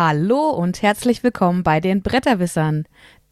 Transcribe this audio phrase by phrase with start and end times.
[0.00, 2.84] Hallo und herzlich willkommen bei den Bretterwissern.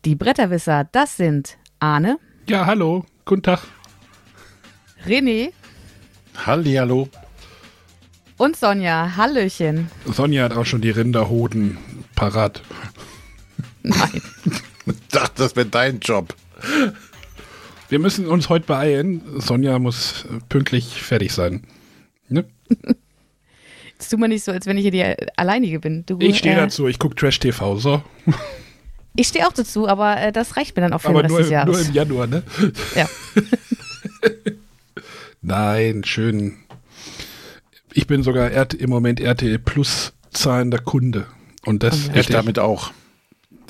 [0.05, 2.19] Die Bretterwisser, das sind Arne,
[2.49, 3.61] Ja, hallo, guten Tag.
[5.07, 5.53] René
[6.45, 7.09] Hallihallo.
[8.37, 9.15] und Sonja.
[9.17, 9.93] Hallöchen.
[10.07, 11.79] Sonja hat auch schon die Rinderhoden
[12.17, 12.63] parat.
[13.85, 14.21] Nein.
[14.87, 16.35] Ich dachte, das wäre dein Job.
[17.89, 19.23] Wir müssen uns heute beeilen.
[19.41, 21.63] Sonja muss pünktlich fertig sein.
[22.29, 22.45] Ne?
[23.99, 25.05] Jetzt tu mal nicht so, als wenn ich hier die
[25.37, 26.05] Alleinige bin.
[26.07, 28.03] Du, Ich stehe äh, dazu, ich gucke Trash TV, so.
[29.19, 31.33] Ich stehe auch dazu, aber äh, das reicht mir dann auch für Aber den Rest
[31.33, 31.77] nur, des im- Jahres.
[31.79, 32.43] nur im Januar, ne?
[32.95, 33.09] ja.
[35.41, 36.57] Nein, schön.
[37.95, 41.27] Ich bin sogar RT, im Moment RTL Plus zahlender Kunde.
[41.65, 42.19] Und das Oh.
[42.19, 42.91] Ich damit auch.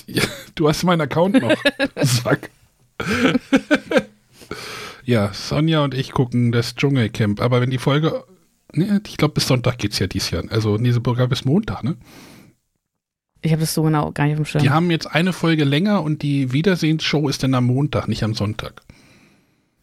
[0.07, 0.25] Ja,
[0.57, 1.55] du hast meinen Account noch.
[2.03, 2.51] Sack.
[5.05, 7.41] ja, Sonja und ich gucken das Dschungelcamp.
[7.41, 8.25] Aber wenn die Folge.
[8.73, 10.45] Ne, ich glaube, bis Sonntag geht's ja dieses Jahr.
[10.51, 11.97] Also, nee, sogar bis Montag, ne?
[13.43, 14.63] Ich habe das so genau gar nicht auf dem Schirm.
[14.63, 18.35] Die haben jetzt eine Folge länger und die Wiedersehensshow ist dann am Montag, nicht am
[18.35, 18.83] Sonntag.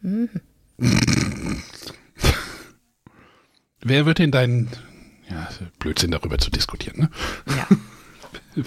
[0.02, 0.28] Mhm.
[3.82, 4.68] Wer wird denn dein.
[5.30, 5.48] Ja,
[5.78, 7.10] Blödsinn darüber zu diskutieren, ne?
[7.46, 7.66] Ja.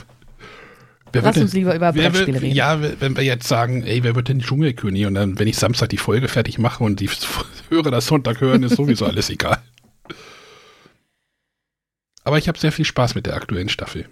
[1.14, 2.56] Wer Lass uns lieber über Brettspiele reden.
[2.56, 5.06] Ja, wenn wir jetzt sagen, ey, wer wird denn Dschungelkönig?
[5.06, 7.10] Und dann, wenn ich Samstag die Folge fertig mache und die
[7.70, 9.62] Hörer das Sonntag hören, ist sowieso alles egal.
[12.28, 14.10] Aber ich habe sehr viel Spaß mit der aktuellen Staffel.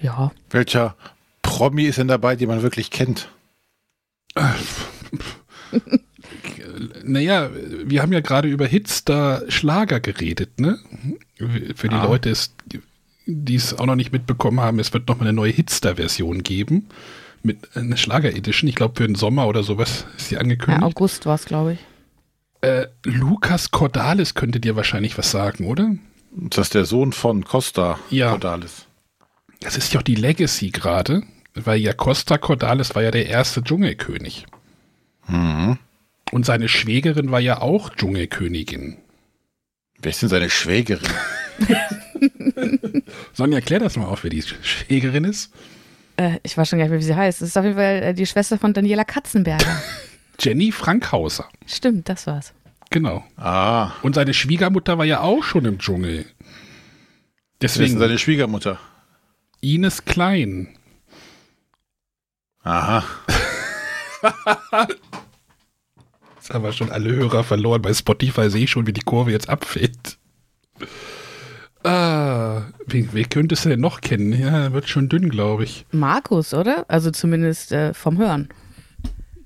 [0.00, 0.30] Ja.
[0.50, 0.94] Welcher
[1.42, 3.28] Promi ist denn dabei, den man wirklich kennt?
[7.02, 7.50] Naja,
[7.84, 10.78] wir haben ja gerade über Hitstar Schlager geredet, ne?
[11.74, 12.04] Für die Ah.
[12.04, 12.54] Leute, ist,
[13.26, 16.88] die es auch noch nicht mitbekommen haben, es wird noch mal eine neue Hitstar-Version geben.
[17.42, 18.68] Mit einer Schlager-Edition.
[18.68, 20.84] Ich glaube, für den Sommer oder sowas ist sie ja angekündigt.
[20.84, 21.78] August war es, glaube ich.
[22.60, 25.94] Äh, Lukas Cordalis könnte dir wahrscheinlich was sagen, oder?
[26.32, 28.30] Das ist der Sohn von Costa Ja.
[28.30, 28.86] Cordalis.
[29.60, 31.22] Das ist ja auch die Legacy gerade,
[31.54, 34.46] weil ja Costa Cordalis war ja der erste Dschungelkönig.
[35.26, 35.78] Mhm.
[36.30, 38.98] Und seine Schwägerin war ja auch Dschungelkönigin.
[40.00, 41.08] Wer ist denn seine Schwägerin?
[43.32, 45.52] Sonja, klär das mal auf, wer die Schwägerin ist.
[46.16, 47.42] Äh, ich weiß schon gar nicht mehr, wie sie heißt.
[47.42, 49.64] Es ist auf jeden Fall äh, die Schwester von Daniela Katzenberger.
[50.40, 51.48] Jenny Frankhauser.
[51.66, 52.52] Stimmt, das war's.
[52.90, 53.24] Genau.
[53.36, 56.24] Ah, Und seine Schwiegermutter war ja auch schon im Dschungel.
[57.60, 58.78] Deswegen seine Schwiegermutter?
[59.60, 60.68] Ines Klein.
[62.62, 63.04] Aha.
[66.36, 67.82] Jetzt haben wir schon alle Hörer verloren.
[67.82, 70.16] Bei Spotify sehe ich schon, wie die Kurve jetzt abfällt.
[71.84, 74.32] Ah, wen, wen könntest du denn noch kennen?
[74.32, 75.84] Ja, wird schon dünn, glaube ich.
[75.92, 76.84] Markus, oder?
[76.88, 78.48] Also zumindest äh, vom Hören.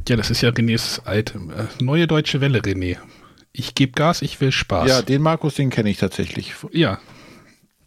[0.08, 2.98] Ja, das ist ja Renés alte, äh, neue deutsche Welle, René.
[3.52, 4.88] Ich gebe Gas, ich will Spaß.
[4.88, 6.54] Ja, den Markus, den kenne ich tatsächlich.
[6.72, 6.98] ja.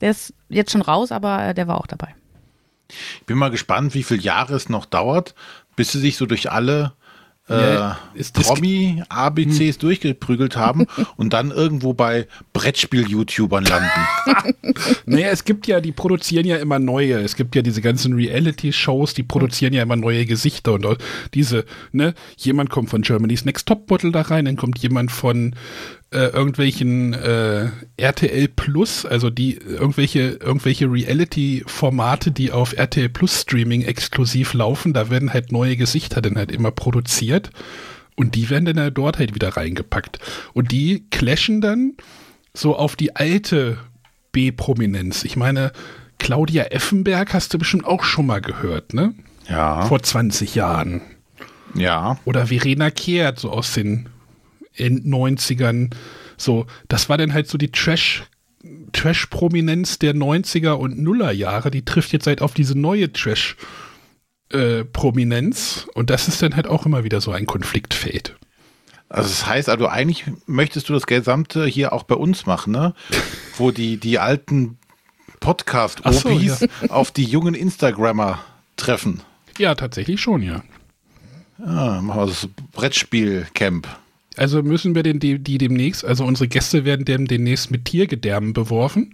[0.01, 2.13] Der ist jetzt schon raus, aber äh, der war auch dabei.
[2.89, 5.33] Ich bin mal gespannt, wie viele Jahre es noch dauert,
[5.75, 6.93] bis sie sich so durch alle
[7.49, 13.89] äh, Ja, ist das- Promi-ABCs durchgeprügelt haben und dann irgendwo bei Brettspiel-YouTubern landen.
[15.05, 17.19] Naja, es gibt ja, die produzieren ja immer neue.
[17.19, 20.85] Es gibt ja diese ganzen Reality-Shows, die produzieren ja immer neue Gesichter und
[21.33, 25.55] diese, ne, jemand kommt von Germany's Next Top Bottle da rein, dann kommt jemand von
[26.11, 33.81] äh, irgendwelchen äh, RTL Plus, also die irgendwelche, irgendwelche Reality-Formate, die auf RTL Plus Streaming
[33.81, 37.49] exklusiv laufen, da werden halt neue Gesichter dann halt immer produziert.
[38.15, 40.19] Und die werden dann halt dort halt wieder reingepackt.
[40.53, 41.93] Und die clashen dann
[42.53, 43.77] so auf die alte
[44.31, 45.25] B-Prominenz.
[45.25, 45.73] Ich meine,
[46.17, 49.13] Claudia Effenberg hast du bestimmt auch schon mal gehört, ne?
[49.49, 49.85] Ja.
[49.85, 51.01] Vor 20 Jahren.
[51.73, 52.17] Ja.
[52.25, 54.07] Oder Verena Kehrt, so aus den
[54.77, 55.91] End-90ern.
[56.37, 58.23] So, das war dann halt so die Trash-
[58.93, 61.71] Trash-Prominenz der 90er und Nuller-Jahre.
[61.71, 63.57] Die trifft jetzt halt auf diese neue Trash-
[64.49, 64.83] äh,
[65.93, 68.35] und das ist dann halt auch immer wieder so ein Konfliktfeld.
[69.09, 72.93] Also das heißt, also eigentlich möchtest du das Gesamte hier auch bei uns machen, ne?
[73.57, 74.77] Wo die, die alten
[75.27, 78.39] Ach so, Podcast-Opis auf die jungen Instagrammer
[78.77, 79.21] treffen.
[79.57, 80.63] Ja, tatsächlich schon, ja.
[81.59, 83.87] Ja, machen wir das Brettspiel-Camp.
[84.37, 88.53] Also müssen wir den, die, die demnächst, also unsere Gäste werden dem demnächst mit Tiergedärmen
[88.53, 89.13] beworfen.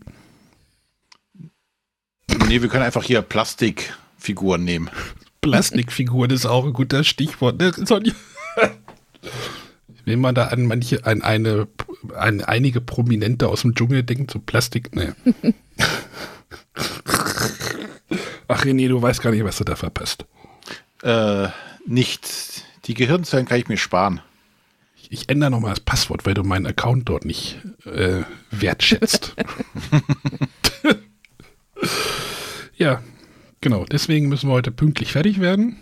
[2.47, 4.89] Nee, wir können einfach hier Plastikfiguren nehmen.
[5.41, 7.59] Plastikfiguren ist auch ein guter Stichwort.
[7.59, 7.73] Ne?
[7.73, 8.13] Sonja?
[10.05, 11.67] Wenn man da an manche, an eine,
[12.15, 15.15] an einige Prominente aus dem Dschungel denkt, so Plastik, ne.
[18.47, 20.25] Ach René, du weißt gar nicht, was du da verpasst.
[21.03, 21.47] Äh,
[21.85, 22.65] nicht.
[22.85, 24.21] Die Gehirnzellen kann ich mir sparen.
[25.13, 29.35] Ich ändere nochmal das Passwort, weil du meinen Account dort nicht äh, wertschätzt.
[33.61, 35.77] Genau, deswegen müssen wir heute pünktlich fertig werden.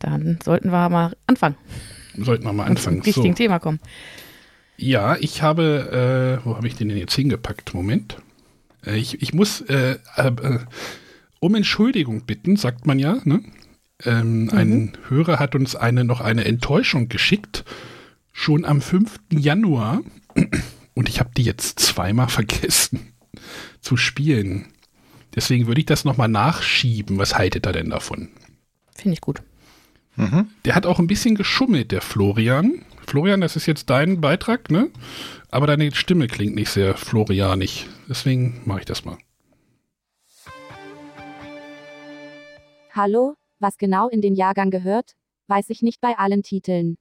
[0.00, 1.54] Dann sollten wir mal anfangen.
[2.18, 3.02] Sollten wir mal Und zum anfangen.
[3.02, 3.34] richtigen So.
[3.34, 3.78] Thema kommen.
[4.76, 7.72] Ja, ich habe, äh, wo habe ich den denn jetzt hingepackt?
[7.74, 8.16] Moment.
[8.84, 10.32] Äh, ich, ich muss äh, äh,
[11.38, 13.18] um Entschuldigung bitten, sagt man ja.
[13.24, 13.40] Ne?
[14.04, 17.64] Ähm, Ein Hörer hat uns eine noch eine Enttäuschung geschickt,
[18.36, 19.18] schon am 5.
[19.32, 20.02] Januar.
[20.94, 23.14] Und ich habe die jetzt zweimal vergessen
[23.80, 24.66] zu spielen.
[25.34, 27.16] Deswegen würde ich das nochmal nachschieben.
[27.16, 28.28] Was haltet ihr denn davon?
[28.94, 29.42] Finde ich gut.
[30.64, 32.84] Der hat auch ein bisschen geschummelt, der Florian.
[33.06, 34.90] Florian, das ist jetzt dein Beitrag, ne?
[35.50, 37.86] Aber deine Stimme klingt nicht sehr florianig.
[38.08, 39.16] Deswegen mache ich das mal.
[42.92, 45.14] Hallo, was genau in den Jahrgang gehört,
[45.48, 46.96] weiß ich nicht bei allen Titeln.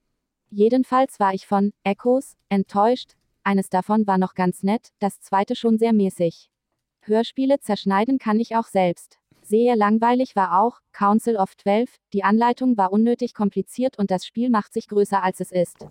[0.49, 3.13] Jedenfalls war ich von Echos enttäuscht,
[3.43, 6.49] eines davon war noch ganz nett, das zweite schon sehr mäßig.
[7.01, 9.19] Hörspiele zerschneiden kann ich auch selbst.
[9.43, 14.49] Sehr langweilig war auch Council of Twelve, die Anleitung war unnötig kompliziert und das Spiel
[14.49, 15.85] macht sich größer als es ist.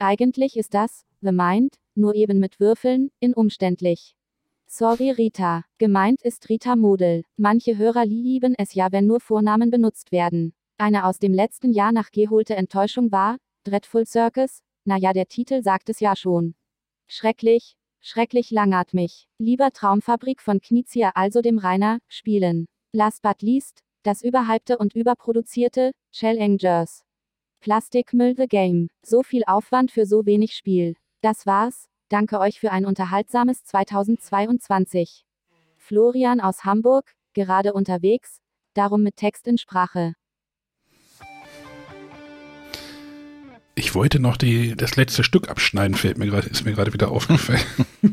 [0.00, 4.16] Eigentlich ist das, The Mind, nur eben mit Würfeln, in umständlich.
[4.66, 5.62] Sorry Rita.
[5.78, 7.22] Gemeint ist Rita Model.
[7.36, 10.52] Manche Hörer lieben es ja, wenn nur Vornamen benutzt werden.
[10.76, 15.88] Eine aus dem letzten Jahr nach geholte Enttäuschung war, Dreadful Circus, naja, der Titel sagt
[15.88, 16.54] es ja schon.
[17.08, 19.26] Schrecklich, schrecklich langatmig.
[19.38, 22.66] Lieber Traumfabrik von Knizia, also dem Rainer, spielen.
[22.92, 27.02] Last but least, das überhypte und überproduzierte, Shell Angers.
[27.58, 28.88] Plastikmüll the Game.
[29.04, 30.94] So viel Aufwand für so wenig Spiel.
[31.20, 35.24] Das war's, danke euch für ein unterhaltsames 2022.
[35.76, 38.38] Florian aus Hamburg, gerade unterwegs,
[38.74, 40.14] darum mit Text in Sprache.
[43.78, 47.10] Ich wollte noch die, das letzte Stück abschneiden, fällt mir gerade, ist mir gerade wieder
[47.10, 47.60] aufgefallen.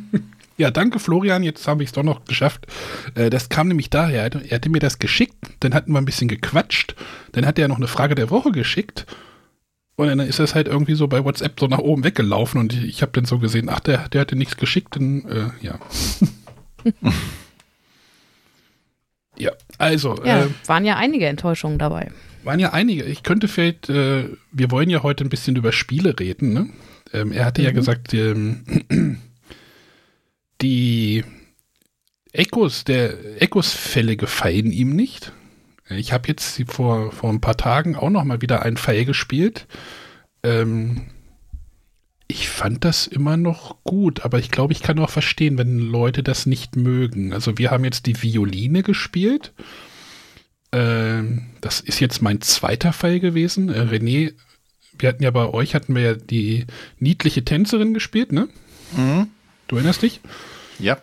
[0.57, 2.67] ja, danke Florian, jetzt habe ich es doch noch geschafft.
[3.15, 6.27] Äh, das kam nämlich daher, er hatte mir das geschickt, dann hatten wir ein bisschen
[6.27, 6.95] gequatscht,
[7.31, 9.05] dann hat er noch eine Frage der Woche geschickt
[9.95, 12.83] und dann ist das halt irgendwie so bei WhatsApp so nach oben weggelaufen und ich,
[12.83, 15.79] ich habe dann so gesehen, ach, der, der hatte nichts geschickt, dann, äh, ja.
[19.37, 22.11] ja, also, Ja, äh, waren ja einige Enttäuschungen dabei.
[22.45, 23.03] Waren ja einige.
[23.03, 26.53] Ich könnte vielleicht, äh, wir wollen ja heute ein bisschen über Spiele reden.
[26.53, 26.69] Ne?
[27.11, 28.63] Ähm, er hatte ja gesagt, ähm,
[30.61, 31.23] die
[32.31, 35.31] Echos, der Echos-Fälle gefallen ihm nicht.
[35.89, 39.67] Ich habe jetzt vor, vor ein paar Tagen auch noch mal wieder einen Fall gespielt.
[40.41, 41.07] Ähm,
[42.27, 46.23] ich fand das immer noch gut, aber ich glaube, ich kann auch verstehen, wenn Leute
[46.23, 47.33] das nicht mögen.
[47.33, 49.53] Also wir haben jetzt die Violine gespielt.
[50.73, 53.69] Ähm, das ist jetzt mein zweiter Fall gewesen.
[53.69, 54.33] Äh, René,
[54.97, 56.65] wir hatten ja bei euch, hatten wir ja die
[56.99, 58.47] niedliche Tänzerin gespielt, ne?
[59.67, 60.21] Du erinnerst dich?
[60.77, 60.97] Ja.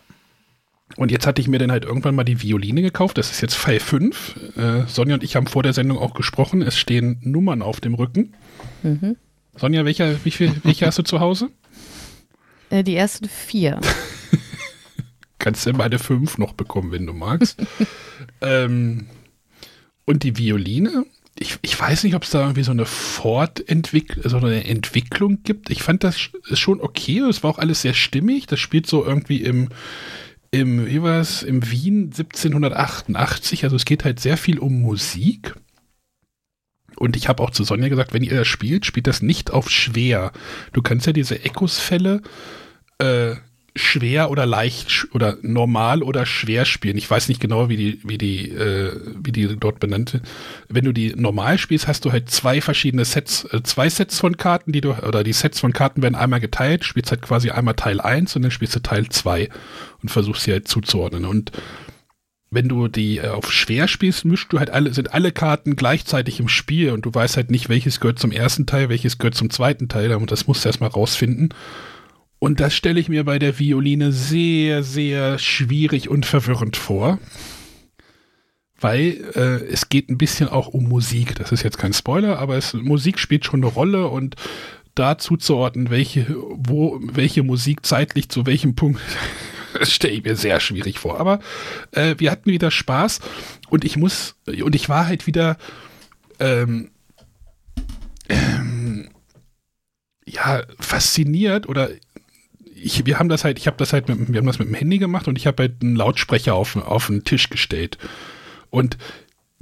[0.97, 3.19] Und jetzt hatte ich mir dann halt irgendwann mal die Violine gekauft.
[3.19, 4.57] Das ist jetzt Fall 5.
[4.57, 6.63] Äh, Sonja und ich haben vor der Sendung auch gesprochen.
[6.63, 8.35] Es stehen Nummern auf dem Rücken.
[9.57, 11.51] Sonja, welcher, wie viel, welche hast du zu Hause?
[12.71, 13.81] Äh, die ersten vier.
[15.41, 17.61] Kannst du meine 5 noch bekommen, wenn du magst.
[18.41, 19.09] ähm,
[20.11, 21.07] und die Violine,
[21.38, 25.71] ich, ich weiß nicht, ob es da irgendwie so eine Fortentwicklung, so eine Entwicklung gibt.
[25.71, 27.21] Ich fand das sch- schon okay.
[27.21, 28.47] Es war auch alles sehr stimmig.
[28.47, 29.69] Das spielt so irgendwie im,
[30.50, 33.64] im, wie war es, im Wien 1788.
[33.64, 35.55] Also es geht halt sehr viel um Musik.
[36.97, 39.71] Und ich habe auch zu Sonja gesagt, wenn ihr das spielt, spielt das nicht auf
[39.71, 40.33] schwer.
[40.73, 42.21] Du kannst ja diese Echos-Fälle
[42.99, 43.37] äh,
[43.77, 46.97] schwer oder leicht oder normal oder schwer spielen.
[46.97, 50.23] Ich weiß nicht genau, wie die, wie die, äh, wie die dort benannte.
[50.69, 54.37] Wenn du die normal spielst, hast du halt zwei verschiedene Sets, äh, zwei Sets von
[54.37, 57.75] Karten, die du, oder die Sets von Karten werden einmal geteilt, spielst halt quasi einmal
[57.75, 59.49] Teil 1 und dann spielst du Teil 2
[60.03, 61.25] und versuchst sie halt zuzuordnen.
[61.25, 61.53] Und
[62.50, 66.41] wenn du die äh, auf schwer spielst, mischst du halt alle, sind alle Karten gleichzeitig
[66.41, 69.50] im Spiel und du weißt halt nicht, welches gehört zum ersten Teil, welches gehört zum
[69.50, 71.55] zweiten Teil, und das musst du erstmal rausfinden.
[72.40, 77.18] Und das stelle ich mir bei der Violine sehr, sehr schwierig und verwirrend vor.
[78.80, 81.35] Weil äh, es geht ein bisschen auch um Musik.
[81.35, 84.37] Das ist jetzt kein Spoiler, aber es, Musik spielt schon eine Rolle und
[84.94, 89.02] da zuzuordnen, welche, wo, welche Musik zeitlich zu welchem Punkt,
[89.78, 91.20] das stelle ich mir sehr schwierig vor.
[91.20, 91.40] Aber
[91.92, 93.20] äh, wir hatten wieder Spaß
[93.68, 95.59] und ich muss, und ich war halt wieder,
[96.38, 96.90] ähm,
[98.30, 99.11] ähm,
[100.25, 101.90] ja, fasziniert oder
[102.83, 104.75] ich, wir haben das halt, ich habe das halt mit, wir haben das mit dem
[104.75, 107.99] Handy gemacht und ich habe halt einen Lautsprecher auf, auf den Tisch gestellt.
[108.71, 108.97] Und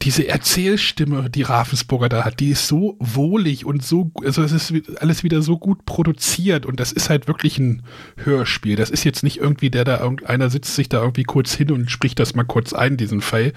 [0.00, 5.00] diese Erzählstimme, die Ravensburger da hat, die ist so wohlig und so, also es ist
[5.00, 7.82] alles wieder so gut produziert und das ist halt wirklich ein
[8.16, 8.76] Hörspiel.
[8.76, 11.90] Das ist jetzt nicht irgendwie der da, irgendeiner sitzt sich da irgendwie kurz hin und
[11.90, 13.52] spricht das mal kurz ein, diesen Fall,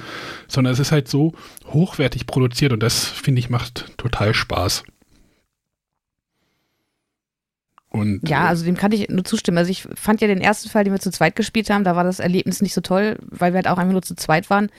[0.47, 1.33] sondern es ist halt so
[1.67, 4.83] hochwertig produziert und das, finde ich, macht total Spaß.
[7.91, 9.57] Und, ja, äh, also dem kann ich nur zustimmen.
[9.57, 12.05] Also ich fand ja den ersten Fall, den wir zu zweit gespielt haben, da war
[12.05, 14.69] das Erlebnis nicht so toll, weil wir halt auch einfach nur zu zweit waren.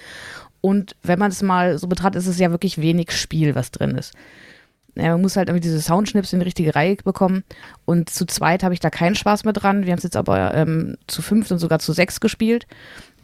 [0.62, 3.96] Und wenn man es mal so betrachtet, ist es ja wirklich wenig Spiel, was drin
[3.96, 4.14] ist.
[4.94, 7.44] Ja, man muss halt irgendwie diese Soundschnips in die richtige Reihe bekommen.
[7.84, 9.84] Und zu zweit habe ich da keinen Spaß mehr dran.
[9.84, 12.66] Wir haben es jetzt aber ähm, zu fünf und sogar zu sechs gespielt.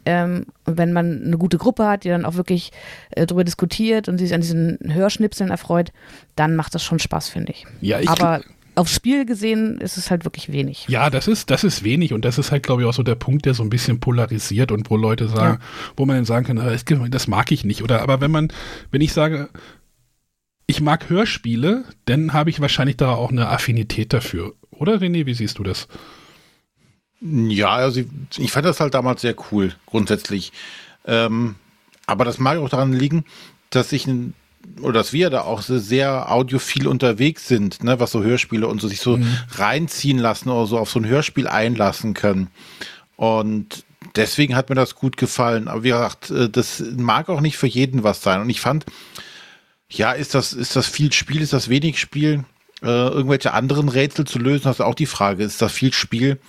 [0.05, 2.71] Ähm, und wenn man eine gute Gruppe hat, die dann auch wirklich
[3.11, 5.91] äh, darüber diskutiert und sich an diesen Hörschnipseln erfreut,
[6.35, 7.65] dann macht das schon Spaß, finde ich.
[7.81, 8.41] Ja, ich aber
[8.79, 10.85] aufs Spiel gesehen ist es halt wirklich wenig.
[10.87, 13.15] Ja, das ist, das ist wenig und das ist halt, glaube ich, auch so der
[13.15, 15.67] Punkt, der so ein bisschen polarisiert und wo Leute sagen, ja.
[15.97, 16.73] wo man dann sagen kann, ah,
[17.09, 17.83] das mag ich nicht.
[17.83, 18.53] Oder aber wenn man,
[18.89, 19.49] wenn ich sage,
[20.65, 24.53] ich mag Hörspiele, dann habe ich wahrscheinlich da auch eine Affinität dafür.
[24.71, 25.89] Oder René, wie siehst du das?
[27.19, 28.07] Ja, also ich,
[28.37, 30.53] ich fand das halt damals sehr cool, grundsätzlich.
[31.05, 31.55] Ähm,
[32.05, 33.25] aber das mag auch daran liegen,
[33.71, 34.33] dass ich ein
[34.81, 38.87] oder dass wir da auch sehr audiophil unterwegs sind, ne, was so Hörspiele und so
[38.87, 39.37] sich so mhm.
[39.51, 42.49] reinziehen lassen oder so auf so ein Hörspiel einlassen können.
[43.15, 43.83] Und
[44.15, 45.67] deswegen hat mir das gut gefallen.
[45.67, 48.41] Aber wie gesagt, äh, das mag auch nicht für jeden was sein.
[48.41, 48.85] Und ich fand,
[49.89, 52.45] ja, ist das, ist das viel Spiel, ist das wenig Spiel?
[52.81, 55.43] Äh, irgendwelche anderen Rätsel zu lösen, das ist auch die Frage.
[55.43, 56.39] Ist das viel Spiel?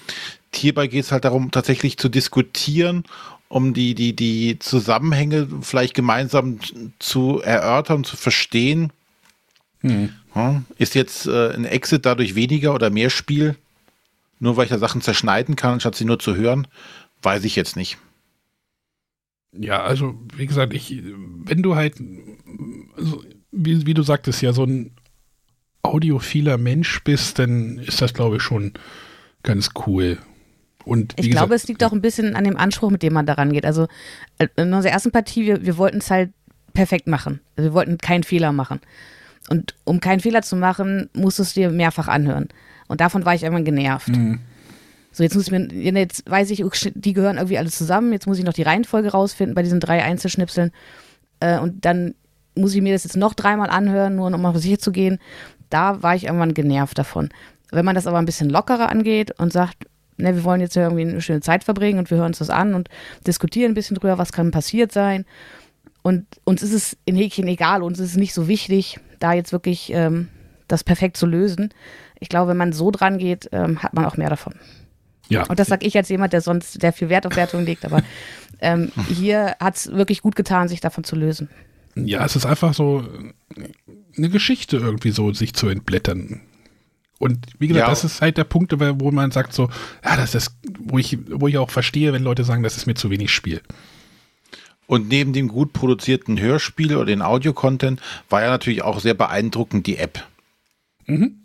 [0.54, 3.04] Hierbei geht es halt darum, tatsächlich zu diskutieren
[3.50, 6.60] um die, die, die Zusammenhänge vielleicht gemeinsam
[7.00, 8.92] zu erörtern, zu verstehen.
[9.80, 10.10] Hm.
[10.78, 13.56] Ist jetzt äh, ein Exit dadurch weniger oder mehr Spiel?
[14.38, 16.68] Nur weil ich da Sachen zerschneiden kann, anstatt sie nur zu hören?
[17.22, 17.98] Weiß ich jetzt nicht.
[19.52, 22.00] Ja, also wie gesagt, ich, wenn du halt,
[22.96, 24.92] also, wie, wie du sagtest, ja, so ein
[25.82, 28.74] audiophiler Mensch bist, dann ist das, glaube ich, schon
[29.42, 30.18] ganz cool.
[30.90, 33.52] Und ich glaube, es liegt auch ein bisschen an dem Anspruch, mit dem man daran
[33.52, 33.64] geht.
[33.64, 33.86] Also
[34.38, 36.32] äh, in unserer ersten Partie, wir, wir wollten es halt
[36.72, 37.38] perfekt machen.
[37.54, 38.80] Also wir wollten keinen Fehler machen.
[39.48, 42.48] Und um keinen Fehler zu machen, musstest du dir mehrfach anhören.
[42.88, 44.08] Und davon war ich irgendwann genervt.
[44.08, 44.40] Mhm.
[45.12, 46.64] So, jetzt muss ich mir, jetzt weiß ich,
[46.96, 48.12] die gehören irgendwie alle zusammen.
[48.12, 50.72] Jetzt muss ich noch die Reihenfolge rausfinden bei diesen drei Einzelschnipseln.
[51.38, 52.16] Äh, und dann
[52.56, 55.20] muss ich mir das jetzt noch dreimal anhören, nur um auf sicher zu gehen.
[55.68, 57.28] Da war ich irgendwann genervt davon.
[57.70, 59.86] Wenn man das aber ein bisschen lockerer angeht und sagt,
[60.20, 62.74] ne, wir wollen jetzt irgendwie eine schöne Zeit verbringen und wir hören uns das an
[62.74, 62.88] und
[63.26, 65.24] diskutieren ein bisschen drüber, was kann passiert sein.
[66.02, 69.52] Und uns ist es in Häkchen egal, uns ist es nicht so wichtig, da jetzt
[69.52, 70.28] wirklich ähm,
[70.68, 71.74] das perfekt zu lösen.
[72.18, 74.54] Ich glaube, wenn man so dran geht, ähm, hat man auch mehr davon.
[75.28, 75.44] Ja.
[75.46, 78.02] Und das sage ich als jemand, der sonst der viel Wert auf Wertung legt, aber
[78.60, 81.48] ähm, hier hat es wirklich gut getan, sich davon zu lösen.
[81.94, 83.04] Ja, es ist einfach so
[84.16, 86.40] eine Geschichte irgendwie so, sich zu entblättern.
[87.20, 87.90] Und wie gesagt, ja.
[87.90, 89.68] das ist halt der Punkt, wo man sagt so,
[90.02, 92.94] ja, das ist, wo ich, wo ich auch verstehe, wenn Leute sagen, das ist mir
[92.94, 93.60] zu wenig Spiel.
[94.86, 98.00] Und neben dem gut produzierten Hörspiel oder den Audio-Content
[98.30, 100.26] war ja natürlich auch sehr beeindruckend die App.
[101.04, 101.42] Mhm.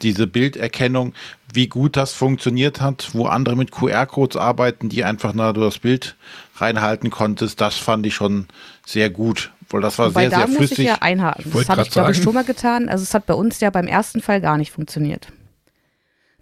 [0.00, 1.12] Diese Bilderkennung,
[1.52, 6.16] wie gut das funktioniert hat, wo andere mit QR-Codes arbeiten, die einfach nur das Bild
[6.56, 8.46] reinhalten konntest, das fand ich schon
[8.86, 9.52] sehr gut.
[9.70, 10.56] Weil das war Wobei, sehr, sehr flüssig.
[10.56, 11.52] Da muss ich ja einhaken.
[11.52, 12.88] Das habe ich, glaube ich, schon mal getan.
[12.88, 15.28] Also es hat bei uns ja beim ersten Fall gar nicht funktioniert.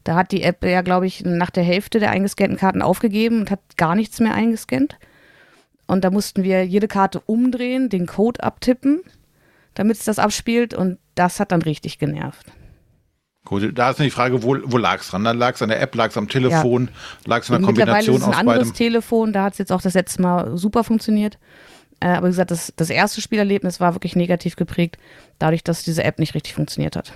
[0.04, 3.50] Da hat die App ja, glaube ich, nach der Hälfte der eingescannten Karten aufgegeben und
[3.50, 4.96] hat gar nichts mehr eingescannt.
[5.88, 9.00] Und da mussten wir jede Karte umdrehen, den Code abtippen,
[9.74, 10.74] damit es das abspielt.
[10.74, 12.46] Und das hat dann richtig genervt.
[13.44, 15.24] Gut, da ist die Frage, wo, wo lag es dran?
[15.24, 17.28] Dann lag es an der App, lag es am Telefon, ja.
[17.28, 18.30] lag es an der Kombination aus beidem?
[18.30, 21.38] Mittlerweile ist ein anderes Telefon, da hat es jetzt auch das letzte Mal super funktioniert.
[22.00, 24.98] Äh, aber wie gesagt, das, das erste Spielerlebnis war wirklich negativ geprägt,
[25.38, 27.12] dadurch, dass diese App nicht richtig funktioniert hat.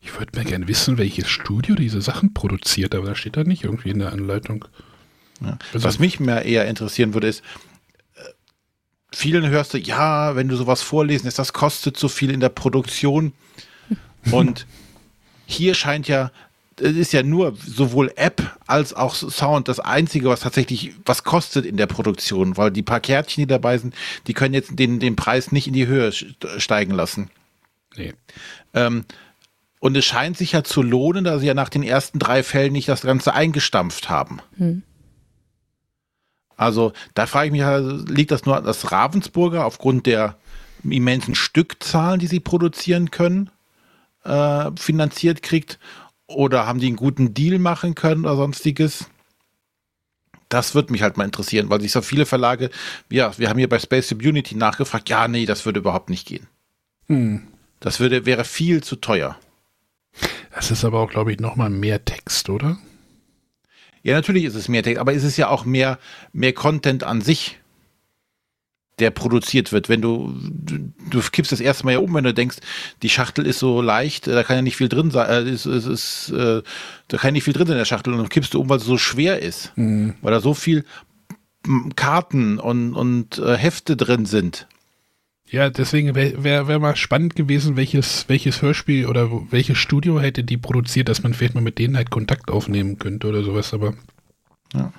[0.00, 3.64] Ich würde mir gerne wissen, welches Studio diese Sachen produziert, aber da steht da nicht
[3.64, 4.64] irgendwie in der Anleitung.
[5.40, 5.58] Ja.
[5.72, 7.42] Also, Was mich mehr eher interessieren würde, ist,
[8.14, 8.22] äh,
[9.12, 12.48] vielen hörst du, ja, wenn du sowas vorlesen ist, das kostet so viel in der
[12.50, 13.32] Produktion.
[14.30, 14.66] Und
[15.44, 16.30] hier scheint ja
[16.78, 21.76] ist ja nur sowohl App als auch Sound das Einzige, was tatsächlich was kostet in
[21.76, 23.94] der Produktion, weil die paar Kärtchen, die dabei sind,
[24.26, 27.30] die können jetzt den, den Preis nicht in die Höhe steigen lassen.
[27.96, 28.12] Nee.
[28.74, 29.04] Ähm,
[29.80, 32.72] und es scheint sich ja zu lohnen, da sie ja nach den ersten drei Fällen
[32.72, 34.40] nicht das Ganze eingestampft haben.
[34.56, 34.82] Hm.
[36.56, 40.36] Also da frage ich mich, liegt das nur an das Ravensburger aufgrund der
[40.82, 43.50] immensen Stückzahlen, die sie produzieren können,
[44.24, 45.78] äh, finanziert kriegt?
[46.26, 49.08] Oder haben die einen guten Deal machen können oder sonstiges?
[50.48, 52.70] Das würde mich halt mal interessieren, weil sich so viele Verlage,
[53.10, 56.46] ja, wir haben hier bei Space Unity nachgefragt, ja, nee, das würde überhaupt nicht gehen.
[57.08, 57.42] Hm.
[57.80, 59.38] Das würde, wäre viel zu teuer.
[60.54, 62.78] Das ist aber auch, glaube ich, nochmal mehr Text, oder?
[64.02, 65.98] Ja, natürlich ist es mehr Text, aber es ist ja auch mehr,
[66.32, 67.58] mehr Content an sich,
[68.98, 69.88] der produziert wird.
[69.88, 72.58] Wenn du, du, du kippst das erste Mal ja um, wenn du denkst,
[73.02, 75.86] die Schachtel ist so leicht, da kann ja nicht viel drin sein, äh, ist, ist,
[75.86, 76.62] ist, äh,
[77.08, 78.68] da kann ja nicht viel drin sein in der Schachtel und dann kippst du um,
[78.68, 80.14] weil es so schwer ist, Mhm.
[80.22, 80.84] weil da so viel
[81.96, 84.66] Karten und, und äh, Hefte drin sind.
[85.48, 90.42] Ja, deswegen wäre wär, wär mal spannend gewesen, welches, welches Hörspiel oder welches Studio hätte
[90.42, 93.94] die produziert, dass man vielleicht mal mit denen halt Kontakt aufnehmen könnte oder sowas, aber.
[94.74, 94.92] Ja.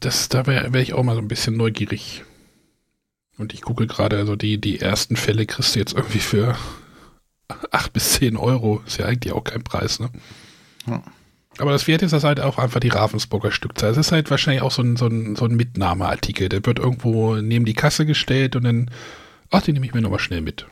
[0.00, 2.24] Das, da wäre wär ich auch mal so ein bisschen neugierig.
[3.36, 6.56] Und ich gucke gerade, also die, die ersten Fälle kriegst du jetzt irgendwie für
[7.70, 8.82] 8 bis 10 Euro.
[8.86, 10.10] Ist ja eigentlich auch kein Preis, ne?
[10.86, 11.02] Ja.
[11.58, 13.90] Aber das Wert ist das halt auch einfach die Ravensburger Stückzahl.
[13.90, 16.48] Es ist halt wahrscheinlich auch so ein, so ein, so ein Mitnahmeartikel.
[16.48, 18.90] Der wird irgendwo neben die Kasse gestellt und dann,
[19.50, 20.66] ach, den nehme ich mir nochmal schnell mit.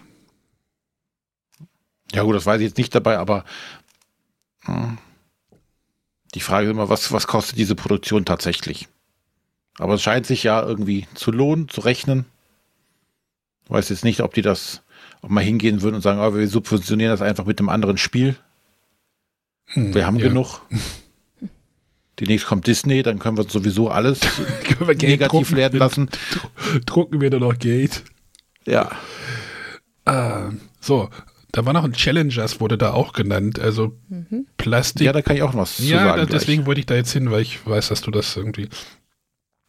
[2.13, 3.45] Ja gut, das weiß ich jetzt nicht dabei, aber
[4.63, 4.99] hm,
[6.35, 8.89] die Frage ist immer, was, was kostet diese Produktion tatsächlich?
[9.79, 12.25] Aber es scheint sich ja irgendwie zu lohnen, zu rechnen.
[13.65, 14.83] Ich weiß jetzt nicht, ob die das,
[15.23, 18.37] ob mal hingehen würden und sagen, oh, wir subventionieren das einfach mit einem anderen Spiel.
[19.67, 20.29] Hm, Wir haben ja.
[20.29, 20.61] genug.
[22.21, 24.21] Demnächst kommt Disney, dann können wir sowieso alles
[24.79, 26.09] negativ drucken, werden lassen.
[26.87, 28.05] Drucken wir nur noch Geld.
[28.65, 28.91] Ja.
[30.07, 31.11] Ah, so,
[31.53, 33.59] da war noch ein Challengers, wurde da auch genannt.
[33.59, 33.99] Also
[34.57, 35.05] Plastik.
[35.05, 36.09] Ja, da kann ich auch noch was zu Ja, sagen.
[36.09, 36.41] da, gleich.
[36.41, 38.69] deswegen wollte ich da jetzt hin, weil ich weiß, dass du das irgendwie.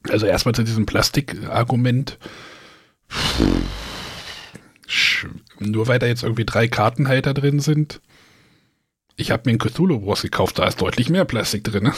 [0.03, 2.17] Also erstmal zu diesem Plastikargument.
[5.59, 8.01] Nur weil da jetzt irgendwie drei Kartenhalter drin sind.
[9.15, 11.83] Ich habe mir einen Cthulhu Wars gekauft, da ist deutlich mehr Plastik drin.
[11.83, 11.93] Ne?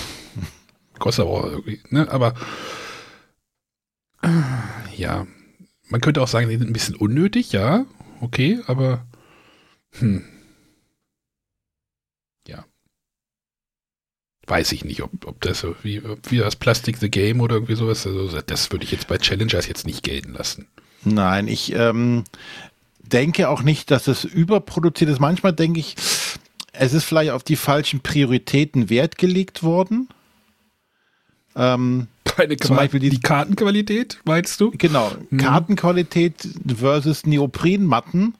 [0.99, 2.09] Kostet aber auch irgendwie, ne?
[2.09, 2.33] Aber
[4.21, 4.29] äh,
[4.95, 5.27] ja,
[5.89, 7.85] man könnte auch sagen, die sind ein bisschen unnötig, ja,
[8.21, 9.05] okay, aber
[9.97, 10.23] hm.
[12.47, 12.65] Ja.
[14.49, 17.75] Weiß ich nicht, ob, ob das so wie, wie das Plastic the Game oder irgendwie
[17.75, 20.65] sowas, also das würde ich jetzt bei Challengers jetzt nicht gelten lassen.
[21.05, 22.23] Nein, ich ähm,
[23.03, 25.19] denke auch nicht, dass es überproduziert ist.
[25.19, 25.95] Manchmal denke ich,
[26.73, 30.09] es ist vielleicht auf die falschen Prioritäten Wert gelegt worden.
[31.55, 34.71] Ähm, Keine Zum Beispiel die- die Kartenqualität, meinst du?
[34.77, 36.35] genau, Kartenqualität
[36.67, 38.33] versus Neoprenmatten.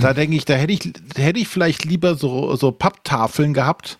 [0.00, 3.98] Da denke ich, da hätte ich, hätte ich vielleicht lieber so, so Papptafeln gehabt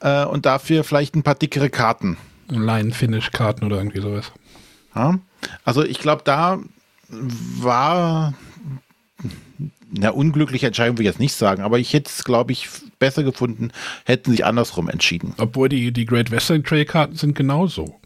[0.00, 2.16] äh, und dafür vielleicht ein paar dickere Karten.
[2.48, 4.32] Line-Finish-Karten oder irgendwie sowas.
[4.94, 5.18] Ja?
[5.64, 6.58] Also ich glaube, da
[7.08, 8.34] war
[9.96, 12.68] eine unglückliche Entscheidung, will ich jetzt nicht sagen, aber ich hätte es, glaube ich,
[12.98, 13.70] besser gefunden,
[14.04, 15.34] hätten sich andersrum entschieden.
[15.38, 17.98] Obwohl die, die Great Western Trail Karten sind genauso.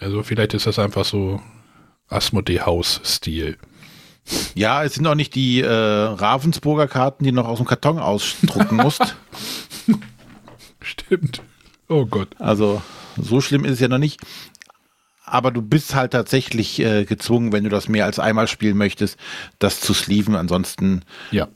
[0.00, 1.40] Also vielleicht ist das einfach so
[2.08, 3.58] Asmodee House-Stil.
[4.54, 7.98] Ja, es sind auch nicht die äh, Ravensburger Karten, die du noch aus dem Karton
[7.98, 9.16] ausdrucken musst.
[10.80, 11.42] Stimmt.
[11.88, 12.28] Oh Gott.
[12.38, 12.82] Also
[13.20, 14.20] so schlimm ist es ja noch nicht.
[15.24, 19.16] Aber du bist halt tatsächlich äh, gezwungen, wenn du das mehr als einmal spielen möchtest,
[19.58, 20.34] das zu sleeven.
[20.34, 21.48] Ansonsten Ja.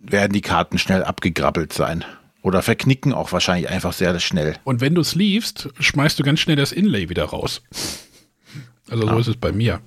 [0.00, 2.04] werden die Karten schnell abgegrabbelt sein.
[2.42, 4.56] Oder verknicken auch wahrscheinlich einfach sehr schnell.
[4.64, 7.62] Und wenn du sleevest, schmeißt du ganz schnell das Inlay wieder raus.
[8.88, 9.80] Also so ist es bei mir.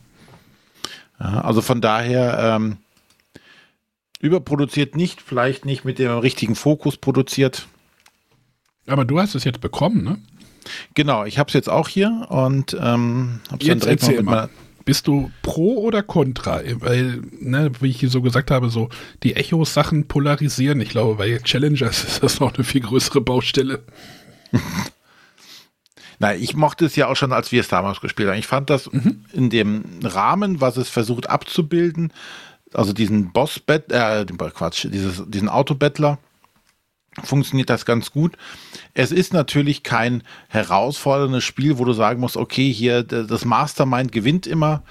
[1.24, 2.78] Ja, also von daher ähm,
[4.20, 7.68] überproduziert nicht, vielleicht nicht mit dem richtigen Fokus produziert.
[8.86, 10.20] Aber du hast es jetzt bekommen, ne?
[10.94, 14.32] Genau, ich habe es jetzt auch hier und ähm, habe es direkt noch mit mal.
[14.32, 14.50] meiner.
[14.86, 16.62] Bist du pro oder contra?
[16.80, 18.90] Weil, ne, wie ich hier so gesagt habe, so
[19.24, 20.82] die Echos-Sachen polarisieren.
[20.82, 23.84] Ich glaube, bei Challengers ist das noch eine viel größere Baustelle.
[26.20, 28.38] Nein, ich mochte es ja auch schon, als wir es damals gespielt haben.
[28.38, 28.90] Ich fand das
[29.34, 32.12] in dem Rahmen, was es versucht abzubilden,
[32.74, 36.18] also diesen Boss-Bett, äh, Quatsch, dieses, diesen Autobettler,
[37.22, 38.38] funktioniert das ganz gut.
[38.94, 44.48] Es ist natürlich kein herausforderndes Spiel, wo du sagen musst, okay, hier das Mastermind gewinnt
[44.48, 44.84] immer.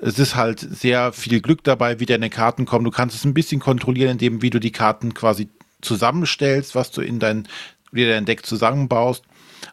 [0.00, 2.84] Es ist halt sehr viel Glück dabei, wie deine Karten kommen.
[2.84, 5.48] Du kannst es ein bisschen kontrollieren, indem wie du die Karten quasi
[5.80, 7.46] zusammenstellst, was du in dein,
[7.92, 9.24] wie dein Deck zusammenbaust.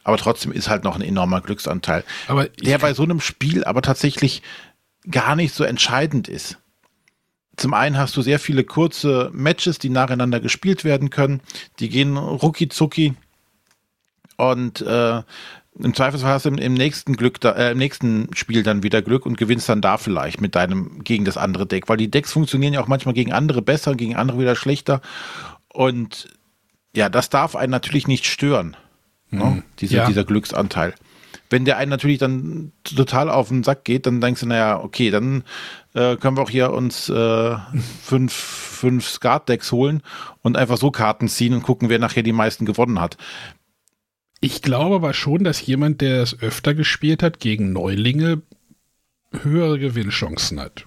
[0.08, 3.82] Aber trotzdem ist halt noch ein enormer Glücksanteil, Aber der bei so einem Spiel aber
[3.82, 4.42] tatsächlich
[5.12, 6.60] gar nicht so entscheidend ist.
[7.58, 11.42] Zum einen hast du sehr viele kurze Matches, die nacheinander gespielt werden können.
[11.80, 13.16] Die gehen rucki zucki.
[14.38, 15.24] Und äh,
[15.78, 19.02] im Zweifelsfall hast du im, im nächsten Glück da, äh, im nächsten Spiel dann wieder
[19.02, 22.32] Glück und gewinnst dann da vielleicht mit deinem gegen das andere Deck, weil die Decks
[22.32, 25.02] funktionieren ja auch manchmal gegen andere besser, gegen andere wieder schlechter.
[25.68, 26.30] Und
[26.96, 28.78] Ja, das darf einen natürlich nicht stören.
[29.30, 29.46] Ne?
[29.46, 29.64] Mhm.
[29.80, 30.08] Diese, Ja.
[30.08, 30.94] Dieser Glücksanteil.
[31.50, 35.12] Wenn der einen natürlich dann total auf den Sack geht, dann denkst du, naja, okay,
[35.12, 35.44] dann
[35.94, 37.56] äh, können wir auch hier uns äh,
[38.02, 40.02] fünf, fünf Skat-Decks holen
[40.42, 43.18] und einfach so Karten ziehen und gucken, wer nachher die meisten gewonnen hat.
[44.40, 48.42] Ich glaube aber schon, dass jemand, der es öfter gespielt hat, gegen Neulinge
[49.32, 50.86] höhere Gewinnchancen hat.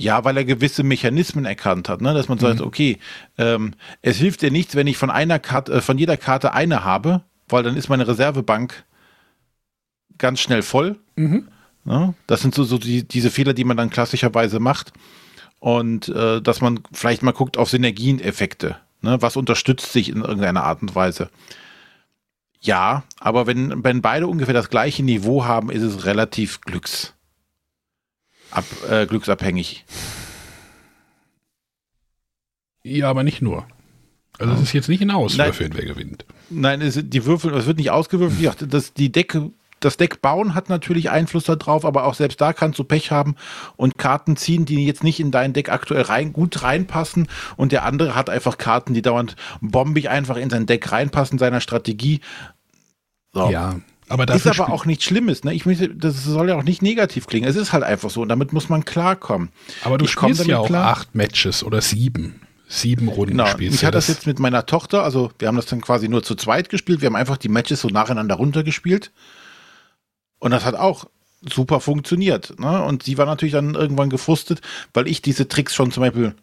[0.00, 2.14] Ja, weil er gewisse Mechanismen erkannt hat, ne?
[2.14, 2.98] dass man sagt, okay,
[3.36, 6.84] ähm, es hilft dir nichts, wenn ich von einer Karte, äh, von jeder Karte eine
[6.84, 8.84] habe, weil dann ist meine Reservebank
[10.16, 11.00] ganz schnell voll.
[11.16, 11.48] Mhm.
[11.84, 12.14] Ne?
[12.28, 14.92] Das sind so, so die, diese Fehler, die man dann klassischerweise macht.
[15.58, 18.76] Und äh, dass man vielleicht mal guckt auf Synergieneffekte.
[19.02, 19.20] Ne?
[19.20, 21.28] Was unterstützt sich in irgendeiner Art und Weise?
[22.60, 27.14] Ja, aber wenn, wenn beide ungefähr das gleiche Niveau haben, ist es relativ glücks,
[28.50, 29.84] ab, äh, glücksabhängig.
[32.82, 33.66] Ja, aber nicht nur.
[34.38, 36.24] Also es ist jetzt nicht ein Auswürfeln, wer gewinnt.
[36.48, 38.40] Nein, es, die Würfel, es wird nicht ausgewürfelt.
[38.40, 42.52] Ja, das, die Decke, das Deck bauen hat natürlich Einfluss darauf, aber auch selbst da
[42.52, 43.34] kannst du Pech haben
[43.76, 47.28] und Karten ziehen, die jetzt nicht in dein Deck aktuell rein, gut reinpassen.
[47.56, 51.60] Und der andere hat einfach Karten, die dauernd bombig einfach in sein Deck reinpassen, seiner
[51.60, 52.20] Strategie.
[53.32, 53.50] So.
[53.50, 53.76] Ja,
[54.08, 55.54] aber Ist dafür aber auch nichts Schlimmes, ne?
[55.54, 57.48] Ich möchte, das soll ja auch nicht negativ klingen.
[57.48, 59.50] Es ist halt einfach so und damit muss man klarkommen.
[59.84, 60.88] aber du ich spielst ja auch klar.
[60.88, 62.40] acht Matches oder sieben.
[62.70, 65.56] Sieben Runden Genau, spielst ich du hatte das jetzt mit meiner Tochter, also wir haben
[65.56, 69.10] das dann quasi nur zu zweit gespielt, wir haben einfach die Matches so nacheinander runtergespielt
[70.38, 71.06] und das hat auch
[71.48, 72.58] super funktioniert.
[72.60, 72.82] Ne?
[72.82, 74.60] Und sie war natürlich dann irgendwann gefrustet,
[74.92, 76.34] weil ich diese Tricks schon zum Beispiel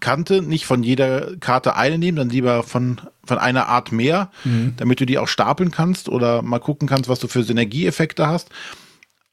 [0.00, 4.30] kannte, nicht von jeder Karte eine nehmen, dann lieber von, von einer Art mehr,
[4.76, 8.50] damit du die auch stapeln kannst oder mal gucken kannst, was du für Synergieeffekte hast.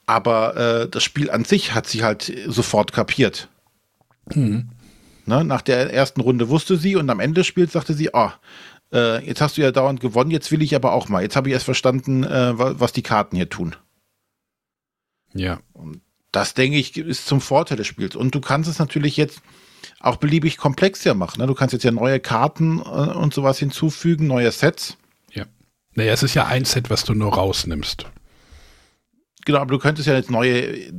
[0.06, 3.50] Aber äh, das Spiel an sich hat sie halt sofort kapiert.
[4.34, 8.30] Ne, nach der ersten Runde wusste sie und am Ende des Spiels sagte sie, oh,
[8.92, 11.22] äh, jetzt hast du ja dauernd gewonnen, jetzt will ich aber auch mal.
[11.22, 13.76] Jetzt habe ich erst verstanden, äh, wa- was die Karten hier tun.
[15.34, 15.60] Ja.
[16.32, 18.16] Das, denke ich, ist zum Vorteil des Spiels.
[18.16, 19.42] Und du kannst es natürlich jetzt
[20.00, 21.40] auch beliebig komplex ja machen.
[21.42, 21.48] Ne?
[21.48, 24.98] Du kannst jetzt ja neue Karten äh, und sowas hinzufügen, neue Sets.
[25.34, 25.46] Ja.
[25.96, 28.06] Naja, es ist ja ein Set, was du nur rausnimmst.
[29.46, 30.92] Genau, aber du könntest ja jetzt neue,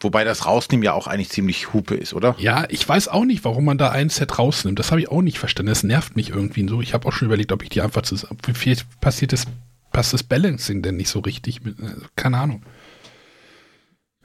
[0.00, 2.34] wobei das Rausnehmen ja auch eigentlich ziemlich Hupe ist, oder?
[2.38, 4.78] Ja, ich weiß auch nicht, warum man da ein Set rausnimmt.
[4.78, 5.68] Das habe ich auch nicht verstanden.
[5.70, 6.80] Das nervt mich irgendwie so.
[6.80, 8.38] Ich habe auch schon überlegt, ob ich die einfach zusammen.
[8.46, 9.44] Wie viel passiert das,
[9.92, 11.78] passt das Balancing denn nicht so richtig mit?
[11.80, 12.62] äh, Keine Ahnung.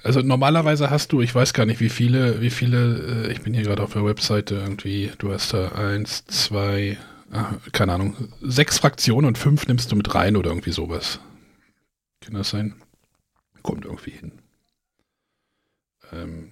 [0.03, 3.53] Also normalerweise hast du, ich weiß gar nicht, wie viele, wie viele, äh, ich bin
[3.53, 6.97] hier gerade auf der Webseite irgendwie, du hast da eins, zwei,
[7.31, 11.19] ah, keine Ahnung, sechs Fraktionen und fünf nimmst du mit rein oder irgendwie sowas.
[12.21, 12.81] Kann das sein?
[13.61, 14.31] Kommt irgendwie hin.
[16.11, 16.51] Ähm,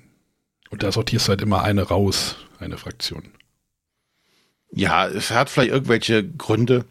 [0.69, 3.23] und da sortierst du halt immer eine raus, eine Fraktion.
[4.71, 6.85] Ja, es hat vielleicht irgendwelche Gründe.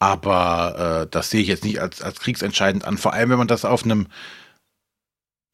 [0.00, 2.98] Aber äh, das sehe ich jetzt nicht als, als kriegsentscheidend an.
[2.98, 4.08] Vor allem, wenn man das auf einem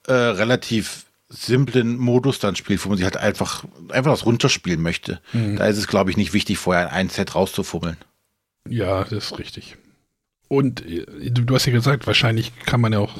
[0.06, 5.20] äh, relativ simplen Modus dann spielt, wo man sich halt einfach, einfach das runterspielen möchte.
[5.32, 5.56] Mhm.
[5.56, 7.96] Da ist es, glaube ich, nicht wichtig, vorher ein Set rauszufummeln.
[8.68, 9.76] Ja, das ist richtig.
[10.48, 13.16] Und äh, du, hast ja gesagt, wahrscheinlich kann man ja auch,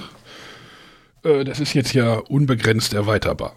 [1.25, 3.55] äh, das ist jetzt ja unbegrenzt erweiterbar.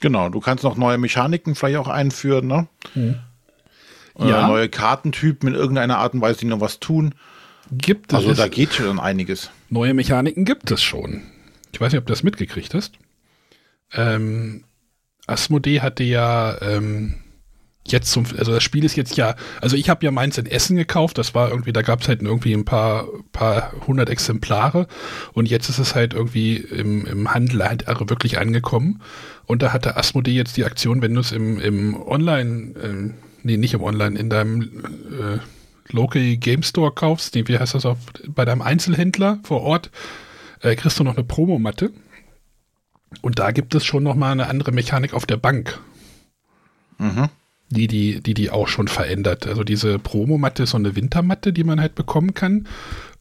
[0.00, 2.66] Genau, du kannst noch neue Mechaniken vielleicht auch einführen, ne?
[4.14, 4.48] Oder Ja.
[4.48, 7.14] neue Kartentypen in irgendeiner Art und Weise, die noch was tun.
[7.70, 9.50] Gibt es Also da geht schon einiges.
[9.70, 11.22] neue Mechaniken gibt es schon.
[11.74, 12.94] Ich weiß nicht, ob du das mitgekriegt hast.
[13.92, 14.64] Ähm,
[15.26, 17.14] Asmodee hatte ja ähm,
[17.84, 20.76] jetzt zum, also das Spiel ist jetzt ja, also ich habe ja meins in Essen
[20.76, 24.86] gekauft, das war irgendwie, da gab es halt irgendwie ein paar, paar hundert Exemplare.
[25.32, 29.02] Und jetzt ist es halt irgendwie im, im Handel halt wirklich angekommen.
[29.44, 33.56] Und da hatte Asmodee jetzt die Aktion, wenn du es im, im Online, ähm, nee,
[33.56, 35.38] nicht im Online, in deinem äh,
[35.90, 39.90] Local Game Store kaufst, wie heißt das auf, bei deinem Einzelhändler vor Ort,
[40.64, 41.92] äh, kriegst du noch eine Promomatte.
[43.22, 45.78] Und da gibt es schon noch mal eine andere Mechanik auf der Bank,
[46.98, 47.28] Mhm.
[47.70, 49.46] die die, die die auch schon verändert.
[49.46, 52.66] Also diese Promomatte ist so eine Wintermatte, die man halt bekommen kann.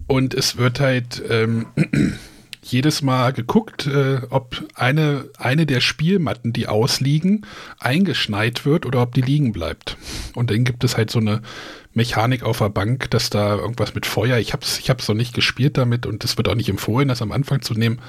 [0.08, 1.68] Und es wird halt ähm,
[2.64, 7.46] jedes Mal geguckt, äh, ob eine, eine der Spielmatten, die ausliegen,
[7.80, 9.98] eingeschneit wird oder ob die liegen bleibt.
[10.36, 11.42] Und dann gibt es halt so eine
[11.94, 15.16] Mechanik auf der Bank, dass da irgendwas mit Feuer, ich habe es ich hab's noch
[15.16, 18.02] nicht gespielt damit und es wird auch nicht empfohlen, das am Anfang zu nehmen,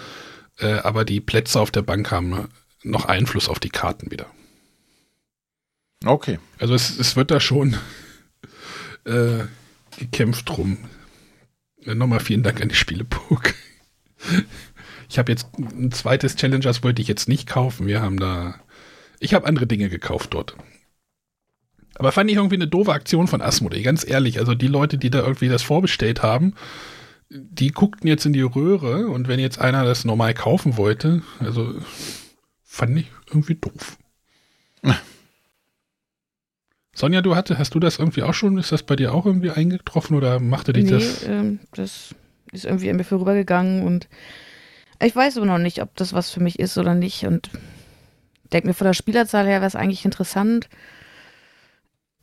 [0.59, 2.49] äh, aber die Plätze auf der Bank haben
[2.83, 4.27] noch Einfluss auf die Karten wieder.
[6.05, 6.39] Okay.
[6.59, 7.77] Also es, es wird da schon
[9.05, 9.45] äh,
[9.99, 10.79] gekämpft drum.
[11.85, 13.55] Äh, nochmal vielen Dank an die Spieleburg.
[15.07, 17.87] Ich habe jetzt ein zweites Challengers wollte ich jetzt nicht kaufen.
[17.87, 18.59] Wir haben da,
[19.21, 20.57] ich habe andere Dinge gekauft dort.
[21.97, 24.39] Aber fand ich irgendwie eine doofe Aktion von Asmodee, ganz ehrlich.
[24.39, 26.55] Also die Leute, die da irgendwie das vorbestellt haben,
[27.31, 31.75] die guckten jetzt in die Röhre und wenn jetzt einer das normal kaufen wollte, also
[32.63, 33.99] fand ich irgendwie doof.
[36.95, 39.51] Sonja, du hatte, hast du das irgendwie auch schon, ist das bei dir auch irgendwie
[39.51, 41.25] eingetroffen oder machte dich nee, das?
[41.25, 42.15] Ähm, das
[42.53, 44.09] ist irgendwie an mir vorübergegangen und
[45.03, 47.51] ich weiß aber noch nicht, ob das was für mich ist oder nicht und
[48.53, 50.69] denke mir von der Spielerzahl her wäre es eigentlich interessant.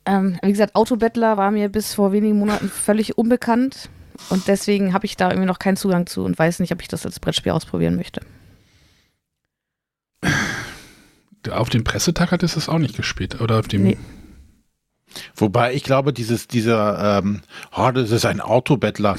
[0.04, 3.88] Ähm, wie gesagt, Autobettler war mir bis vor wenigen Monaten völlig unbekannt
[4.30, 6.88] und deswegen habe ich da irgendwie noch keinen Zugang zu und weiß nicht, ob ich
[6.88, 8.20] das als Brettspiel ausprobieren möchte.
[11.50, 13.98] Auf dem Pressetag hat es das auch nicht gespielt oder auf dem Nee.
[15.36, 17.42] Wobei ich glaube, dieses, dieser, ähm,
[17.76, 19.16] oh, das ist ein Autobettler,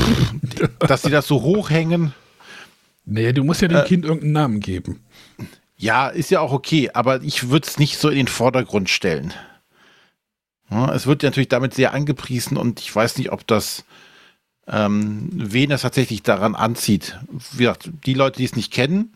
[0.80, 2.12] dass sie das so hochhängen,
[3.06, 5.00] Nee, du musst ja dem Äh, Kind irgendeinen Namen geben.
[5.76, 9.34] ja, ist ja auch okay, aber ich würde es nicht so in den Vordergrund stellen.
[10.70, 13.84] Ja, es wird ja natürlich damit sehr angepriesen und ich weiß nicht, ob das,
[14.66, 17.18] ähm, wen es tatsächlich daran anzieht.
[17.52, 19.12] Wie gesagt, die Leute, die es nicht kennen,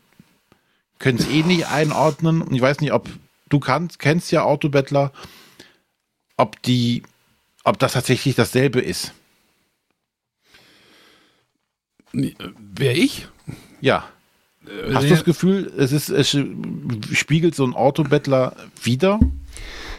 [0.99, 3.09] können es eh nicht einordnen und ich weiß nicht, ob
[3.49, 5.13] du kannst, kennst ja Autobettler,
[6.37, 7.03] ob die,
[7.65, 9.13] ob das tatsächlich dasselbe ist.
[12.13, 12.35] Äh,
[12.75, 13.29] Wer ich?
[13.81, 14.09] Ja.
[14.67, 16.29] Äh, Hast du das Gefühl, es ist, es
[17.13, 19.19] spiegelt so ein Autobettler wieder?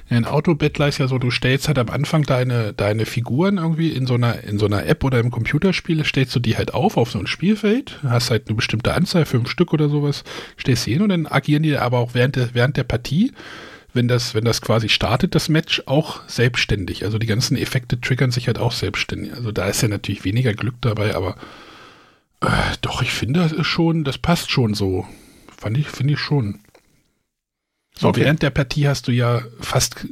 [0.10, 3.90] Ja, ein Autobettler ist ja so, du stellst halt am Anfang deine, deine Figuren irgendwie
[3.90, 6.98] in so einer, in so einer App oder im Computerspiel, stellst du die halt auf
[6.98, 10.24] auf so ein Spielfeld, hast halt eine bestimmte Anzahl, fünf Stück oder sowas,
[10.60, 13.34] stellst sie hin und dann agieren die aber auch während der, während der Partie,
[13.94, 17.06] wenn das, wenn das quasi startet, das Match, auch selbstständig.
[17.06, 19.34] Also die ganzen Effekte triggern sich halt auch selbstständig.
[19.34, 21.36] Also da ist ja natürlich weniger Glück dabei, aber
[22.42, 22.48] äh,
[22.82, 25.08] doch, ich finde, das ist schon, das passt schon so.
[25.56, 26.60] Fand ich, finde ich schon.
[28.00, 28.22] So, Okay.
[28.22, 30.08] während der Partie hast du ja fast,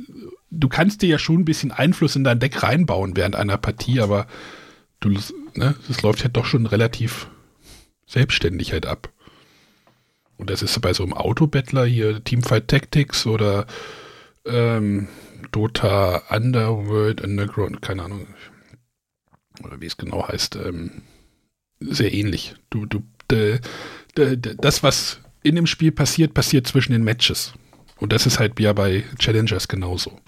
[0.51, 4.01] du kannst dir ja schon ein bisschen Einfluss in dein Deck reinbauen während einer Partie,
[4.01, 4.27] aber
[4.99, 5.11] du,
[5.53, 7.29] ne, das läuft halt doch schon relativ
[8.05, 9.13] selbstständig halt ab.
[10.35, 13.67] Und das ist bei so einem Autobettler hier, Teamfight Tactics oder
[14.45, 15.07] ähm,
[15.53, 18.27] Dota Underworld, Underground, keine Ahnung,
[19.63, 21.03] oder wie es genau heißt, ähm,
[21.79, 22.53] sehr ähnlich.
[22.69, 23.61] Du, du, de,
[24.17, 27.53] de, de, das, was in dem Spiel passiert, passiert zwischen den Matches.
[27.99, 30.19] Und das ist halt ja bei Challengers genauso.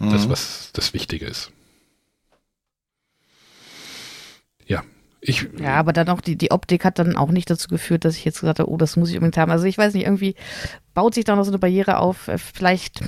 [0.00, 1.50] Das, was das Wichtige ist.
[4.66, 4.84] Ja,
[5.20, 8.16] ich, Ja, aber dann auch die, die Optik hat dann auch nicht dazu geführt, dass
[8.16, 9.50] ich jetzt gesagt habe, oh, das muss ich unbedingt haben.
[9.50, 10.36] Also ich weiß nicht, irgendwie
[10.94, 12.28] baut sich da noch so eine Barriere auf.
[12.28, 13.00] Äh, Vielleicht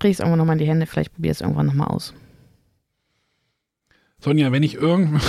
[0.00, 2.14] kriege ich es irgendwann nochmal in die Hände, vielleicht probiere ich es irgendwann nochmal aus.
[4.20, 5.20] Sonja, wenn ich irgend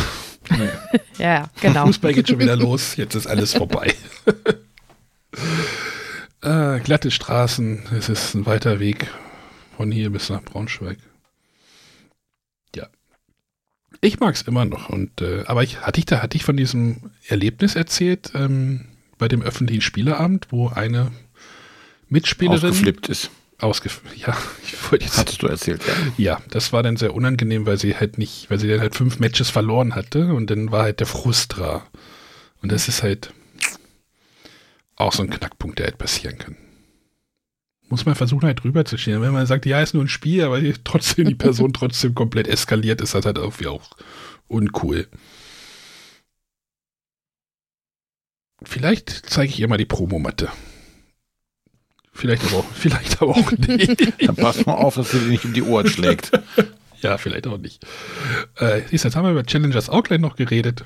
[1.18, 1.86] Ja, ja, genau.
[1.86, 3.94] Fußball geht schon wieder los, jetzt ist alles vorbei.
[6.42, 9.08] äh, glatte Straßen, es ist ein weiter Weg
[9.76, 10.98] von hier bis nach Braunschweig.
[12.76, 12.88] Ja.
[14.02, 14.90] Ich mag es immer noch.
[14.90, 18.86] Und äh, aber ich hatte ich da hatte ich von diesem Erlebnis erzählt ähm,
[19.18, 21.12] bei dem öffentlichen Spieleabend, wo eine
[22.08, 23.30] Mitspielerin Ausgeflippt ist.
[23.60, 25.94] ausgef ja, ich wollte jetzt Hattest du erzählt, ja.
[26.18, 29.20] ja, das war dann sehr unangenehm, weil sie halt nicht, weil sie dann halt fünf
[29.20, 31.86] Matches verloren hatte und dann war halt der Frust da.
[32.62, 33.34] Und das ist halt
[35.00, 36.56] auch so ein Knackpunkt, der halt passieren kann.
[37.88, 39.22] Muss man versuchen, halt drüber zu stehen.
[39.22, 42.48] Wenn man sagt, ja, ist nur ein Spiel, aber die- trotzdem die Person trotzdem komplett
[42.48, 43.90] eskaliert, ist das halt irgendwie auch
[44.48, 45.08] uncool.
[48.64, 50.50] Vielleicht zeige ich ihr mal die Promomatte.
[52.12, 54.22] Vielleicht aber auch, vielleicht aber auch nicht.
[54.28, 56.32] Dann pass mal auf, dass du dir nicht um die Ohren schlägt.
[57.02, 57.86] Ja, vielleicht auch nicht.
[58.60, 60.84] Äh, jetzt haben wir über Challengers Outline noch geredet.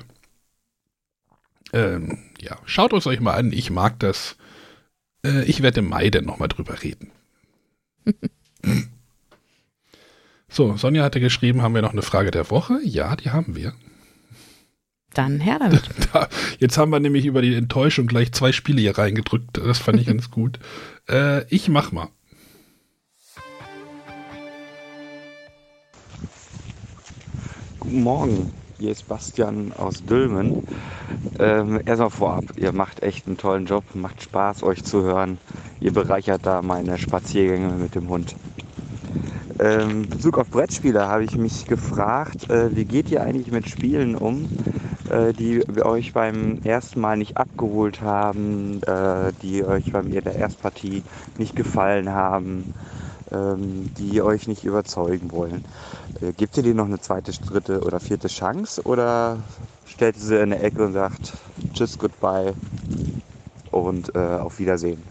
[1.74, 3.52] Ähm, ja, schaut es euch mal an.
[3.52, 4.36] Ich mag das.
[5.26, 7.10] Äh, ich werde im Mai dann nochmal drüber reden.
[10.48, 12.78] so, Sonja hatte geschrieben, haben wir noch eine Frage der Woche?
[12.84, 13.74] Ja, die haben wir.
[15.14, 15.82] Dann her damit.
[16.12, 16.28] Da,
[16.60, 19.56] jetzt haben wir nämlich über die Enttäuschung gleich zwei Spiele hier reingedrückt.
[19.58, 20.60] Das fand ich ganz gut.
[21.08, 22.08] Äh, ich mach mal.
[27.80, 28.52] Guten Morgen,
[28.84, 30.62] hier ist Bastian aus Dülmen.
[31.38, 35.38] Ähm, erstmal vorab, ihr macht echt einen tollen Job, macht Spaß euch zu hören.
[35.80, 38.36] Ihr bereichert da meine Spaziergänge mit dem Hund.
[39.58, 44.16] Ähm, Bezug auf Brettspiele habe ich mich gefragt, äh, wie geht ihr eigentlich mit Spielen
[44.16, 44.50] um,
[45.08, 50.36] äh, die euch beim ersten Mal nicht abgeholt haben, äh, die euch beim in der
[50.36, 51.02] Erstpartie
[51.38, 52.74] nicht gefallen haben,
[53.32, 55.64] ähm, die euch nicht überzeugen wollen.
[56.20, 59.38] Äh, gebt ihr denen noch eine zweite, dritte oder vierte Chance oder
[59.86, 61.32] stellt ihr sie in eine Ecke und sagt
[61.72, 62.52] Tschüss, goodbye
[63.70, 65.02] und äh, auf Wiedersehen.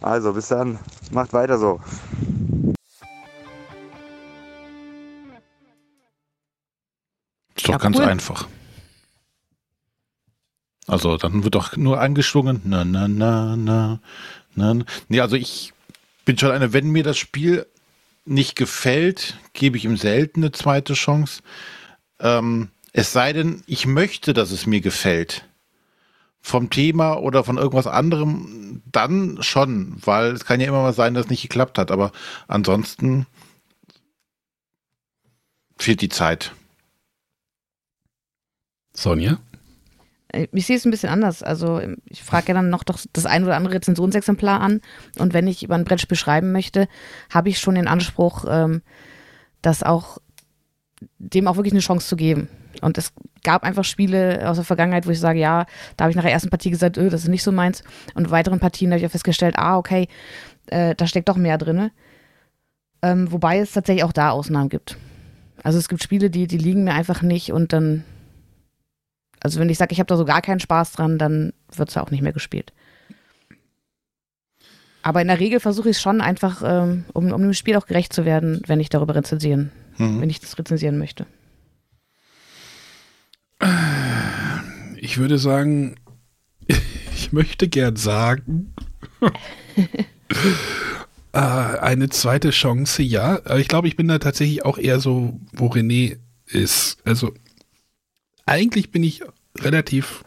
[0.00, 0.78] Also bis dann,
[1.10, 1.80] macht weiter so.
[7.56, 8.04] Ist doch ja, ganz cool.
[8.04, 8.46] einfach.
[10.86, 12.62] Also dann wird doch nur angeschwungen.
[12.64, 13.98] Na, na, na, na,
[14.54, 14.74] na.
[15.08, 15.74] Nee, also ich
[16.28, 17.66] bin schon eine, wenn mir das Spiel
[18.26, 21.40] nicht gefällt, gebe ich ihm selten eine zweite Chance.
[22.20, 25.48] Ähm, es sei denn, ich möchte, dass es mir gefällt.
[26.42, 31.14] Vom Thema oder von irgendwas anderem, dann schon, weil es kann ja immer mal sein,
[31.14, 31.90] dass es nicht geklappt hat.
[31.90, 32.12] Aber
[32.46, 33.26] ansonsten
[35.78, 36.52] fehlt die Zeit.
[38.92, 39.38] Sonja?
[40.52, 41.42] Ich sehe es ein bisschen anders.
[41.42, 44.80] Also ich frage ja dann noch doch das ein oder andere Rezensionsexemplar an.
[45.18, 46.88] Und wenn ich über ein Brettspiel schreiben möchte,
[47.30, 48.82] habe ich schon den Anspruch, ähm,
[49.62, 50.18] das auch
[51.18, 52.48] dem auch wirklich eine Chance zu geben.
[52.80, 56.16] Und es gab einfach Spiele aus der Vergangenheit, wo ich sage, ja, da habe ich
[56.16, 57.82] nach der ersten Partie gesagt, öh, das ist nicht so meins.
[58.14, 60.08] Und weiteren Partien habe ich auch festgestellt, ah, okay,
[60.66, 61.90] äh, da steckt doch mehr drin.
[63.02, 64.96] Ähm, wobei es tatsächlich auch da Ausnahmen gibt.
[65.62, 68.04] Also es gibt Spiele, die, die liegen mir einfach nicht und dann
[69.40, 71.94] also wenn ich sage, ich habe da so gar keinen Spaß dran, dann wird es
[71.94, 72.72] ja auch nicht mehr gespielt.
[75.02, 77.86] Aber in der Regel versuche ich es schon einfach, ähm, um, um dem Spiel auch
[77.86, 80.20] gerecht zu werden, wenn ich darüber rezensieren, Mhm.
[80.20, 81.26] wenn ich das rezensieren möchte.
[84.96, 85.96] Ich würde sagen,
[87.14, 88.74] ich möchte gern sagen,
[91.32, 93.36] äh, eine zweite Chance, ja.
[93.44, 96.98] Aber ich glaube, ich bin da tatsächlich auch eher so, wo René ist.
[97.04, 97.32] Also,
[98.48, 99.22] eigentlich bin ich
[99.58, 100.24] relativ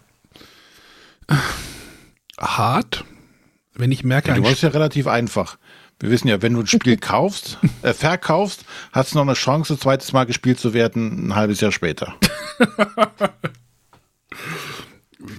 [1.27, 1.35] äh,
[2.39, 3.03] hart,
[3.73, 5.57] wenn ich merke, Ja, du ein warst ja relativ einfach.
[5.99, 9.77] Wir wissen ja, wenn du ein Spiel kaufst, äh, verkaufst, hast du noch eine Chance,
[9.77, 12.15] zweites Mal gespielt zu werden, ein halbes Jahr später.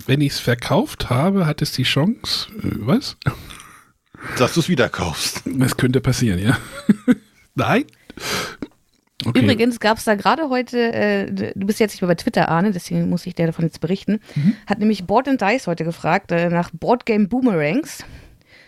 [0.07, 3.17] wenn ich es verkauft habe, hat es die Chance, äh, was?
[4.39, 5.43] Dass du es wieder kaufst.
[5.45, 6.57] Das könnte passieren, ja.
[7.55, 7.85] Nein?
[9.25, 9.41] Okay.
[9.41, 12.73] Übrigens gab es da gerade heute, äh, du bist jetzt nicht mehr bei Twitter, Arne,
[12.73, 14.21] deswegen muss ich dir davon jetzt berichten,
[14.67, 18.05] hat nämlich Board and Dice heute gefragt äh, nach Board Game Boomerangs,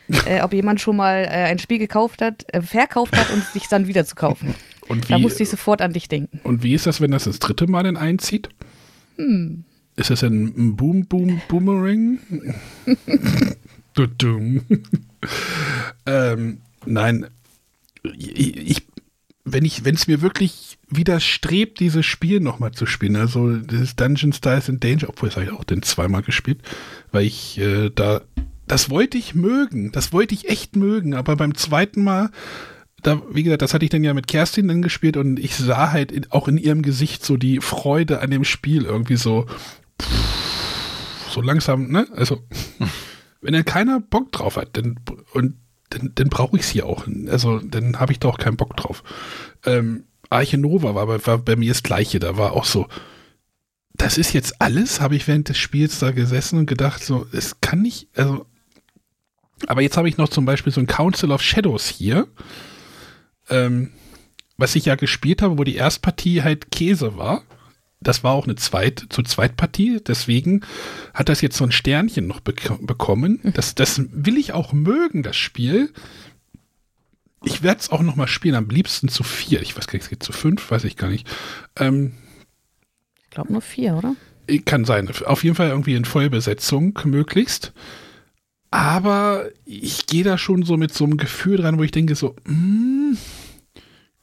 [0.26, 3.52] äh, ob jemand schon mal äh, ein Spiel gekauft hat, äh, verkauft hat und es
[3.52, 4.54] sich dann wieder zu kaufen.
[4.86, 6.40] Und Da wie, musste ich sofort an dich denken.
[6.44, 8.50] und wie ist das, wenn das das dritte Mal dann einzieht?
[9.16, 9.64] Hm.
[9.96, 12.18] Ist das ein Boom, Boom, Boomerang?
[16.06, 17.26] ähm, nein,
[18.18, 18.83] ich, ich,
[19.44, 24.32] wenn ich, wenn es mir wirklich widerstrebt, dieses Spiel nochmal zu spielen, also das Dungeon
[24.32, 26.60] Styles in Danger, obwohl das habe ich auch den zweimal gespielt,
[27.12, 28.22] weil ich äh, da,
[28.66, 32.30] das wollte ich mögen, das wollte ich echt mögen, aber beim zweiten Mal
[33.04, 35.92] da, wie gesagt, das hatte ich dann ja mit Kerstin dann gespielt und ich sah
[35.92, 39.46] halt in, auch in ihrem Gesicht so die Freude an dem Spiel irgendwie so,
[41.30, 42.06] so langsam, ne?
[42.16, 42.40] Also,
[43.42, 45.00] wenn dann keiner Bock drauf hat, dann,
[45.34, 45.56] und
[45.96, 47.06] dann, dann brauche ich es hier auch.
[47.28, 49.02] Also, dann habe ich da auch keinen Bock drauf.
[49.64, 52.18] Ähm, Arche Nova war, bei- war bei mir das Gleiche.
[52.18, 52.86] Da war auch so,
[53.94, 57.60] das ist jetzt alles, habe ich während des Spiels da gesessen und gedacht, so, es
[57.60, 58.44] kann nicht, also,
[59.66, 62.26] aber jetzt habe ich noch zum Beispiel so ein Council of Shadows hier,
[63.48, 63.92] ähm,
[64.56, 67.42] was ich ja gespielt habe, wo die Erstpartie halt Käse war.
[68.04, 70.60] Das war auch eine Zweit, zu Zweitpartie, deswegen
[71.12, 73.40] hat das jetzt so ein Sternchen noch bek bekommen.
[73.54, 75.92] Das, das will ich auch mögen, das Spiel.
[77.44, 79.60] Ich werde es auch noch mal spielen, am liebsten zu vier.
[79.60, 81.26] Ich weiß gar nicht, es geht zu fünf, weiß ich gar nicht.
[81.76, 82.12] Ähm,
[83.24, 84.14] Ich glaube nur vier, oder?
[84.66, 85.10] kann sein.
[85.24, 87.72] Auf jeden Fall irgendwie in Vollbesetzung möglichst.
[88.70, 92.34] Aber ich gehe da schon so mit so einem Gefühl dran, wo ich denke so,
[92.44, 93.14] mm,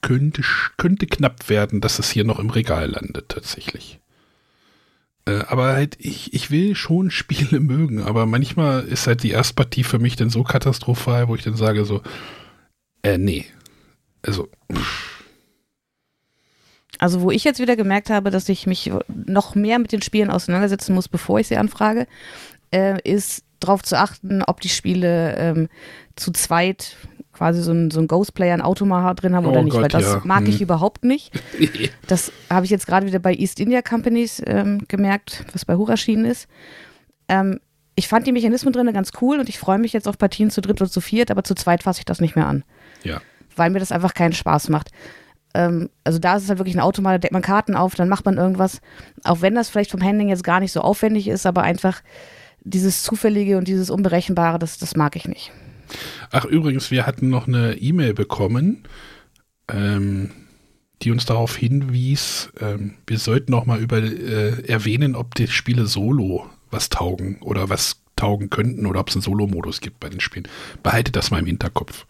[0.02, 0.42] könnte,
[0.78, 4.00] könnte knapp werden, dass es hier noch im Regal landet tatsächlich.
[5.26, 9.84] Äh, aber halt, ich, ich will schon Spiele mögen, aber manchmal ist halt die Erstpartie
[9.84, 12.02] für mich dann so katastrophal, wo ich dann sage so,
[13.04, 13.46] äh, nee.
[14.24, 14.50] Also,
[17.00, 20.30] Also wo ich jetzt wieder gemerkt habe, dass ich mich noch mehr mit den Spielen
[20.30, 22.06] auseinandersetzen muss, bevor ich sie anfrage,
[22.72, 25.70] äh, ist darauf zu achten, ob die Spiele ähm,
[26.15, 26.98] zu zweit
[27.42, 29.96] quasi so ein, so ein Ghostplayer, ein Automaha drin haben oder Oh nicht, weil Gott,
[29.96, 30.21] das ja.
[30.23, 30.62] mag ich Hm.
[30.62, 31.31] überhaupt nicht.
[32.08, 35.89] Das habe ich jetzt gerade wieder bei East India Companies ähm, gemerkt, was bei Hur
[35.89, 36.48] erschienen ist.
[37.27, 37.60] Ähm,
[37.96, 40.62] ich fand die Mechanismen drin ganz cool und ich freue mich jetzt auf Partien zu
[40.62, 42.63] dritt oder zu viert, aber zu zweit fasse ich das nicht mehr an
[43.04, 43.21] ja.
[43.56, 44.89] weil mir das einfach keinen Spaß macht.
[45.54, 48.10] Ähm, also da ist es halt wirklich ein Automat, da deckt man Karten auf, dann
[48.10, 48.81] macht man irgendwas.
[49.23, 52.02] Auch wenn das vielleicht vom Handling jetzt gar nicht so aufwendig ist, aber einfach
[52.63, 55.52] dieses Zufällige und dieses Unberechenbare, das, das mag ich nicht.
[56.31, 58.83] Ach, übrigens, wir hatten noch eine E-Mail bekommen,
[59.69, 60.31] ähm,
[61.02, 65.85] die uns darauf hinwies, ähm, wir sollten noch mal über äh, erwähnen, ob die Spiele
[65.87, 70.19] solo was taugen oder was taugen könnten oder ob es einen Solo-Modus gibt bei den
[70.19, 70.48] Spielen.
[70.83, 72.06] Behaltet das mal im Hinterkopf.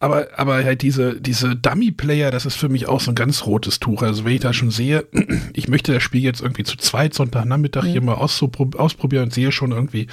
[0.00, 3.80] Aber, aber halt diese, diese Dummy-Player, das ist für mich auch so ein ganz rotes
[3.80, 4.02] Tuch.
[4.02, 5.06] Also wenn ich da schon sehe,
[5.54, 7.88] ich möchte das Spiel jetzt irgendwie zu zweit Sonntagnachmittag mhm.
[7.88, 10.06] hier mal ausprobieren und sehe schon irgendwie,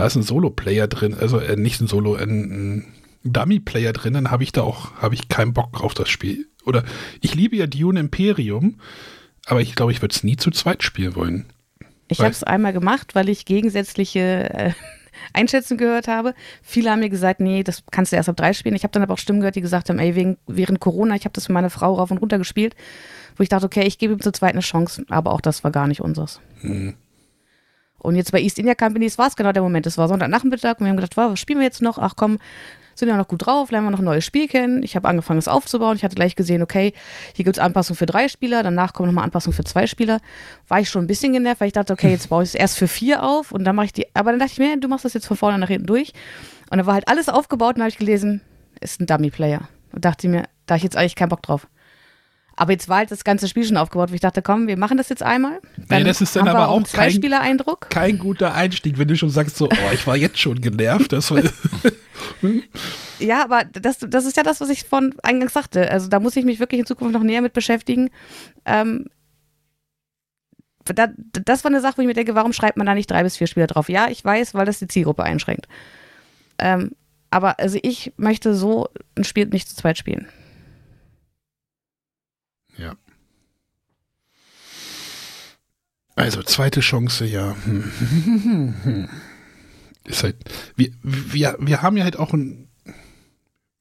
[0.00, 2.86] da ist ein Solo-Player drin, also äh, nicht ein Solo, ein, ein
[3.22, 6.48] Dummy-Player drin, dann habe ich da auch, habe ich keinen Bock auf das Spiel.
[6.64, 6.84] Oder
[7.20, 8.80] ich liebe ja Dune Imperium,
[9.44, 11.52] aber ich glaube, ich würde es nie zu zweit spielen wollen.
[12.08, 14.72] Ich habe es einmal gemacht, weil ich gegensätzliche äh,
[15.34, 16.34] Einschätzungen gehört habe.
[16.62, 18.76] Viele haben mir gesagt, nee, das kannst du erst ab drei spielen.
[18.76, 21.26] Ich habe dann aber auch Stimmen gehört, die gesagt haben, ey, wegen, während Corona, ich
[21.26, 22.74] habe das für meine Frau rauf und runter gespielt,
[23.36, 25.70] wo ich dachte, okay, ich gebe ihm zur zweiten eine Chance, aber auch das war
[25.70, 26.40] gar nicht unseres.
[26.62, 26.94] Mhm.
[28.00, 29.86] Und jetzt bei East India Companies war es genau der Moment.
[29.86, 31.98] Es war Sonntagnachmittag und wir haben gedacht, wow, was spielen wir jetzt noch?
[31.98, 32.38] Ach komm,
[32.94, 34.82] sind ja noch gut drauf, lernen wir noch ein neues Spiel kennen.
[34.82, 35.96] Ich habe angefangen, es aufzubauen.
[35.96, 36.92] Ich hatte gleich gesehen, okay,
[37.34, 40.20] hier gibt es Anpassungen für drei Spieler, danach kommen nochmal Anpassungen für zwei Spieler.
[40.68, 42.78] War ich schon ein bisschen genervt, weil ich dachte, okay, jetzt baue ich es erst
[42.78, 44.06] für vier auf und dann mache ich die.
[44.14, 46.12] Aber dann dachte ich mir, du machst das jetzt von vorne nach hinten durch.
[46.70, 48.40] Und dann war halt alles aufgebaut und habe ich gelesen,
[48.80, 49.68] ist ein Dummy-Player.
[49.92, 51.66] Und dachte mir, da habe ich jetzt eigentlich keinen Bock drauf.
[52.60, 54.98] Aber jetzt war halt das ganze Spiel schon aufgebaut, wo ich dachte, komm, wir machen
[54.98, 55.62] das jetzt einmal.
[55.88, 57.88] Dann nee, das ist dann aber auch kein, Eindruck.
[57.88, 61.10] kein guter Einstieg, wenn du schon sagst, so, oh, ich war jetzt schon genervt.
[61.10, 61.42] Das war
[63.18, 65.90] ja, aber das, das ist ja das, was ich von eingangs sagte.
[65.90, 68.10] Also da muss ich mich wirklich in Zukunft noch näher mit beschäftigen.
[68.66, 69.06] Ähm,
[70.84, 73.22] da, das war eine Sache, wo ich mir denke, warum schreibt man da nicht drei
[73.22, 73.88] bis vier Spieler drauf?
[73.88, 75.66] Ja, ich weiß, weil das die Zielgruppe einschränkt.
[76.58, 76.90] Ähm,
[77.30, 80.28] aber also ich möchte so ein Spiel nicht zu zweit spielen.
[82.80, 82.96] Ja.
[86.20, 87.56] Also zweite Chance, ja.
[90.04, 90.36] Ist halt,
[90.76, 92.68] wir, wir, wir haben ja halt auch einen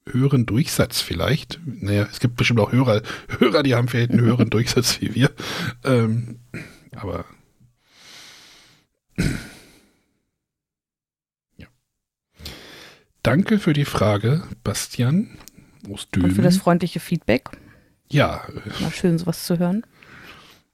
[0.06, 1.60] höheren Durchsatz vielleicht.
[1.66, 3.02] Naja, es gibt bestimmt auch Hörer,
[3.40, 5.32] Hörer, die haben vielleicht einen höheren Durchsatz wie wir.
[5.84, 6.40] Ähm,
[6.96, 7.26] aber
[11.58, 11.68] ja.
[13.22, 15.38] Danke für die Frage, Bastian.
[15.92, 17.50] Aus Und für das freundliche Feedback.
[18.12, 18.48] Ja.
[18.80, 19.84] Mal schön, sowas zu hören.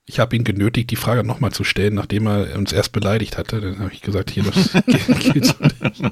[0.08, 3.60] Ich habe ihn genötigt, die Frage nochmal zu stellen, nachdem er uns erst beleidigt hatte.
[3.60, 6.02] Dann habe ich gesagt, hier, das geht, so nicht.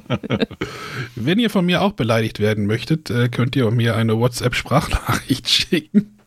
[1.15, 6.19] Wenn ihr von mir auch beleidigt werden möchtet, äh, könnt ihr mir eine WhatsApp-Sprachnachricht schicken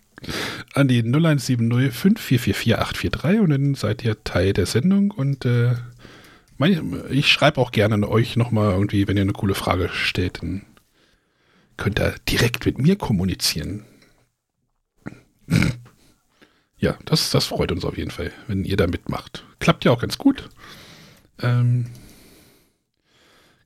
[0.74, 5.76] an die 0170 5444 843 und dann seid ihr Teil der Sendung und äh,
[7.10, 10.64] ich schreibe auch gerne euch nochmal irgendwie, wenn ihr eine coole Frage stellt, dann
[11.76, 13.86] könnt ihr direkt mit mir kommunizieren.
[16.80, 19.44] Ja, das, das freut uns auf jeden Fall, wenn ihr da mitmacht.
[19.60, 20.50] Klappt ja auch ganz gut.
[21.42, 21.88] Ähm,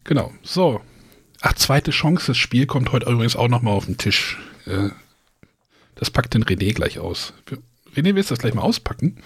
[0.03, 0.81] genau, so.
[1.41, 4.37] Ach, zweite Chance, das Spiel kommt heute übrigens auch nochmal auf den Tisch.
[4.65, 4.89] Äh,
[5.95, 7.33] das packt den René gleich aus.
[7.95, 9.17] René, willst du das gleich mal auspacken?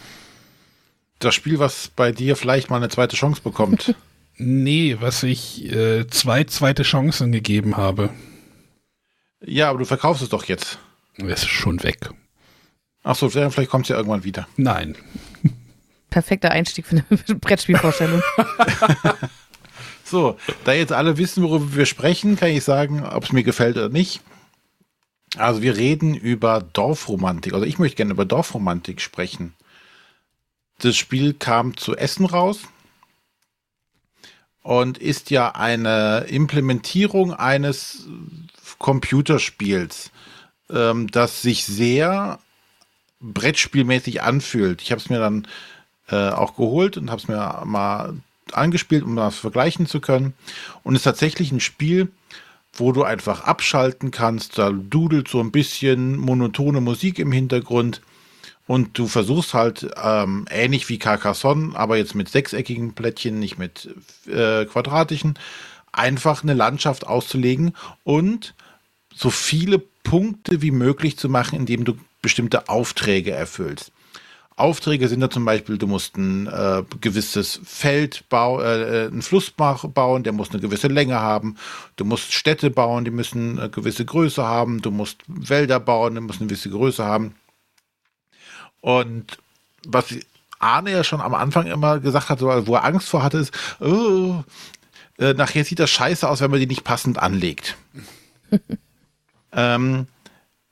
[1.19, 3.95] Das Spiel, was bei dir vielleicht mal eine zweite Chance bekommt.
[4.38, 8.09] nee, was ich äh, zwei zweite Chancen gegeben habe.
[9.45, 10.79] Ja, aber du verkaufst es doch jetzt.
[11.17, 12.09] Es ist schon weg.
[13.05, 14.47] Achso, vielleicht kommt es ja irgendwann wieder.
[14.57, 14.97] Nein.
[16.09, 18.21] Perfekter Einstieg für eine Brettspielvorstellung.
[20.03, 23.77] so, da jetzt alle wissen, worüber wir sprechen, kann ich sagen, ob es mir gefällt
[23.77, 24.21] oder nicht.
[25.37, 27.53] Also wir reden über Dorfromantik.
[27.53, 29.53] Also ich möchte gerne über Dorfromantik sprechen.
[30.79, 32.61] Das Spiel kam zu Essen raus
[34.63, 38.07] und ist ja eine Implementierung eines
[38.79, 40.09] Computerspiels,
[40.71, 42.39] ähm, das sich sehr
[43.34, 44.82] Brettspielmäßig anfühlt.
[44.82, 45.47] Ich habe es mir dann
[46.09, 48.13] äh, auch geholt und habe es mir mal
[48.51, 50.34] angespielt, um das vergleichen zu können.
[50.84, 52.11] Und es ist tatsächlich ein Spiel,
[52.73, 54.57] wo du einfach abschalten kannst.
[54.57, 58.01] Da dudelt so ein bisschen monotone Musik im Hintergrund.
[58.67, 63.93] Und du versuchst halt ähm, ähnlich wie Carcassonne, aber jetzt mit sechseckigen Plättchen, nicht mit
[64.28, 65.38] äh, quadratischen,
[65.91, 68.55] einfach eine Landschaft auszulegen und
[69.13, 71.95] so viele Punkte wie möglich zu machen, indem du
[72.26, 73.91] bestimmte Aufträge erfüllst.
[74.55, 79.51] Aufträge sind da zum Beispiel, du musst ein äh, gewisses Feld bauen, äh, einen Fluss
[79.51, 81.57] bauen, der muss eine gewisse Länge haben.
[81.97, 84.82] Du musst Städte bauen, die müssen eine gewisse Größe haben.
[84.82, 87.36] Du musst Wälder bauen, die müssen eine gewisse Größe haben.
[88.82, 89.38] Und
[89.86, 90.15] was
[90.57, 94.43] Arne ja schon am Anfang immer gesagt hat, wo er Angst vor hatte, ist, oh,
[95.19, 97.78] äh, nachher sieht das scheiße aus, wenn man die nicht passend anlegt.
[99.51, 100.07] ähm,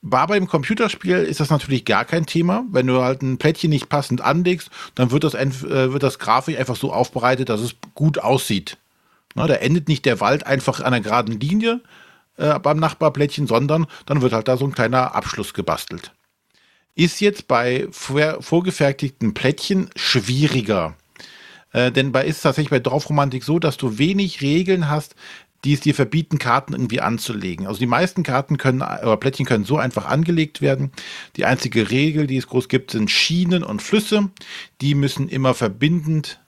[0.04, 2.66] war beim Computerspiel ist das natürlich gar kein Thema.
[2.70, 6.60] Wenn du halt ein Plättchen nicht passend anlegst, dann wird das, äh, wird das Grafik
[6.60, 8.78] einfach so aufbereitet, dass es gut aussieht.
[9.34, 11.82] Na, da endet nicht der Wald einfach an einer geraden Linie
[12.38, 16.12] äh, beim Nachbarplättchen, sondern dann wird halt da so ein kleiner Abschluss gebastelt.
[16.96, 20.96] Ist jetzt bei vor, vorgefertigten Plättchen schwieriger.
[21.72, 25.16] Äh, denn bei ist tatsächlich bei Dorfromantik so, dass du wenig Regeln hast,
[25.64, 27.68] die es dir verbieten, Karten irgendwie anzulegen.
[27.68, 30.92] Also die meisten Karten können, oder Plättchen können so einfach angelegt werden.
[31.36, 34.30] Die einzige Regel, die es groß gibt, sind Schienen und Flüsse.
[34.82, 36.40] Die müssen immer verbindend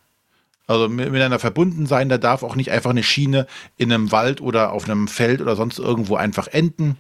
[0.68, 2.10] also miteinander verbunden sein.
[2.10, 3.46] Da darf auch nicht einfach eine Schiene
[3.78, 6.98] in einem Wald oder auf einem Feld oder sonst irgendwo einfach enden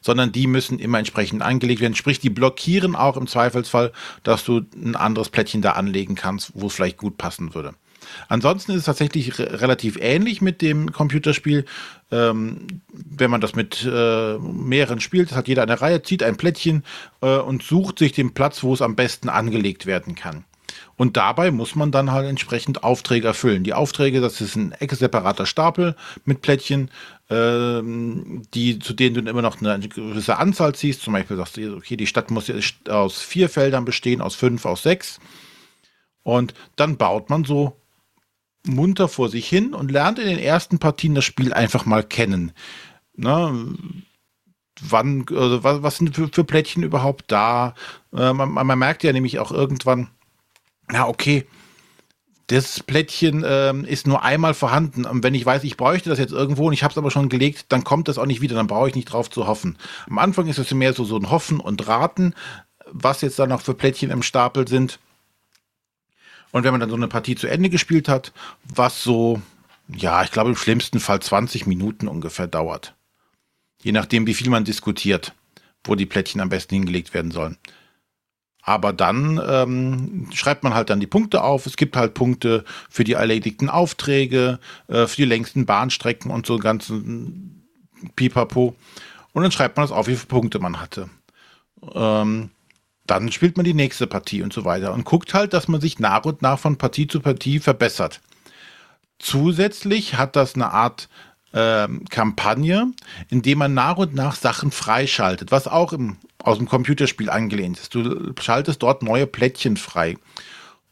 [0.00, 1.96] sondern die müssen immer entsprechend angelegt werden.
[1.96, 3.90] Sprich, die blockieren auch im Zweifelsfall,
[4.22, 7.74] dass du ein anderes Plättchen da anlegen kannst, wo es vielleicht gut passen würde.
[8.28, 11.64] Ansonsten ist es tatsächlich re relativ ähnlich mit dem Computerspiel.
[12.10, 16.84] Ähm, wenn man das mit äh, mehreren spielt, hat jeder eine Reihe, zieht ein Plättchen
[17.20, 20.44] äh, und sucht sich den Platz, wo es am besten angelegt werden kann.
[20.96, 23.64] Und dabei muss man dann halt entsprechend Aufträge erfüllen.
[23.64, 26.90] Die Aufträge, das ist ein separater Stapel mit Plättchen,
[27.30, 31.02] ähm, die, zu denen du immer noch eine gewisse Anzahl ziehst.
[31.02, 32.52] Zum Beispiel sagst du, okay, die Stadt muss
[32.88, 35.18] aus vier Feldern bestehen, aus fünf, aus sechs.
[36.22, 37.76] Und dann baut man so
[38.66, 42.52] munter vor sich hin und lernt in den ersten Partien das Spiel einfach mal kennen.
[43.14, 43.76] Ne?
[44.80, 47.74] Wann, also was, was sind für, für Plättchen überhaupt da?
[48.12, 50.08] Äh, man, man merkt ja nämlich auch irgendwann,
[50.90, 51.46] ja, okay,
[52.48, 55.06] das Plättchen ähm, ist nur einmal vorhanden.
[55.06, 57.28] Und wenn ich weiß, ich bräuchte das jetzt irgendwo und ich habe es aber schon
[57.28, 58.54] gelegt, dann kommt das auch nicht wieder.
[58.54, 59.78] Dann brauche ich nicht drauf zu hoffen.
[60.08, 62.34] Am Anfang ist es mehr so, so ein Hoffen und Raten,
[62.90, 64.98] was jetzt da noch für Plättchen im Stapel sind.
[66.54, 68.32] Und wenn man dann so eine Partie zu Ende gespielt hat,
[68.62, 69.42] was so,
[69.88, 72.94] ja, ich glaube im schlimmsten Fall 20 Minuten ungefähr dauert.
[73.82, 75.34] Je nachdem, wie viel man diskutiert,
[75.82, 77.58] wo die Plättchen am besten hingelegt werden sollen.
[78.62, 81.66] Aber dann ähm, schreibt man halt dann die Punkte auf.
[81.66, 86.58] Es gibt halt Punkte für die erledigten Aufträge, äh, für die längsten Bahnstrecken und so
[86.58, 87.66] ganzen
[88.14, 88.76] Pipapo.
[89.32, 91.10] Und dann schreibt man das auf, wie viele Punkte man hatte.
[91.94, 92.50] Ähm,
[93.06, 95.98] dann spielt man die nächste Partie und so weiter und guckt halt, dass man sich
[95.98, 98.20] nach und nach von Partie zu Partie verbessert.
[99.18, 101.08] Zusätzlich hat das eine Art
[101.52, 102.92] äh, Kampagne,
[103.28, 107.78] in dem man nach und nach Sachen freischaltet, was auch im aus dem Computerspiel angelehnt
[107.78, 107.94] ist.
[107.94, 110.16] Du schaltest dort neue Plättchen frei.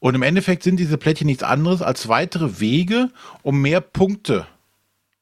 [0.01, 3.11] Und im Endeffekt sind diese Plättchen nichts anderes als weitere Wege,
[3.43, 4.47] um mehr Punkte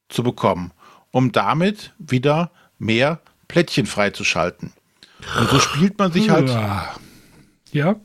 [0.09, 0.71] zu bekommen,
[1.11, 4.71] um damit wieder mehr Plättchen freizuschalten.
[5.39, 6.49] Und so spielt man sich halt
[7.71, 7.95] ja.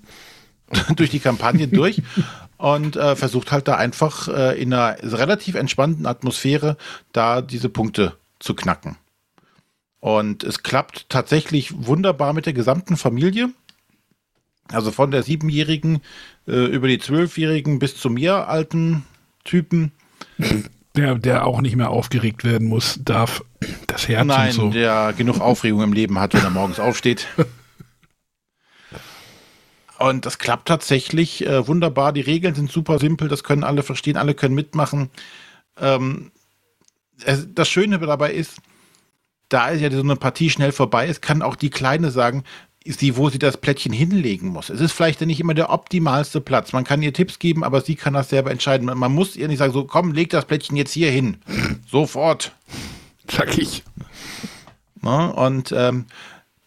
[0.97, 2.03] durch die Kampagne durch
[2.59, 6.77] und äh, versucht halt da einfach äh, in einer relativ entspannten Atmosphäre
[7.13, 8.97] da diese Punkte zu knacken.
[10.01, 13.51] Und es klappt tatsächlich wunderbar mit der gesamten Familie.
[14.69, 16.01] Also von der Siebenjährigen
[16.47, 19.05] äh, über die Zwölfjährigen bis zu mir alten
[19.45, 19.93] Typen.
[20.97, 23.45] Der, der auch nicht mehr aufgeregt werden muss, darf
[23.87, 24.71] das Herz Nein, und so.
[24.71, 27.27] der genug Aufregung im Leben hat, wenn er morgens aufsteht.
[29.99, 32.13] Und das klappt tatsächlich äh, wunderbar.
[32.13, 35.11] Die Regeln sind super simpel, das können alle verstehen, alle können mitmachen.
[35.81, 36.33] Ähm,
[37.25, 38.59] es, das Schöne dabei ist,
[39.49, 42.45] da ja so eine Partie schnell vorbei ist, kann auch die Kleine sagen,
[42.93, 44.71] sie, wo sie das Plättchen hinlegen muss.
[44.71, 46.73] Es ist vielleicht nicht immer der optimalste Platz.
[46.73, 48.87] Man kann ihr Tipps geben, aber sie kann das selber entscheiden.
[48.87, 51.39] Man muss ihr nicht sagen, so komm, leg das Plättchen jetzt hier hin.
[51.91, 52.53] Sofort.
[53.29, 53.83] Sag ich.
[55.03, 56.07] Ja, und ähm,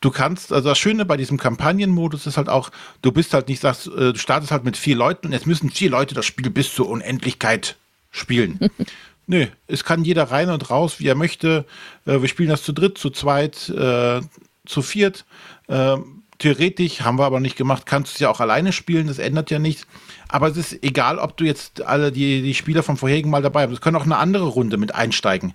[0.02, 3.62] du kannst, also das Schöne bei diesem Kampagnenmodus ist halt auch, du bist halt nicht,
[3.62, 6.50] sagst, äh, du startest halt mit vier Leuten und jetzt müssen vier Leute das Spiel
[6.50, 7.76] bis zur Unendlichkeit
[8.12, 8.60] spielen.
[9.28, 11.66] Nö, es kann jeder rein und raus, wie er möchte.
[12.06, 14.22] Äh, wir spielen das zu dritt, zu zweit, äh,
[14.66, 15.26] zu viert.
[15.70, 15.98] Äh,
[16.40, 19.52] theoretisch haben wir aber nicht gemacht, kannst du es ja auch alleine spielen, das ändert
[19.52, 19.88] ja nichts.
[20.28, 23.64] Aber es ist egal, ob du jetzt alle die, die Spieler vom vorherigen Mal dabei
[23.64, 23.74] hast.
[23.74, 25.54] Es können auch eine andere Runde mit einsteigen.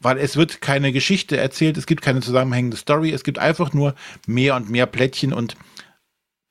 [0.00, 3.94] Weil es wird keine Geschichte erzählt, es gibt keine zusammenhängende Story, es gibt einfach nur
[4.26, 5.56] mehr und mehr Plättchen und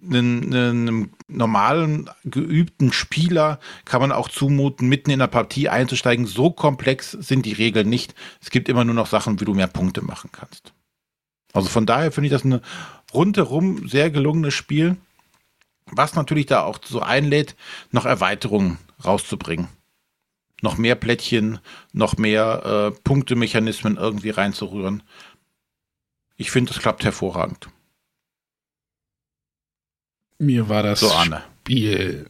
[0.01, 6.25] einen, einen normalen, geübten Spieler kann man auch zumuten, mitten in der Partie einzusteigen.
[6.25, 8.15] So komplex sind die Regeln nicht.
[8.41, 10.73] Es gibt immer nur noch Sachen, wie du mehr Punkte machen kannst.
[11.53, 12.61] Also von daher finde ich das ein
[13.13, 14.97] rundherum sehr gelungenes Spiel,
[15.85, 17.55] was natürlich da auch so einlädt,
[17.91, 19.67] noch Erweiterungen rauszubringen.
[20.61, 21.59] Noch mehr Plättchen,
[21.91, 25.03] noch mehr äh, Punktemechanismen irgendwie reinzurühren.
[26.37, 27.69] Ich finde, das klappt hervorragend.
[30.37, 31.43] Mir war das so, Anne.
[31.61, 32.27] Spiel.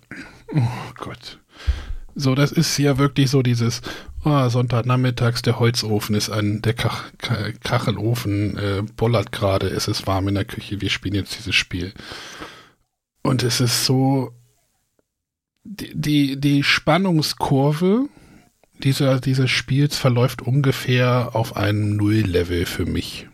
[0.54, 1.40] Oh Gott.
[2.16, 3.82] So, das ist ja wirklich so dieses
[4.24, 7.12] oh, Sonntagnachmittags, der Holzofen ist an, der Kach
[7.64, 11.94] Kachelofen äh, bollert gerade, es ist warm in der Küche, wir spielen jetzt dieses Spiel.
[13.24, 14.32] Und es ist so,
[15.64, 18.08] die, die, die Spannungskurve
[18.84, 23.28] dieser, dieses Spiels verläuft ungefähr auf einem Null-Level für mich.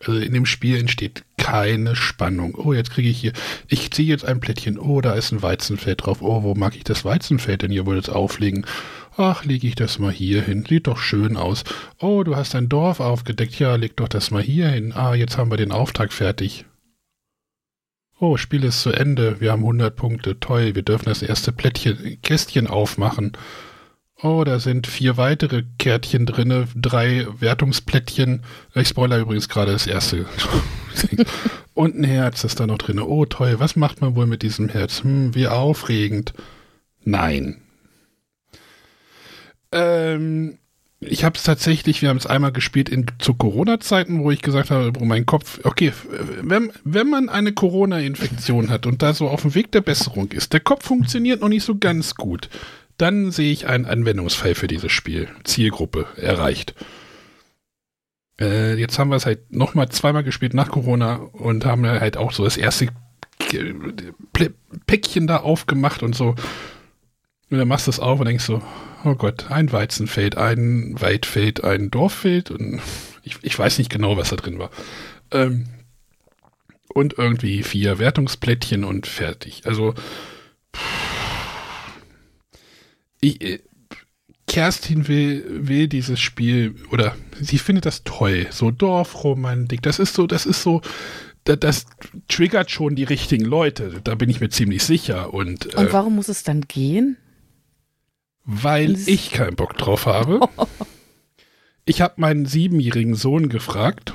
[0.00, 2.54] Also in dem Spiel entsteht keine Spannung.
[2.54, 3.32] Oh, jetzt kriege ich hier,
[3.66, 4.78] ich ziehe jetzt ein Plättchen.
[4.78, 6.22] Oh, da ist ein Weizenfeld drauf.
[6.22, 7.72] Oh, wo mag ich das Weizenfeld denn?
[7.72, 8.64] Ihr wollt es auflegen.
[9.20, 10.64] Ach, lege ich das mal hier hin.
[10.64, 11.64] Sieht doch schön aus.
[11.98, 13.58] Oh, du hast ein Dorf aufgedeckt.
[13.58, 14.92] Ja, leg doch das mal hier hin.
[14.92, 16.66] Ah, jetzt haben wir den Auftrag fertig.
[18.20, 19.40] Oh, Spiel ist zu Ende.
[19.40, 20.38] Wir haben 100 Punkte.
[20.38, 23.32] Toll, wir dürfen das erste Plättchen, Kästchen aufmachen.
[24.22, 28.44] Oh, da sind vier weitere Kärtchen drinne, drei Wertungsplättchen.
[28.76, 30.26] Ich spoiler übrigens gerade das erste.
[31.74, 33.04] Und ein Herz ist da noch drinne.
[33.04, 33.56] Oh, toll.
[33.58, 35.02] Was macht man wohl mit diesem Herz?
[35.02, 36.34] Hm, wie aufregend.
[37.02, 37.62] Nein.
[39.72, 40.58] Ähm,
[41.00, 44.70] ich habe es tatsächlich, wir haben es einmal gespielt in, zu Corona-Zeiten, wo ich gesagt
[44.70, 45.92] habe, oh mein Kopf, okay,
[46.42, 50.52] wenn, wenn man eine Corona-Infektion hat und da so auf dem Weg der Besserung ist,
[50.52, 52.48] der Kopf funktioniert noch nicht so ganz gut,
[52.96, 55.28] dann sehe ich einen Anwendungsfall für dieses Spiel.
[55.44, 56.74] Zielgruppe erreicht.
[58.40, 62.32] Äh, jetzt haben wir es halt nochmal zweimal gespielt nach Corona und haben halt auch
[62.32, 62.88] so das erste
[64.86, 66.34] Päckchen da aufgemacht und so.
[67.50, 68.62] Und dann machst du es auf und denkst so,
[69.04, 72.80] oh Gott, ein Weizenfeld, ein Weidfeld, ein Dorffeld und
[73.22, 74.70] ich, ich weiß nicht genau, was da drin war.
[75.30, 75.66] Ähm,
[76.88, 79.62] und irgendwie vier Wertungsplättchen und fertig.
[79.66, 79.94] Also
[83.20, 83.60] ich, äh,
[84.46, 88.46] Kerstin will, will dieses Spiel oder sie findet das toll.
[88.50, 90.80] So Dorfromantik, das ist so, das ist so,
[91.44, 91.86] das,
[92.28, 94.00] triggert schon die richtigen Leute.
[94.04, 95.32] Da bin ich mir ziemlich sicher.
[95.32, 97.16] Und, und äh, warum muss es dann gehen?
[98.50, 100.40] Weil ich keinen Bock drauf habe.
[101.84, 104.12] Ich habe meinen siebenjährigen Sohn gefragt.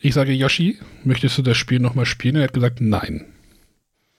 [0.00, 2.34] Ich sage, Yoshi, möchtest du das Spiel nochmal spielen?
[2.34, 3.26] Er hat gesagt, nein.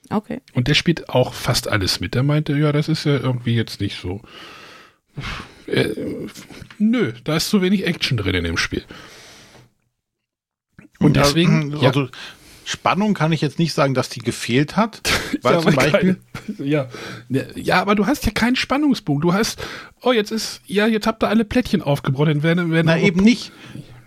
[0.08, 0.40] Okay.
[0.54, 2.14] Und der spielt auch fast alles mit.
[2.14, 4.22] Der meinte, ja, das ist ja irgendwie jetzt nicht so.
[5.66, 5.90] Äh,
[6.78, 8.84] nö, da ist zu wenig Action drin in dem Spiel.
[10.98, 11.76] Und deswegen.
[11.82, 12.08] Ja, also,
[12.68, 15.00] Spannung kann ich jetzt nicht sagen, dass die gefehlt hat.
[15.42, 16.16] Weil ja, zum Beispiel.
[16.56, 16.88] Keine, ja.
[17.54, 19.22] ja, aber du hast ja keinen Spannungspunkt.
[19.22, 19.62] Du hast,
[20.02, 22.26] oh, jetzt ist, ja, jetzt habt ihr alle Plättchen aufgebraucht.
[22.26, 23.52] Dann werden, werden Na, eben nicht.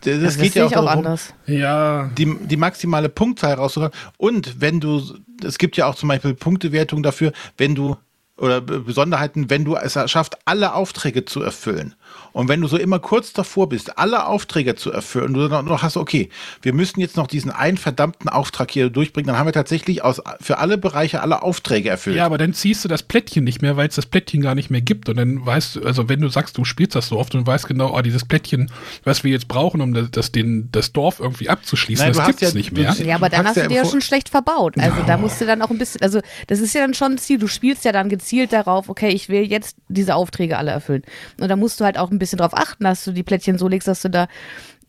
[0.01, 1.33] Das, das geht ja auch, auch anders.
[1.45, 2.11] Ja.
[2.17, 3.93] Die, die maximale Punktzahl rauszuholen.
[4.17, 5.01] Und wenn du,
[5.41, 7.95] es gibt ja auch zum Beispiel Punktewertung dafür, wenn du
[8.35, 11.95] oder Besonderheiten, wenn du es schaffst, alle Aufträge zu erfüllen.
[12.31, 15.65] Und wenn du so immer kurz davor bist, alle Aufträge zu erfüllen, und du dann
[15.65, 16.29] noch hast, okay,
[16.61, 20.21] wir müssen jetzt noch diesen einen verdammten Auftrag hier durchbringen, dann haben wir tatsächlich aus,
[20.39, 22.15] für alle Bereiche alle Aufträge erfüllt.
[22.15, 24.69] Ja, aber dann ziehst du das Plättchen nicht mehr, weil es das Plättchen gar nicht
[24.69, 25.09] mehr gibt.
[25.09, 27.67] Und dann weißt du, also wenn du sagst, du spielst das so oft und weißt
[27.67, 28.71] genau, oh, dieses Plättchen,
[29.03, 32.41] was wir jetzt brauchen, um das, das, den, das Dorf irgendwie abzuschließen, Nein, das gibt
[32.41, 32.93] es ja, nicht mehr.
[32.93, 34.77] Ja, aber dann hast du dir ja schon schlecht verbaut.
[34.77, 35.03] Also no.
[35.07, 37.39] da musst du dann auch ein bisschen, also das ist ja dann schon ein Ziel.
[37.39, 41.03] Du spielst ja dann gezielt darauf, okay, ich will jetzt diese Aufträge alle erfüllen.
[41.39, 43.67] Und da musst du halt auch ein bisschen drauf achten, dass du die Plättchen so
[43.67, 44.27] legst, dass du da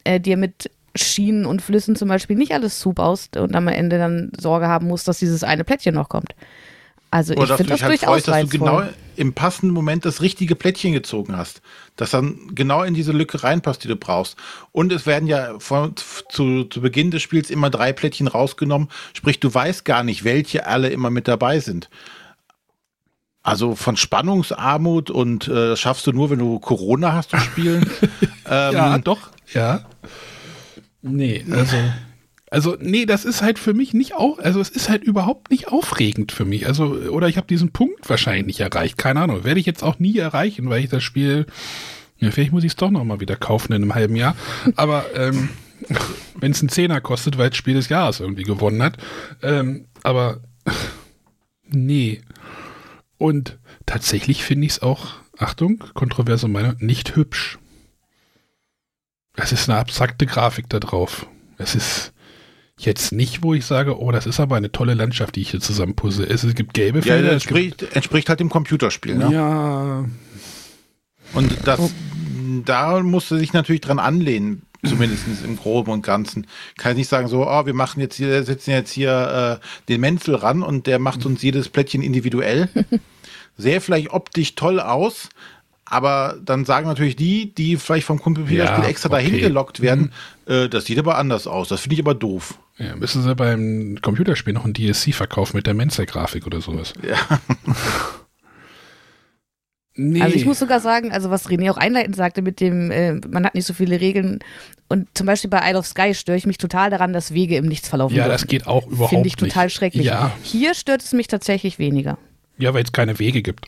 [0.04, 4.32] äh, dir mit Schienen und Flüssen zum Beispiel nicht alles zubaust und am Ende dann
[4.38, 6.34] Sorge haben musst, dass dieses eine Plättchen noch kommt.
[7.12, 8.82] Also Oder ich finde das halt durchaus freust, dass du genau
[9.16, 11.60] im passenden Moment das richtige Plättchen gezogen hast,
[11.96, 14.36] das dann genau in diese Lücke reinpasst, die du brauchst.
[14.72, 19.40] Und es werden ja von, zu, zu Beginn des Spiels immer drei Plättchen rausgenommen, sprich
[19.40, 21.90] du weißt gar nicht, welche alle immer mit dabei sind.
[23.42, 27.88] Also von Spannungsarmut und äh, das schaffst du nur, wenn du Corona hast zu spielen.
[28.46, 29.84] ähm, ja, doch, ja.
[31.02, 31.76] Nee, also.
[32.52, 35.68] Also, nee, das ist halt für mich nicht auch, also es ist halt überhaupt nicht
[35.68, 36.66] aufregend für mich.
[36.66, 38.98] Also, oder ich habe diesen Punkt wahrscheinlich nicht erreicht.
[38.98, 39.44] Keine Ahnung.
[39.44, 41.46] Werde ich jetzt auch nie erreichen, weil ich das Spiel.
[42.18, 44.34] Ja, vielleicht muss ich es doch nochmal wieder kaufen in einem halben Jahr.
[44.74, 45.48] Aber ähm,
[46.40, 48.96] wenn es einen Zehner kostet, weil das Spiel des Jahres irgendwie gewonnen hat.
[49.42, 50.40] Ähm, aber
[51.68, 52.20] nee.
[53.20, 57.58] Und tatsächlich finde ich es auch, Achtung, kontroverse Meinung, nicht hübsch.
[59.36, 61.26] Es ist eine abstrakte Grafik da drauf.
[61.58, 62.14] Es ist
[62.78, 65.60] jetzt nicht, wo ich sage, oh, das ist aber eine tolle Landschaft, die ich hier
[65.60, 66.24] zusammenpuzzle.
[66.24, 67.26] Es, es gibt gelbe Felder.
[67.26, 69.30] Ja, entspricht, entspricht halt dem Computerspiel, ne?
[69.30, 70.06] Ja.
[71.34, 71.90] Und das, oh.
[72.64, 76.46] da musst du sich natürlich dran anlehnen, zumindest im Groben und Ganzen.
[76.76, 80.00] Kann ich nicht sagen, so, oh, wir machen jetzt hier, setzen jetzt hier äh, den
[80.00, 82.68] Menzel ran und der macht uns jedes Plättchen individuell.
[83.56, 85.28] Sähe vielleicht optisch toll aus,
[85.84, 89.24] aber dann sagen natürlich die, die vielleicht vom Computerspiel ja, extra okay.
[89.24, 90.12] dahin gelockt werden,
[90.46, 90.52] mhm.
[90.52, 91.68] äh, das sieht aber anders aus.
[91.68, 92.58] Das finde ich aber doof.
[92.78, 96.94] Ja, müssen sie beim Computerspiel noch ein DSC verkaufen mit der Mensa-Grafik oder sowas.
[97.06, 97.40] Ja.
[99.94, 100.20] nee.
[100.20, 103.44] Also ich muss sogar sagen, also was René auch einleitend sagte mit dem, äh, man
[103.44, 104.40] hat nicht so viele Regeln
[104.88, 107.66] und zum Beispiel bei Isle of Sky störe ich mich total daran, dass Wege im
[107.66, 108.16] Nichts verlaufen.
[108.16, 109.10] Ja, das geht auch überhaupt nicht.
[109.10, 109.74] Finde ich total nicht.
[109.74, 110.06] schrecklich.
[110.06, 110.32] Ja.
[110.42, 112.18] Hier stört es mich tatsächlich weniger.
[112.58, 113.66] Ja, weil es keine Wege gibt.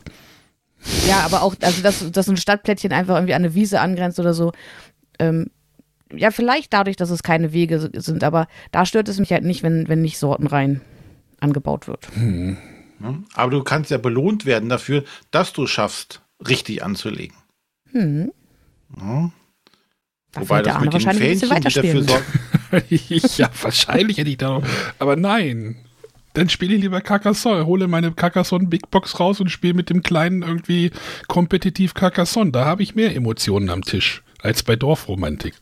[1.06, 4.34] Ja, aber auch, also dass, dass ein Stadtplättchen einfach irgendwie an eine Wiese angrenzt oder
[4.34, 4.52] so,
[5.18, 5.50] ähm,
[6.14, 9.62] ja, vielleicht dadurch, dass es keine Wege sind, aber da stört es mich halt nicht,
[9.62, 10.80] wenn, wenn nicht Sortenreihen
[11.40, 12.08] angebaut wird.
[12.14, 12.56] Hm.
[13.34, 17.36] Aber du kannst ja belohnt werden dafür, dass du schaffst, richtig anzulegen.
[17.90, 18.32] Hm.
[18.96, 19.30] Ja.
[20.32, 22.24] Da Wobei das mit den Fähnchen, die dafür sorgen.
[23.36, 24.64] ja, wahrscheinlich hätte ich da noch.
[24.98, 25.76] Aber nein.
[26.34, 30.02] Dann spiele ich lieber Carcassonne, hole meine Carcassonne Big Box raus und spiele mit dem
[30.02, 30.90] kleinen irgendwie
[31.28, 32.52] kompetitiv Carcassonne.
[32.52, 35.54] Da habe ich mehr Emotionen am Tisch als bei Dorfromantik.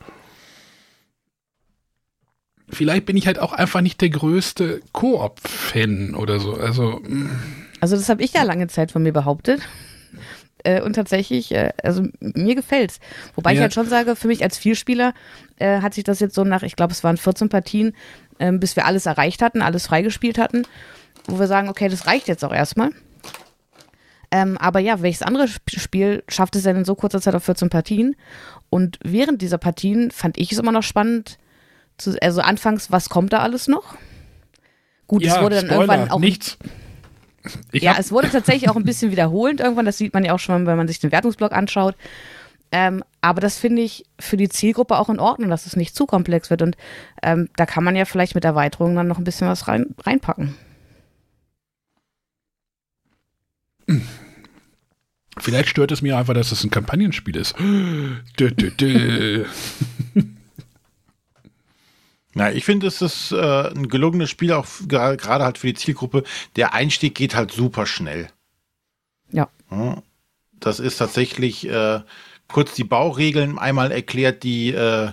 [2.72, 6.54] Vielleicht bin ich halt auch einfach nicht der größte Koop-Fan oder so.
[6.54, 7.30] Also, mm,
[7.80, 9.60] Also das habe ich ja lange Zeit von mir behauptet.
[10.62, 13.00] Äh, und tatsächlich, äh, also mir gefällt's.
[13.34, 13.62] Wobei ich Ja.
[13.62, 15.14] halt schon sage, für mich als Vielspieler
[15.58, 17.94] äh, hat sich das jetzt so nach, ich glaube, es waren 14 Partien,
[18.38, 20.64] ähm, bis wir alles erreicht hatten, alles freigespielt hatten,
[21.26, 22.90] wo wir sagen, okay, das reicht jetzt auch erstmal.
[24.30, 27.44] Ähm, aber ja, welches andere Sp- Spiel schafft es denn in so kurzer Zeit auf
[27.44, 28.14] 14 Partien?
[28.68, 31.38] Und während dieser Partien fand ich es immer noch spannend,
[32.00, 33.96] zu, also anfangs, was kommt da alles noch?
[35.06, 36.56] Gut, es ja, wurde dann Spoiler, irgendwann auch nichts.
[37.72, 39.86] Ich ja, es wurde tatsächlich auch ein bisschen wiederholend irgendwann.
[39.86, 41.96] Das sieht man ja auch schon, wenn man sich den Wertungsblock anschaut.
[42.72, 46.06] Ähm, aber das finde ich für die Zielgruppe auch in Ordnung, dass es nicht zu
[46.06, 46.62] komplex wird.
[46.62, 46.76] Und
[47.22, 50.54] ähm, da kann man ja vielleicht mit Erweiterungen dann noch ein bisschen was rein, reinpacken.
[55.38, 57.58] vielleicht stört es mir einfach, dass es ein Kampagnenspiel ist.
[58.38, 59.44] Dö, dö, dö.
[62.40, 66.24] Na, ich finde, es ist äh, ein gelungenes Spiel, auch gerade halt für die Zielgruppe.
[66.56, 68.28] Der Einstieg geht halt super schnell.
[69.30, 69.48] Ja.
[69.70, 70.02] Ja,
[70.58, 72.00] Das ist tatsächlich äh,
[72.48, 75.12] kurz die Bauregeln einmal erklärt, die äh,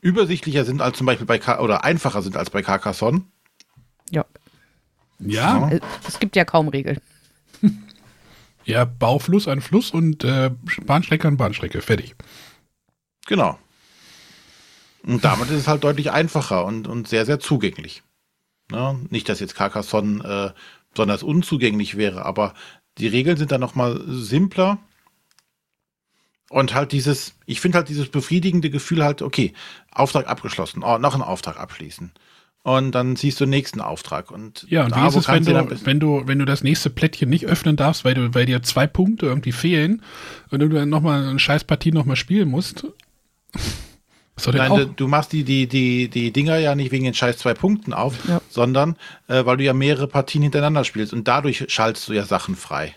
[0.00, 3.22] übersichtlicher sind als zum Beispiel bei Car oder einfacher sind als bei Carcassonne.
[4.10, 4.24] Ja.
[5.20, 7.00] Ja, Äh, Es gibt ja kaum Regeln.
[8.64, 10.50] ja, Baufluss an Fluss und äh,
[10.84, 11.80] Bahnstrecke an Bahnstrecke.
[11.82, 12.16] Fertig.
[13.26, 13.60] Genau.
[15.06, 18.02] Und damit ist es halt deutlich einfacher und, und sehr, sehr zugänglich.
[18.72, 22.54] Ja, nicht, dass jetzt Carcassonne äh, besonders unzugänglich wäre, aber
[22.98, 24.78] die Regeln sind dann nochmal simpler.
[26.48, 29.52] Und halt dieses, ich finde halt dieses befriedigende Gefühl halt, okay,
[29.90, 32.12] Auftrag abgeschlossen, oh, noch einen Auftrag abschließen.
[32.62, 34.30] Und dann siehst du den nächsten Auftrag.
[34.30, 37.28] Und Ja, und wie ist es, wenn du wenn du, wenn du das nächste Plättchen
[37.28, 40.00] nicht öffnen darfst, weil du, weil dir zwei Punkte irgendwie fehlen
[40.50, 42.86] und du dann nochmal eine Scheißpartie nochmal spielen musst?
[44.52, 47.92] Nein, du, machst die, die, die, die Dinger ja nicht wegen den scheiß zwei Punkten
[47.92, 48.40] auf, Ja.
[48.48, 48.96] sondern
[49.28, 52.94] äh, weil du ja mehrere Partien hintereinander spielst und dadurch schaltest du ja Sachen frei.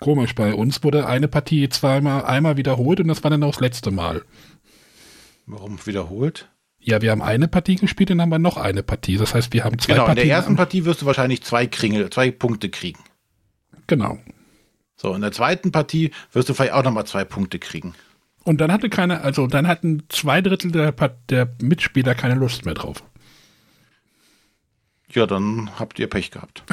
[0.00, 3.60] Komisch, bei uns wurde eine Partie zweimal, einmal wiederholt und das war dann auch das
[3.60, 4.22] letzte Mal.
[5.46, 6.48] Warum wiederholt?
[6.80, 9.16] Ja, wir haben eine Partie gespielt und dann haben wir noch eine Partie.
[9.16, 10.28] Das heißt, wir haben zwei Genau, in Partien.
[10.28, 13.00] der ersten Partie wirst du wahrscheinlich zwei Kringel, zwei Punkte kriegen.
[13.86, 14.18] Genau.
[14.96, 17.94] So, in der zweiten Partie wirst du vielleicht auch nochmal zwei Punkte kriegen.
[18.46, 20.92] Und dann hatte keine, also dann hatten zwei Drittel der,
[21.28, 23.02] der Mitspieler keine Lust mehr drauf.
[25.12, 26.62] Ja, dann habt ihr Pech gehabt.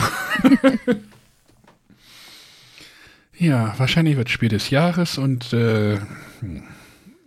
[3.36, 6.00] Ja, wahrscheinlich wird Spiel des Jahres und äh,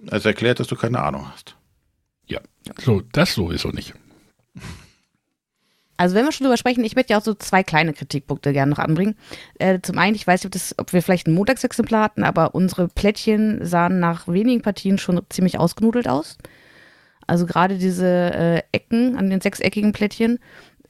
[0.08, 1.56] Also erklärt, dass du keine Ahnung hast.
[2.28, 2.40] ja,
[2.78, 3.92] so, das sowieso nicht.
[5.96, 8.70] Also wenn wir schon drüber sprechen, ich möchte ja auch so zwei kleine Kritikpunkte gerne
[8.70, 9.16] noch anbringen.
[9.58, 12.54] Äh, zum einen, ich weiß nicht, ob, das, ob wir vielleicht ein Montagsexemplar hatten, aber
[12.54, 16.36] unsere Plättchen sahen nach wenigen Partien schon ziemlich ausgenudelt aus.
[17.26, 20.38] Also gerade diese äh, Ecken an den sechseckigen Plättchen,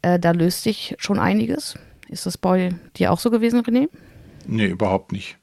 [0.03, 1.79] äh, da löst sich schon einiges.
[2.09, 3.89] Ist das bei dir auch so gewesen, René?
[4.47, 5.39] Nee, überhaupt nicht.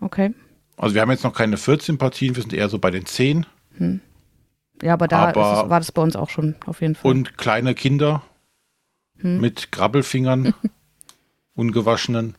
[0.00, 0.34] Okay.
[0.76, 3.46] Also wir haben jetzt noch keine 14 Partien, wir sind eher so bei den 10.
[4.82, 7.10] Ja, aber da Aber- es, war das bei uns auch schon auf jeden Fall.
[7.10, 8.22] Und kleine Kinder
[9.22, 9.40] Hm.
[9.40, 10.54] mit Grabbelfingern,
[11.54, 12.36] ungewaschenen.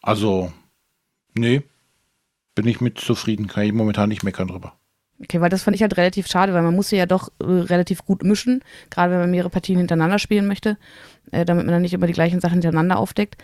[0.00, 0.52] Also,
[1.34, 1.62] nee,
[2.54, 3.46] bin ich mit zufrieden.
[3.46, 4.74] Kann ich momentan nicht meckern drüber.
[5.22, 7.44] Okay, weil das fand ich halt relativ schade, weil man muss sie ja doch äh,
[7.44, 10.78] relativ gut mischen, gerade wenn man mehrere Partien hintereinander spielen möchte,
[11.30, 13.36] äh, damit man dann nicht immer die gleichen Sachen hintereinander aufdeckt.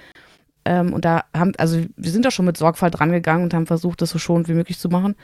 [0.64, 4.02] Ähm, und da haben, also wir sind da schon mit Sorgfalt rangegangen und haben versucht,
[4.02, 5.14] das so schonend wie möglich zu machen.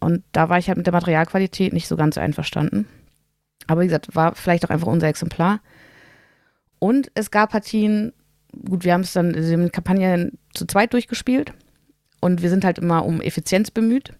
[0.00, 2.88] Und da war ich halt mit der Materialqualität nicht so ganz einverstanden.
[3.68, 5.60] Aber wie gesagt, war vielleicht auch einfach unser Exemplar.
[6.82, 8.12] Und es gab Partien,
[8.68, 11.52] gut, wir haben es dann, haben die Kampagne zu zweit durchgespielt
[12.20, 14.14] und wir sind halt immer um Effizienz bemüht.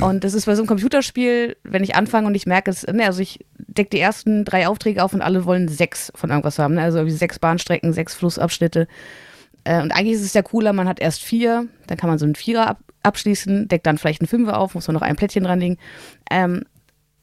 [0.00, 3.04] Und das ist bei so einem Computerspiel, wenn ich anfange und ich merke es, ne,
[3.04, 6.76] also ich decke die ersten drei Aufträge auf und alle wollen sechs von irgendwas haben,
[6.76, 6.82] ne?
[6.82, 8.88] also irgendwie sechs Bahnstrecken, sechs Flussabschnitte.
[9.64, 12.24] Äh, und eigentlich ist es ja cooler, man hat erst vier, dann kann man so
[12.24, 15.44] einen Vierer ab abschließen, deckt dann vielleicht einen Fünfer auf, muss man noch ein Plättchen
[15.44, 15.76] dranlegen.
[16.30, 16.64] Ähm,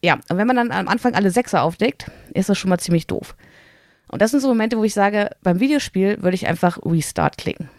[0.04, 3.08] ja, und wenn man dann am Anfang alle Sechser aufdeckt, ist das schon mal ziemlich
[3.08, 3.36] doof.
[4.12, 7.70] Und das sind so Momente, wo ich sage, beim Videospiel würde ich einfach Restart klicken.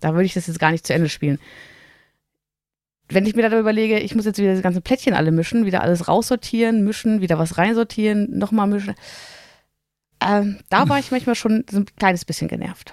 [0.00, 1.38] Da würde ich das jetzt gar nicht zu Ende spielen.
[3.10, 5.80] wenn ich mir dann überlege, ich muss jetzt wieder diese ganzen Plättchen alle mischen, wieder
[5.80, 8.94] alles raussortieren, mischen, wieder was reinsortieren, nochmal mischen.
[10.20, 12.92] Ähm, da war ich manchmal schon so ein kleines bisschen genervt.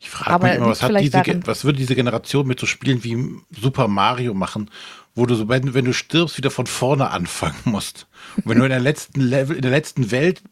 [0.00, 3.04] Ich frage mich immer, was, hat diese, daran- was würde diese Generation mit so Spielen
[3.04, 3.16] wie
[3.50, 4.70] Super Mario machen,
[5.18, 8.06] wo du so, wenn, wenn du stirbst, wieder von vorne anfangen musst.
[8.36, 10.42] Und wenn du in der letzten Level, in der letzten Welt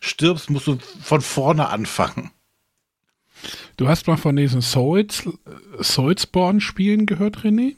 [0.00, 2.30] stirbst, musst du von vorne anfangen.
[3.76, 5.28] Du hast mal von diesen Souls,
[5.78, 7.74] Soulsborne-Spielen gehört, René?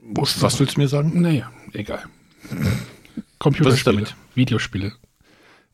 [0.00, 1.20] Wusstest Was willst du mir sagen?
[1.20, 2.04] Naja, egal.
[3.38, 4.16] Computerspiele, damit?
[4.34, 4.92] Videospiele.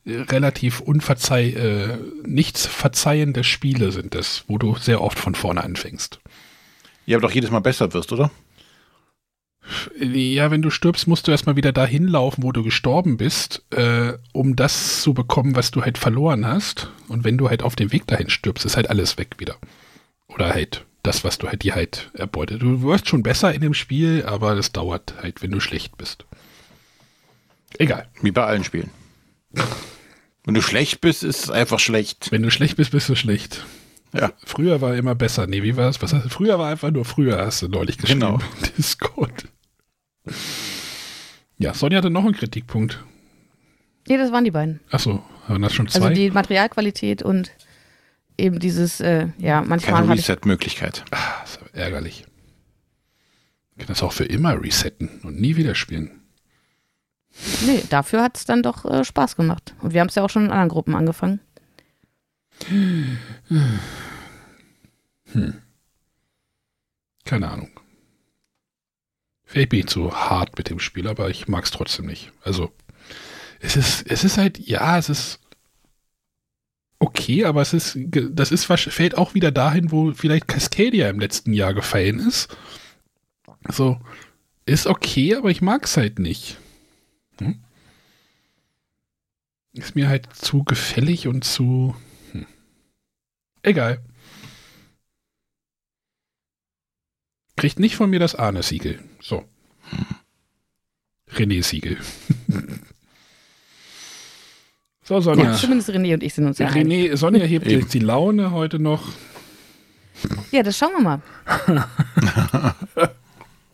[0.05, 6.20] Relativ unverzeih, äh, nichts verzeihende Spiele sind es, wo du sehr oft von vorne anfängst.
[7.05, 8.31] Ja, aber doch jedes Mal besser wirst, oder?
[9.99, 14.13] Ja, wenn du stirbst, musst du erstmal wieder dahin laufen, wo du gestorben bist, äh,
[14.33, 16.89] um das zu bekommen, was du halt verloren hast.
[17.07, 19.57] Und wenn du halt auf dem Weg dahin stirbst, ist halt alles weg wieder.
[20.27, 22.61] Oder halt das, was du halt dir halt erbeutet.
[22.61, 26.25] Du wirst schon besser in dem Spiel, aber das dauert halt, wenn du schlecht bist.
[27.77, 28.07] Egal.
[28.21, 28.91] Wie bei allen Spielen.
[30.43, 32.31] Wenn du schlecht bist, ist es einfach schlecht.
[32.31, 33.63] Wenn du schlecht bist, bist du schlecht.
[34.13, 34.31] Ja.
[34.45, 35.47] Früher war immer besser.
[35.47, 36.01] Nee, wie war es?
[36.01, 36.29] Was hast du?
[36.29, 38.19] Früher war einfach nur früher, hast du neulich geschrieben.
[38.19, 38.39] Genau.
[38.77, 39.47] Discord.
[41.57, 43.03] Ja, Sonja hatte noch einen Kritikpunkt.
[44.07, 44.81] Nee, das waren die beiden.
[44.89, 46.01] Achso, waren das schon zwei?
[46.01, 47.51] Also die Materialqualität und
[48.37, 51.05] eben dieses, äh, ja, manchmal Keine Reset-Möglichkeit.
[51.11, 52.25] Ah, ist aber ärgerlich.
[53.75, 56.21] Ich kann das auch für immer resetten und nie wieder spielen.
[57.65, 59.75] nee, dafür hat es dann doch äh, Spaß gemacht.
[59.81, 61.39] Und wir haben es ja auch schon in anderen Gruppen angefangen.
[67.25, 67.69] Keine Ahnung.
[69.45, 72.31] Vielleicht bin ich zu hart mit dem Spiel, aber ich mag es trotzdem nicht.
[72.43, 72.71] Also,
[73.59, 75.39] es ist, es ist halt, ja, es ist
[76.99, 81.51] okay, aber es ist, das ist, fällt auch wieder dahin, wo vielleicht Cascadia im letzten
[81.53, 82.55] Jahr gefallen ist.
[83.69, 83.99] So,
[84.65, 86.57] ist okay, aber ich mag es halt nicht.
[87.39, 87.59] Hm?
[89.73, 91.95] Ist mir halt zu gefällig und zu.
[93.63, 93.99] Egal.
[97.55, 98.99] Kriegt nicht von mir das Ahne-Siegel.
[99.19, 99.45] So.
[101.29, 101.97] René-Siegel.
[105.03, 105.51] so, Sonja.
[105.51, 107.11] Ja, zumindest René und ich sind uns ja einig.
[107.11, 107.81] René, Sonja hebt Eben.
[107.81, 109.09] jetzt die Laune heute noch.
[110.51, 111.21] Ja, das schauen wir mal.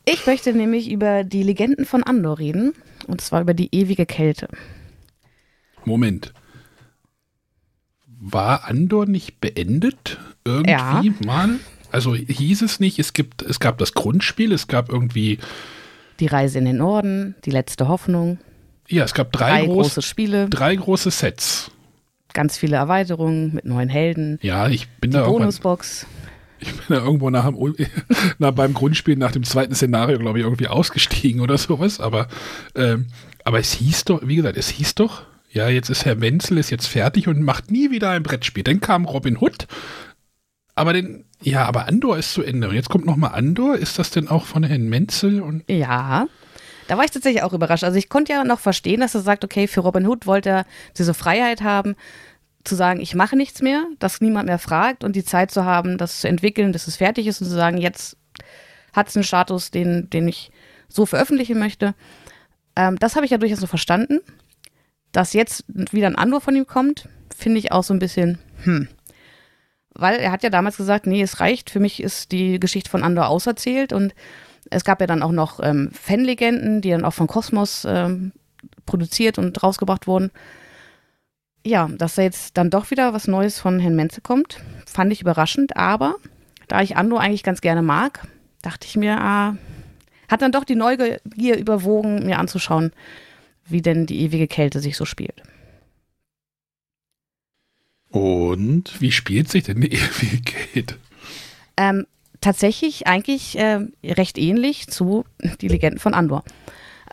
[0.10, 2.74] Ich möchte nämlich über die Legenden von Andor reden.
[3.08, 4.48] Und zwar über die ewige Kälte.
[5.84, 6.34] Moment.
[8.32, 10.18] War Andor nicht beendet?
[10.46, 11.04] Irgendwie Ja.
[11.26, 11.50] mal?
[11.92, 15.40] Also hieß es nicht, es gibt, es gab das Grundspiel, es gab irgendwie,
[16.20, 18.40] Die Reise in den Norden, die letzte Hoffnung,
[18.90, 21.72] ja, es gab drei, drei groß, große Spiele, drei große Sets.
[22.34, 26.06] ganz viele Erweiterungen mit neuen Helden, Ja, ich bin die da Bonusbox.
[26.60, 27.76] ich bin da irgendwo nach dem,
[28.38, 32.00] nach, beim Grundspiel, nach dem zweiten Szenario, glaube ich, irgendwie ausgestiegen oder sowas.
[32.02, 32.28] Aber,
[32.76, 33.08] ähm,
[33.46, 35.24] aber es hieß doch, wie gesagt, es hieß doch,
[35.58, 38.64] ja, jetzt ist Herr Wenzel ist jetzt fertig und macht nie wieder ein Brettspiel.
[38.64, 39.68] Dann kam Robin Hood,
[40.76, 42.70] aber den, ja, aber Andor ist zu Ende.
[42.70, 43.76] Und jetzt kommt nochmal Andor.
[43.76, 45.42] Ist das denn auch von Herrn Menzel?
[45.42, 46.28] Und Ja,
[46.88, 47.84] da war ich tatsächlich auch überrascht.
[47.84, 50.66] Also ich konnte ja noch verstehen, dass er sagt, okay, für Robin Hood wollte er
[50.96, 51.96] diese Freiheit haben,
[52.64, 55.98] zu sagen, ich mache nichts mehr, dass niemand mehr fragt und die Zeit zu haben,
[55.98, 58.16] das zu entwickeln, bis es fertig ist und zu sagen, jetzt
[58.94, 60.52] hat es einen Status, den, den ich
[60.88, 61.96] so veröffentlichen möchte.
[62.76, 64.20] Ähm, das habe ich ja durchaus so verstanden.
[65.12, 68.88] Dass jetzt wieder ein Andor von ihm kommt, finde ich auch so ein bisschen, hm.
[69.94, 73.04] Weil er hat ja damals gesagt, nee, es reicht, für mich ist die Geschichte von
[73.04, 74.14] Andor auserzählt und
[74.70, 78.32] es gab ja dann auch noch ähm, Fanlegenden, die dann auch von Kosmos ähm,
[78.86, 80.32] produziert und rausgebracht wurden.
[81.66, 85.22] Ja, dass da jetzt dann doch wieder was Neues von Herrn Menzel kommt, fand ich
[85.22, 86.16] überraschend, aber
[86.68, 88.28] da ich Andor eigentlich ganz gerne mag,
[88.62, 89.56] dachte ich mir, ah,
[90.30, 91.20] hat dann doch die Neugier
[91.58, 92.92] überwogen, mir anzuschauen,
[93.68, 95.44] wie denn die ewige Kälte sich so spielt.
[98.10, 100.98] Und wie spielt sich denn die Ewigkeit?
[101.76, 102.06] Ähm,
[102.42, 105.26] tatsächlich eigentlich äh, recht ähnlich zu
[105.62, 106.44] Die Legenden von Andor.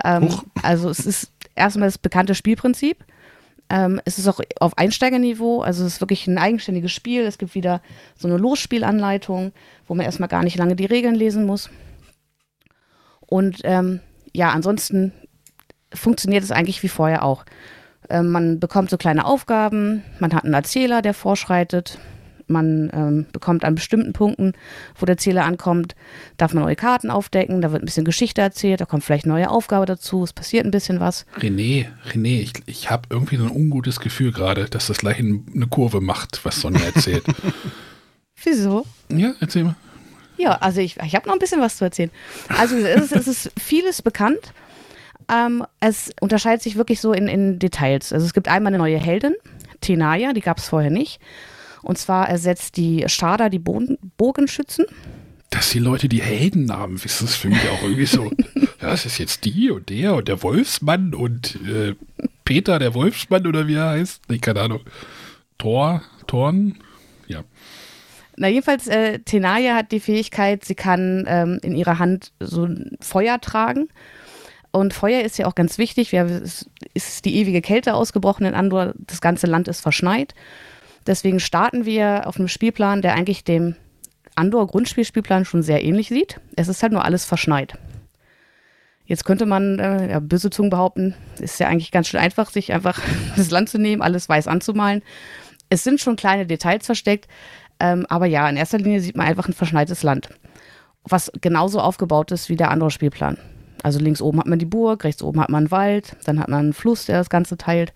[0.02, 0.28] Ähm,
[0.62, 3.04] also es ist erstmal das bekannte Spielprinzip.
[3.70, 7.22] Ähm, es ist auch auf Einsteigerniveau, also es ist wirklich ein eigenständiges Spiel.
[7.22, 7.80] Es gibt wieder
[8.16, 9.52] so eine Losspielanleitung,
[9.86, 11.70] wo man erstmal gar nicht lange die Regeln lesen muss.
[13.20, 14.00] Und ähm,
[14.32, 15.12] ja, ansonsten
[15.94, 17.44] funktioniert es eigentlich wie vorher auch.
[18.10, 21.98] Ähm, man bekommt so kleine Aufgaben, man hat einen Erzähler, der vorschreitet,
[22.46, 24.52] man ähm, bekommt an bestimmten Punkten,
[24.98, 25.94] wo der Zähler ankommt,
[26.36, 29.34] darf man neue Karten aufdecken, da wird ein bisschen Geschichte erzählt, da kommt vielleicht eine
[29.34, 31.24] neue Aufgabe dazu, es passiert ein bisschen was.
[31.38, 35.66] René, René, ich, ich habe irgendwie so ein ungutes Gefühl gerade, dass das gleich eine
[35.70, 37.24] Kurve macht, was Sonja erzählt.
[38.44, 38.84] Wieso?
[39.08, 39.76] Ja, erzähl mal.
[40.36, 42.10] Ja, also ich, ich habe noch ein bisschen was zu erzählen.
[42.48, 44.52] Also es ist, es ist vieles bekannt.
[45.30, 48.12] Ähm, es unterscheidet sich wirklich so in, in Details.
[48.12, 49.34] Also es gibt einmal eine neue Heldin,
[49.80, 51.20] Tenaya, die gab es vorher nicht.
[51.82, 54.86] Und zwar ersetzt die Stada die Boden, Bogenschützen.
[55.50, 58.30] Dass die Leute die Heldennamen wissen, ist für mich auch irgendwie so.
[58.82, 61.94] ja, es ist jetzt die und der und der Wolfsmann und äh,
[62.44, 64.22] Peter der Wolfsmann oder wie er heißt.
[64.28, 64.80] Nee, keine Ahnung.
[65.58, 66.76] Thor, Thorn,
[67.28, 67.44] ja.
[68.36, 72.96] Na, jedenfalls, äh, Tenaya hat die Fähigkeit, sie kann ähm, in ihrer Hand so ein
[73.00, 73.88] Feuer tragen.
[74.74, 76.10] Und Feuer ist ja auch ganz wichtig.
[76.10, 78.92] Wir, es ist die ewige Kälte ausgebrochen in Andor.
[78.96, 80.34] Das ganze Land ist verschneit.
[81.06, 83.76] Deswegen starten wir auf einem Spielplan, der eigentlich dem
[84.34, 86.40] Andor-Grundspielspielplan schon sehr ähnlich sieht.
[86.56, 87.78] Es ist halt nur alles verschneit.
[89.04, 92.72] Jetzt könnte man, äh, ja, böse Zungen behaupten, ist ja eigentlich ganz schön einfach, sich
[92.72, 93.00] einfach
[93.36, 95.04] das Land zu nehmen, alles weiß anzumalen.
[95.68, 97.28] Es sind schon kleine Details versteckt,
[97.78, 100.30] ähm, aber ja, in erster Linie sieht man einfach ein verschneites Land,
[101.04, 103.38] was genauso aufgebaut ist wie der andere Spielplan.
[103.84, 106.48] Also links oben hat man die Burg, rechts oben hat man einen Wald, dann hat
[106.48, 107.92] man einen Fluss, der das Ganze teilt.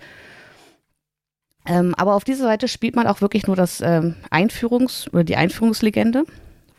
[1.65, 5.37] Ähm, aber auf dieser Seite spielt man auch wirklich nur das ähm, Einführungs- oder die
[5.37, 6.25] Einführungslegende,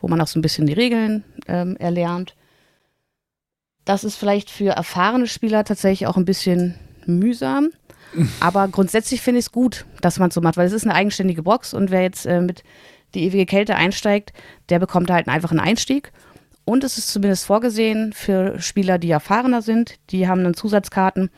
[0.00, 2.36] wo man auch so ein bisschen die Regeln ähm, erlernt.
[3.84, 7.70] Das ist vielleicht für erfahrene Spieler tatsächlich auch ein bisschen mühsam.
[8.40, 10.94] Aber grundsätzlich finde ich es gut, dass man es so macht, weil es ist eine
[10.94, 12.62] eigenständige Box und wer jetzt äh, mit
[13.14, 14.32] die ewige Kälte einsteigt,
[14.68, 16.12] der bekommt halt einfach einen Einstieg.
[16.70, 19.98] Und es ist zumindest vorgesehen für Spieler, die erfahrener sind.
[20.10, 21.28] Die haben dann Zusatzkarten,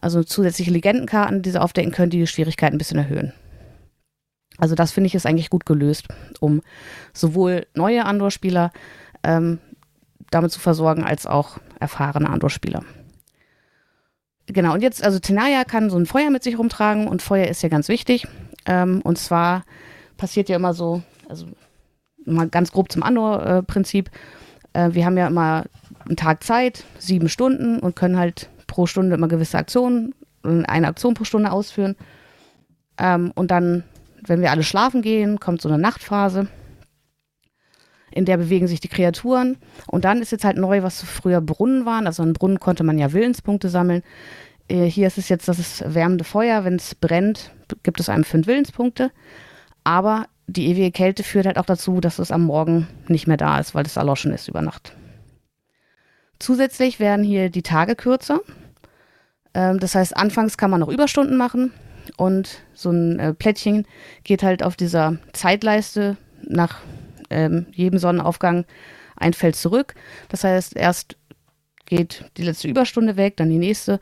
[0.00, 3.34] also zusätzliche Legendenkarten, die sie aufdecken können, die die Schwierigkeit ein bisschen erhöhen.
[4.56, 6.08] Also das finde ich ist eigentlich gut gelöst,
[6.40, 6.62] um
[7.12, 8.72] sowohl neue Andor-Spieler
[9.22, 9.58] ähm,
[10.30, 12.82] damit zu versorgen, als auch erfahrene Andor-Spieler.
[14.46, 17.62] Genau, und jetzt, also Tenaya kann so ein Feuer mit sich rumtragen und Feuer ist
[17.62, 18.26] ja ganz wichtig.
[18.64, 19.66] Ähm, und zwar
[20.16, 21.48] passiert ja immer so, also
[22.24, 24.08] mal ganz grob zum Andor-Prinzip.
[24.08, 24.39] Äh,
[24.72, 25.64] wir haben ja immer
[26.06, 31.14] einen Tag Zeit, sieben Stunden und können halt pro Stunde immer gewisse Aktionen, eine Aktion
[31.14, 31.96] pro Stunde ausführen.
[32.98, 33.84] Ähm, und dann,
[34.26, 36.48] wenn wir alle schlafen gehen, kommt so eine Nachtphase
[38.10, 39.56] in der bewegen sich die Kreaturen.
[39.86, 42.06] Und dann ist jetzt halt neu, was früher Brunnen waren.
[42.06, 44.02] Also in Brunnen konnte man ja Willenspunkte sammeln.
[44.68, 46.64] Äh, hier ist es jetzt das wärmende Feuer.
[46.64, 47.52] Wenn es brennt,
[47.82, 49.10] gibt es einem fünf Willenspunkte.
[49.84, 53.58] Aber die ewige Kälte führt halt auch dazu, dass es am Morgen nicht mehr da
[53.58, 54.94] ist, weil es erloschen ist über Nacht.
[56.38, 58.40] Zusätzlich werden hier die Tage kürzer.
[59.54, 61.72] Ähm, das heißt, anfangs kann man noch Überstunden machen
[62.16, 63.86] und so ein äh, Plättchen
[64.24, 66.80] geht halt auf dieser Zeitleiste nach
[67.28, 68.64] ähm, jedem Sonnenaufgang
[69.16, 69.94] ein Feld zurück.
[70.28, 71.16] Das heißt, erst
[71.86, 74.00] geht die letzte Überstunde weg, dann die nächste.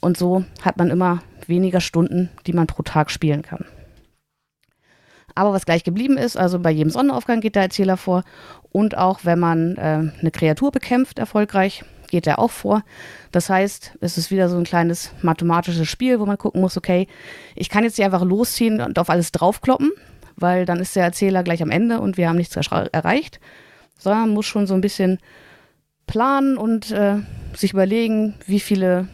[0.00, 3.66] Und so hat man immer weniger Stunden, die man pro Tag spielen kann.
[5.34, 8.24] Aber was gleich geblieben ist, also bei jedem Sonnenaufgang geht der Erzähler vor.
[8.70, 12.84] Und auch wenn man äh, eine Kreatur bekämpft, erfolgreich, geht er auch vor.
[13.32, 17.08] Das heißt, es ist wieder so ein kleines mathematisches Spiel, wo man gucken muss, okay,
[17.56, 19.90] ich kann jetzt hier einfach losziehen und auf alles draufkloppen,
[20.36, 23.40] weil dann ist der Erzähler gleich am Ende und wir haben nichts erreicht,
[23.98, 25.18] sondern man muss schon so ein bisschen
[26.06, 27.16] planen und äh,
[27.56, 29.08] sich überlegen, wie viele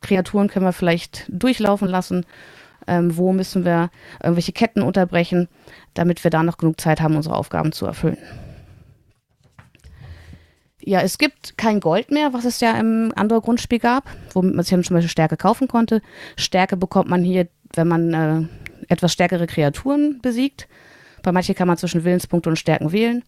[0.00, 2.24] Kreaturen können wir vielleicht durchlaufen lassen,
[2.90, 3.88] ähm, wo müssen wir
[4.20, 5.48] irgendwelche Ketten unterbrechen,
[5.94, 8.18] damit wir da noch genug Zeit haben, unsere Aufgaben zu erfüllen.
[10.80, 14.64] Ja, es gibt kein Gold mehr, was es ja im anderen Grundspiel gab, womit man
[14.64, 16.02] sich zum Beispiel Stärke kaufen konnte.
[16.36, 18.42] Stärke bekommt man hier, wenn man äh,
[18.88, 20.66] etwas stärkere Kreaturen besiegt.
[21.22, 23.22] Bei manchen kann man zwischen Willenspunkte und Stärken wählen.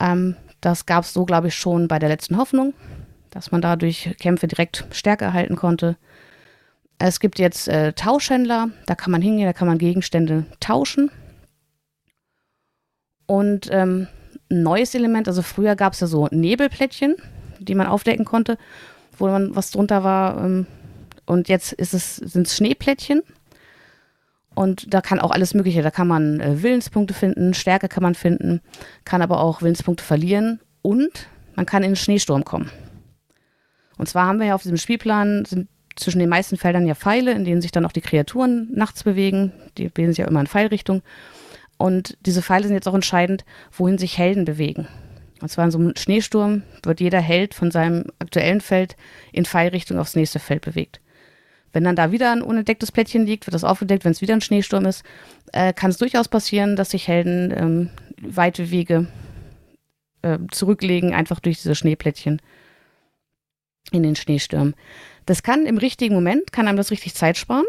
[0.00, 2.74] Ähm, das gab es so, glaube ich, schon bei der letzten Hoffnung,
[3.28, 5.96] dass man dadurch Kämpfe direkt Stärke erhalten konnte.
[7.02, 11.10] Es gibt jetzt äh, Tauschhändler, da kann man hingehen, da kann man Gegenstände tauschen.
[13.24, 14.06] Und ähm,
[14.50, 17.16] ein neues Element, also früher gab es ja so Nebelplättchen,
[17.58, 18.58] die man aufdecken konnte,
[19.16, 20.44] wo man was drunter war.
[20.44, 20.66] Ähm,
[21.24, 23.22] und jetzt ist es, sind es Schneeplättchen.
[24.54, 25.80] Und da kann auch alles Mögliche.
[25.80, 28.60] Da kann man äh, Willenspunkte finden, Stärke kann man finden,
[29.06, 32.70] kann aber auch Willenspunkte verlieren und man kann in den Schneesturm kommen.
[33.96, 35.68] Und zwar haben wir ja auf diesem Spielplan sind
[36.00, 39.52] zwischen den meisten Feldern ja Pfeile, in denen sich dann auch die Kreaturen nachts bewegen.
[39.78, 41.02] Die bewegen sich ja immer in Pfeilrichtung.
[41.76, 44.88] Und diese Pfeile sind jetzt auch entscheidend, wohin sich Helden bewegen.
[45.40, 48.96] Und zwar in so einem Schneesturm wird jeder Held von seinem aktuellen Feld
[49.32, 51.00] in Pfeilrichtung aufs nächste Feld bewegt.
[51.72, 54.04] Wenn dann da wieder ein unentdecktes Plättchen liegt, wird das aufgedeckt.
[54.04, 55.04] Wenn es wieder ein Schneesturm ist,
[55.52, 57.90] äh, kann es durchaus passieren, dass sich Helden ähm,
[58.20, 59.06] weite Wege
[60.22, 62.42] äh, zurücklegen, einfach durch diese Schneeplättchen
[63.92, 64.74] in den Schneestürmen.
[65.30, 67.64] Das kann im richtigen Moment, kann einem das richtig Zeit sparen.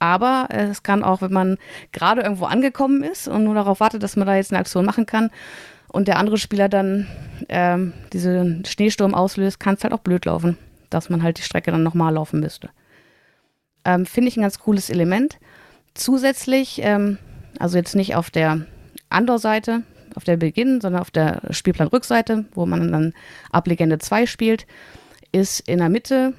[0.00, 1.56] Aber es kann auch, wenn man
[1.92, 5.06] gerade irgendwo angekommen ist und nur darauf wartet, dass man da jetzt eine Aktion machen
[5.06, 5.30] kann
[5.86, 7.06] und der andere Spieler dann
[7.48, 10.58] ähm, diesen Schneesturm auslöst, kann es halt auch blöd laufen,
[10.90, 12.70] dass man halt die Strecke dann nochmal laufen müsste.
[13.84, 15.38] Ähm, Finde ich ein ganz cooles Element.
[15.94, 17.18] Zusätzlich, ähm,
[17.60, 18.62] also jetzt nicht auf der
[19.10, 19.84] Andor-Seite,
[20.16, 23.14] auf der Beginn, sondern auf der Spielplan-Rückseite, wo man dann
[23.52, 24.66] ab Legende 2 spielt,
[25.30, 26.34] ist in der Mitte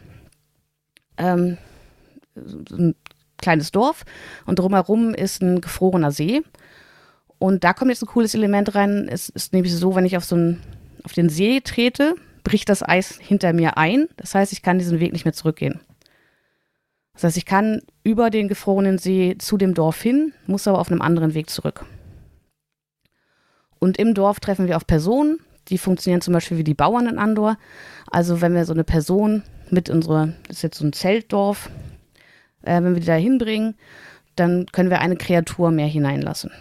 [1.20, 1.57] ähm,
[2.36, 2.95] ein
[3.38, 4.03] kleines Dorf
[4.45, 6.41] und drumherum ist ein gefrorener See.
[7.38, 9.07] Und da kommt jetzt ein cooles Element rein.
[9.09, 10.61] Es ist nämlich so, wenn ich auf so einen,
[11.03, 14.07] auf den See trete, bricht das Eis hinter mir ein.
[14.17, 15.80] Das heißt, ich kann diesen Weg nicht mehr zurückgehen.
[17.13, 20.91] Das heißt, ich kann über den gefrorenen See zu dem Dorf hin, muss aber auf
[20.91, 21.86] einem anderen Weg zurück.
[23.80, 25.39] Und im Dorf treffen wir auf Personen,
[25.70, 27.57] die funktionieren zum Beispiel wie die Bauern in Andor.
[28.09, 31.70] Also wenn wir so eine Person mit unserer, das ist jetzt so ein Zeltdorf,
[32.63, 33.76] äh, wenn wir die da hinbringen,
[34.36, 36.51] dann können wir eine Kreatur mehr hineinlassen.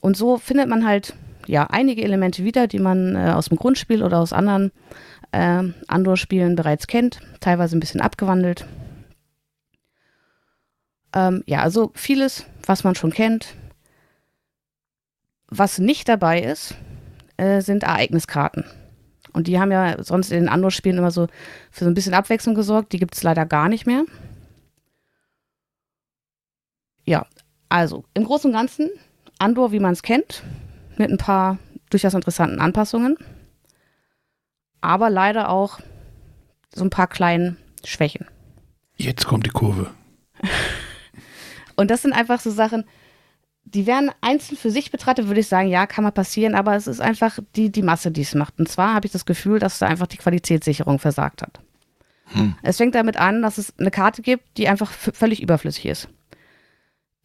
[0.00, 1.14] Und so findet man halt
[1.46, 4.72] ja einige Elemente wieder, die man äh, aus dem Grundspiel oder aus anderen
[5.32, 8.66] äh, Andor-Spielen bereits kennt, teilweise ein bisschen abgewandelt.
[11.14, 13.54] Ähm, ja, also vieles, was man schon kennt.
[15.48, 16.74] Was nicht dabei ist,
[17.36, 18.64] äh, sind Ereigniskarten.
[19.32, 21.26] Und die haben ja sonst in den Andor-Spielen immer so
[21.70, 22.92] für so ein bisschen Abwechslung gesorgt.
[22.92, 24.04] Die gibt es leider gar nicht mehr.
[27.04, 27.26] Ja,
[27.68, 28.90] also im Großen und Ganzen
[29.38, 30.44] Andor, wie man es kennt,
[30.96, 31.58] mit ein paar
[31.90, 33.16] durchaus interessanten Anpassungen.
[34.80, 35.80] Aber leider auch
[36.74, 38.26] so ein paar kleinen Schwächen.
[38.96, 39.90] Jetzt kommt die Kurve.
[41.76, 42.84] und das sind einfach so Sachen,
[43.64, 46.86] die wären einzeln für sich betrachtet, würde ich sagen, ja, kann mal passieren, aber es
[46.86, 48.58] ist einfach die, die Masse, die es macht.
[48.58, 51.60] Und zwar habe ich das Gefühl, dass da einfach die Qualitätssicherung versagt hat.
[52.26, 52.54] Hm.
[52.62, 56.08] Es fängt damit an, dass es eine Karte gibt, die einfach völlig überflüssig ist.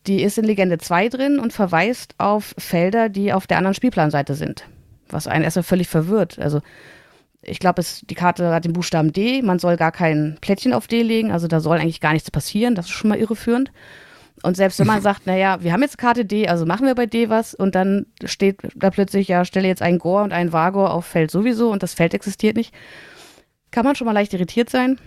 [0.06, 4.36] Die ist in Legende 2 drin und verweist auf Felder, die auf der anderen Spielplanseite
[4.36, 4.66] sind.
[5.10, 6.40] Was einen erstmal völlig verwirrt.
[6.40, 6.62] Also,
[7.42, 9.42] ich glaube, die Karte hat den Buchstaben D.
[9.42, 11.32] Man soll gar kein Plättchen auf D legen.
[11.32, 12.76] Also, da soll eigentlich gar nichts passieren.
[12.76, 13.72] Das ist schon mal irreführend.
[14.44, 17.06] Und selbst wenn man sagt, naja, wir haben jetzt Karte D, also machen wir bei
[17.06, 20.94] D was und dann steht da plötzlich, ja, stelle jetzt einen Gore und einen Vagor
[20.94, 22.74] auf Feld sowieso und das Feld existiert nicht,
[23.72, 25.00] kann man schon mal leicht irritiert sein.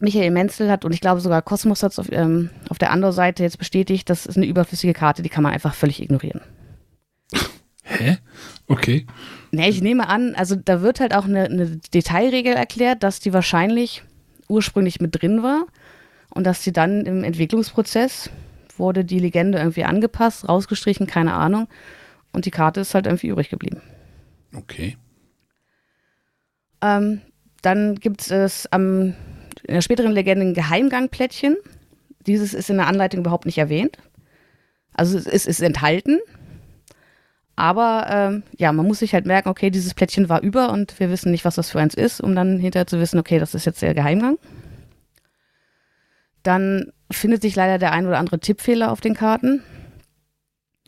[0.00, 3.14] Michael Menzel hat, und ich glaube sogar Kosmos hat es auf, ähm, auf der anderen
[3.14, 6.40] Seite jetzt bestätigt, das ist eine überflüssige Karte, die kann man einfach völlig ignorieren.
[7.82, 8.18] Hä?
[8.68, 9.06] Okay.
[9.50, 13.32] Ne, ich nehme an, also da wird halt auch eine, eine Detailregel erklärt, dass die
[13.32, 14.02] wahrscheinlich
[14.46, 15.66] ursprünglich mit drin war
[16.30, 18.30] und dass sie dann im Entwicklungsprozess
[18.78, 21.68] wurde die Legende irgendwie angepasst, rausgestrichen, keine Ahnung.
[22.32, 23.80] Und die Karte ist halt irgendwie übrig geblieben.
[24.54, 24.96] Okay.
[26.80, 27.20] Ähm,
[27.62, 29.14] dann gibt es am
[29.66, 31.56] in der späteren Legende ein Geheimgangplättchen.
[32.26, 33.98] Dieses ist in der Anleitung überhaupt nicht erwähnt.
[34.94, 36.20] Also es ist enthalten.
[37.56, 41.10] Aber ähm, ja, man muss sich halt merken, okay, dieses Plättchen war über und wir
[41.10, 43.66] wissen nicht, was das für eins ist, um dann hinterher zu wissen, okay, das ist
[43.66, 44.38] jetzt der Geheimgang.
[46.44, 49.62] Dann findet sich leider der ein oder andere Tippfehler auf den Karten.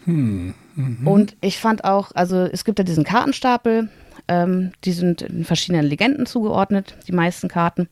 [0.04, 0.54] Hm.
[0.74, 1.06] Mhm.
[1.06, 3.88] Und ich fand auch, also es gibt ja diesen Kartenstapel,
[4.28, 7.88] ähm, die sind in verschiedenen Legenden zugeordnet, die meisten Karten.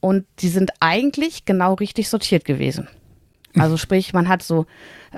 [0.00, 2.88] Und die sind eigentlich genau richtig sortiert gewesen.
[3.54, 4.66] Also sprich, man hat so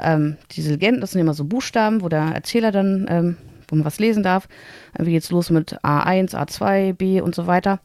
[0.01, 3.37] ähm, diese Legenden, das sind immer so Buchstaben, wo der Erzähler dann, ähm,
[3.69, 4.49] wo man was lesen darf.
[4.99, 7.81] Wie geht's los mit A1, A2, B und so weiter.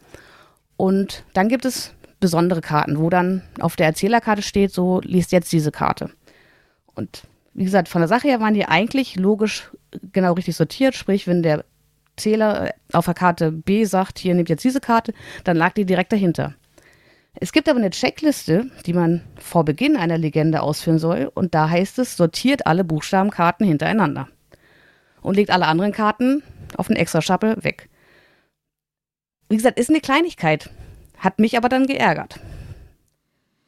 [0.78, 1.94] Und dann gibt es
[2.26, 6.10] besondere Karten, wo dann auf der Erzählerkarte steht, so liest jetzt diese Karte.
[6.96, 9.70] Und wie gesagt, von der Sache her waren die eigentlich logisch
[10.12, 10.96] genau richtig sortiert.
[10.96, 11.66] Sprich, wenn der
[12.18, 16.12] Zähler auf der Karte B sagt, hier nehmt jetzt diese Karte, dann lag die direkt
[16.12, 16.56] dahinter.
[17.36, 21.70] Es gibt aber eine Checkliste, die man vor Beginn einer Legende ausführen soll, und da
[21.70, 24.30] heißt es, sortiert alle Buchstabenkarten hintereinander
[25.22, 26.42] und legt alle anderen Karten
[26.76, 27.90] auf den extra Schappel weg.
[29.50, 30.72] Wie gesagt, ist eine Kleinigkeit,
[31.18, 32.40] hat mich aber dann geärgert.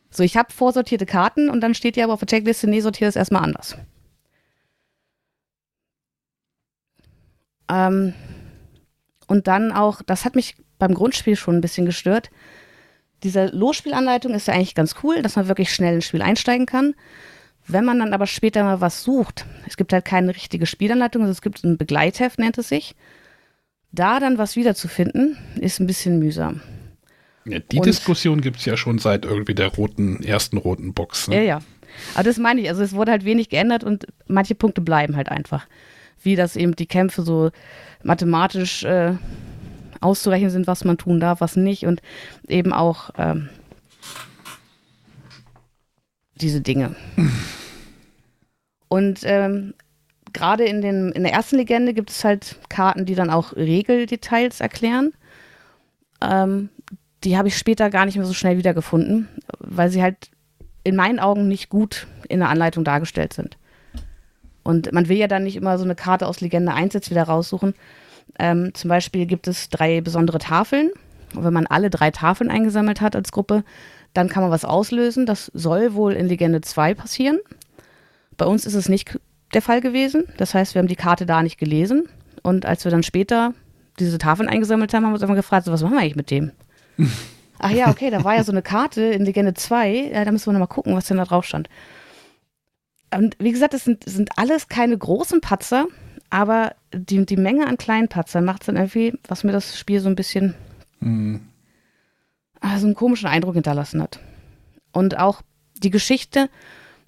[0.10, 3.10] So, ich habe vorsortierte Karten und dann steht ja aber auf der Checkliste, nee, sortiere
[3.10, 3.78] es erstmal anders.
[7.70, 8.14] Ähm,
[9.28, 12.30] und dann auch, das hat mich beim Grundspiel schon ein bisschen gestört,
[13.24, 16.94] diese Losspielanleitung ist ja eigentlich ganz cool, dass man wirklich schnell ins Spiel einsteigen kann.
[17.66, 21.32] Wenn man dann aber später mal was sucht, es gibt halt keine richtige Spielanleitung, also
[21.32, 22.96] es gibt ein Begleitheft, nennt es sich.
[23.92, 26.62] Da dann was wiederzufinden, ist ein bisschen mühsam.
[27.48, 31.28] Ja, die Und, Diskussion gibt es ja schon seit irgendwie der roten, ersten roten Box.
[31.28, 31.38] Ne?
[31.38, 31.60] Ja, ja.
[32.14, 35.30] Aber das meine ich, also es wurde halt wenig geändert und manche Punkte bleiben halt
[35.30, 35.68] einfach.
[36.22, 37.52] Wie das eben die Kämpfe so
[38.04, 39.14] mathematisch äh,
[40.02, 42.02] auszurechnen sind, was man tun darf, was nicht und
[42.48, 43.50] eben auch ähm,
[46.36, 46.96] diese Dinge.
[48.90, 49.74] Und ähm,
[50.32, 54.62] gerade in, den, in der ersten Legende gibt es halt Karten, die dann auch Regeldetails
[54.62, 55.12] erklären.
[56.22, 56.70] Ähm,
[57.28, 59.28] die habe ich später gar nicht mehr so schnell wiedergefunden,
[59.60, 60.30] weil sie halt
[60.86, 63.58] in meinen Augen nicht gut in der Anleitung dargestellt sind.
[64.64, 67.24] Und man will ja dann nicht immer so eine Karte aus Legende 1 jetzt wieder
[67.24, 67.74] raussuchen.
[68.40, 70.92] Ähm, zum Beispiel gibt es drei besondere Tafeln.
[71.36, 73.66] Und wenn man alle drei Tafeln eingesammelt hat als Gruppe,
[74.14, 75.26] dann kann man was auslösen.
[75.26, 77.40] Das soll wohl in Legende 2 passieren.
[78.38, 79.20] Bei uns ist es nicht
[79.54, 80.24] der Fall gewesen.
[80.38, 82.08] Das heißt, wir haben die Karte da nicht gelesen.
[82.42, 83.54] Und als wir dann später
[84.00, 86.32] diese Tafeln eingesammelt haben, haben wir uns einfach gefragt, so, was machen wir eigentlich mit
[86.32, 86.54] dem?
[87.60, 90.12] Ach ja, okay, da war ja so eine Karte in Legende 2.
[90.14, 91.70] Ja, da müssen wir nochmal gucken, was denn da drauf stand.
[93.14, 95.88] Und wie gesagt, es sind, sind alles keine großen Patzer,
[96.30, 100.00] aber die, die Menge an kleinen Patzern macht es dann irgendwie, was mir das Spiel
[100.02, 100.54] so ein bisschen
[101.00, 101.42] Mhm.
[102.60, 104.20] ah, so einen komischen Eindruck hinterlassen hat.
[104.92, 105.42] Und auch
[105.78, 106.50] die Geschichte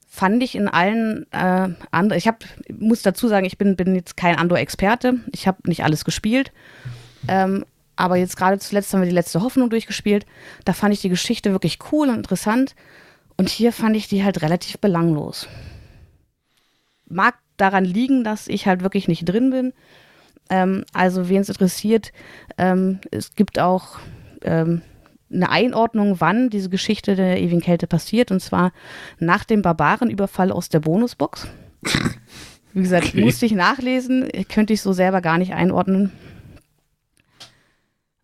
[0.07, 2.43] fand ich in allen äh, anderen, ich hab,
[2.77, 6.51] muss dazu sagen, ich bin, bin jetzt kein Andor-Experte, ich habe nicht alles gespielt,
[7.27, 7.65] ähm,
[7.99, 10.25] aber jetzt gerade zuletzt haben wir die letzte Hoffnung durchgespielt,
[10.63, 12.73] da fand ich die Geschichte wirklich cool und interessant
[13.35, 15.49] und hier fand ich die halt relativ belanglos.
[17.09, 19.73] Mag daran liegen, dass ich halt wirklich nicht drin bin,
[20.49, 22.13] ähm, also wen es interessiert,
[22.57, 23.99] ähm, es gibt auch
[24.43, 24.81] ähm,
[25.31, 28.71] eine Einordnung, wann diese Geschichte der ewigen Kälte passiert, und zwar
[29.19, 31.47] nach dem Barbarenüberfall aus der Bonusbox.
[32.73, 33.21] Wie gesagt, Okay.
[33.21, 36.13] musste ich nachlesen, könnte ich so selber gar nicht einordnen.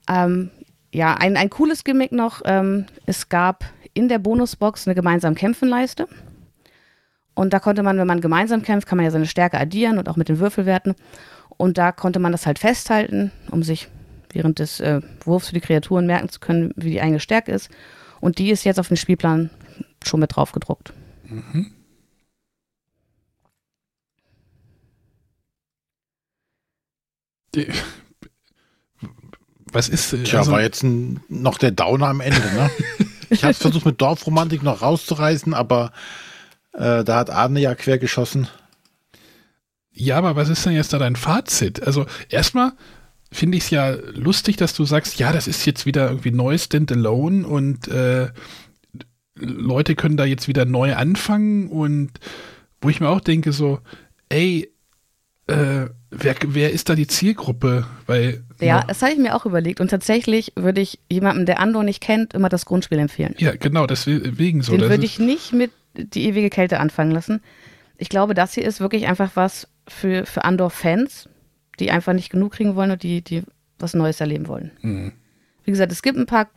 [0.09, 0.51] Ähm,
[0.93, 6.07] ja, ein, ein cooles Gimmick noch, ähm, es gab in der Bonusbox eine gemeinsam Kämpfenleiste.
[7.33, 10.07] Und da konnte man, wenn man gemeinsam kämpft, kann man ja seine Stärke addieren und
[10.07, 10.95] auch mit den Würfelwerten.
[11.57, 13.89] Und da konnte man das halt festhalten, um sich
[14.31, 17.69] während des äh, Wurfs für die Kreaturen merken zu können, wie die eigene Stärke ist.
[18.21, 19.49] Und die ist jetzt auf den Spielplan
[20.03, 20.93] schon mit drauf gedruckt.
[27.55, 27.67] Die-
[29.75, 30.13] Was ist.
[30.13, 32.71] äh, Tja, also- war jetzt ein, noch der Downer am Ende, ne?
[33.29, 35.91] ich habe versucht, mit Dorfromantik noch rauszureißen, aber
[36.71, 38.47] äh, da hat Arne ja quer geschossen.
[39.91, 41.83] Ja, aber was ist denn jetzt da dein Fazit?
[41.83, 42.71] Also erstmal
[43.33, 46.57] finde ich es ja lustig, dass du sagst, ja, das ist jetzt wieder irgendwie neu
[46.57, 48.29] Standalone und äh,
[49.35, 52.11] Leute können da jetzt wieder neu anfangen und
[52.79, 53.79] wo ich mir auch denke so,
[54.29, 54.71] ey,
[55.47, 57.85] äh, wer, wer ist da die Zielgruppe?
[58.05, 59.81] Weil Ja, das habe ich mir auch überlegt.
[59.81, 63.35] Und tatsächlich würde ich jemandem, der Andor nicht kennt, immer das Grundspiel empfehlen.
[63.37, 64.71] ja, genau, deswegen so.
[64.71, 67.41] Den würde ich nicht mit die ewige Kälte anfangen lassen.
[67.97, 71.29] Ich glaube, das hier ist wirklich einfach was für, für Andor-Fans,
[71.79, 73.43] die einfach nicht genug kriegen wollen und die, die
[73.79, 74.71] was Neues erleben wollen.
[74.81, 75.11] Mhm.
[75.63, 76.47] Wie gesagt, es gibt ein paar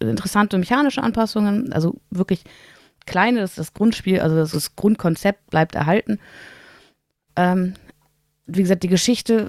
[0.00, 2.44] interessante mechanische Anpassungen, also wirklich
[3.06, 6.18] kleine, das ist das Grundspiel, also das, das Grundkonzept bleibt erhalten.
[7.36, 7.74] Ähm,
[8.48, 9.48] wie gesagt, die Geschichte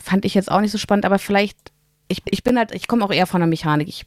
[0.00, 1.72] fand ich jetzt auch nicht so spannend, aber vielleicht,
[2.08, 3.88] ich, ich bin halt, ich komme auch eher von der Mechanik.
[3.88, 4.06] Ich,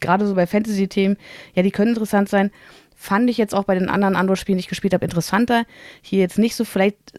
[0.00, 1.16] gerade so bei Fantasy-Themen,
[1.54, 2.50] ja, die können interessant sein.
[2.96, 5.64] Fand ich jetzt auch bei den anderen Andor-Spielen, die ich gespielt habe, interessanter.
[6.02, 7.12] Hier jetzt nicht so, vielleicht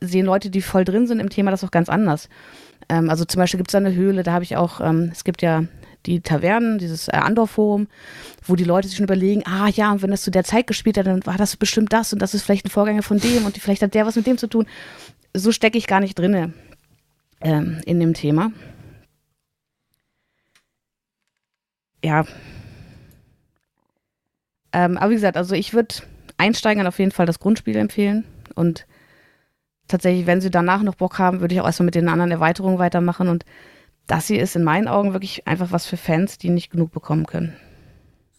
[0.00, 2.28] sehen Leute, die voll drin sind im Thema, das auch ganz anders.
[2.88, 5.22] Ähm, also zum Beispiel gibt es da eine Höhle, da habe ich auch, ähm, es
[5.22, 5.64] gibt ja
[6.06, 7.88] die Tavernen, dieses äh, Andor-Forum,
[8.44, 10.96] wo die Leute sich schon überlegen, ah ja, und wenn das zu der Zeit gespielt
[10.98, 13.56] hat, dann war das bestimmt das und das ist vielleicht ein Vorgänger von dem und
[13.58, 14.66] vielleicht hat der was mit dem zu tun.
[15.34, 16.52] So stecke ich gar nicht drinne
[17.40, 18.52] ähm, in dem Thema.
[22.04, 22.24] Ja.
[24.72, 25.96] Ähm, aber wie gesagt, also ich würde
[26.38, 28.24] Einsteigern auf jeden Fall das Grundspiel empfehlen
[28.54, 28.86] und
[29.88, 32.78] tatsächlich, wenn sie danach noch Bock haben, würde ich auch erstmal mit den anderen Erweiterungen
[32.78, 33.44] weitermachen und
[34.10, 37.26] das hier ist in meinen Augen wirklich einfach was für Fans, die nicht genug bekommen
[37.26, 37.54] können.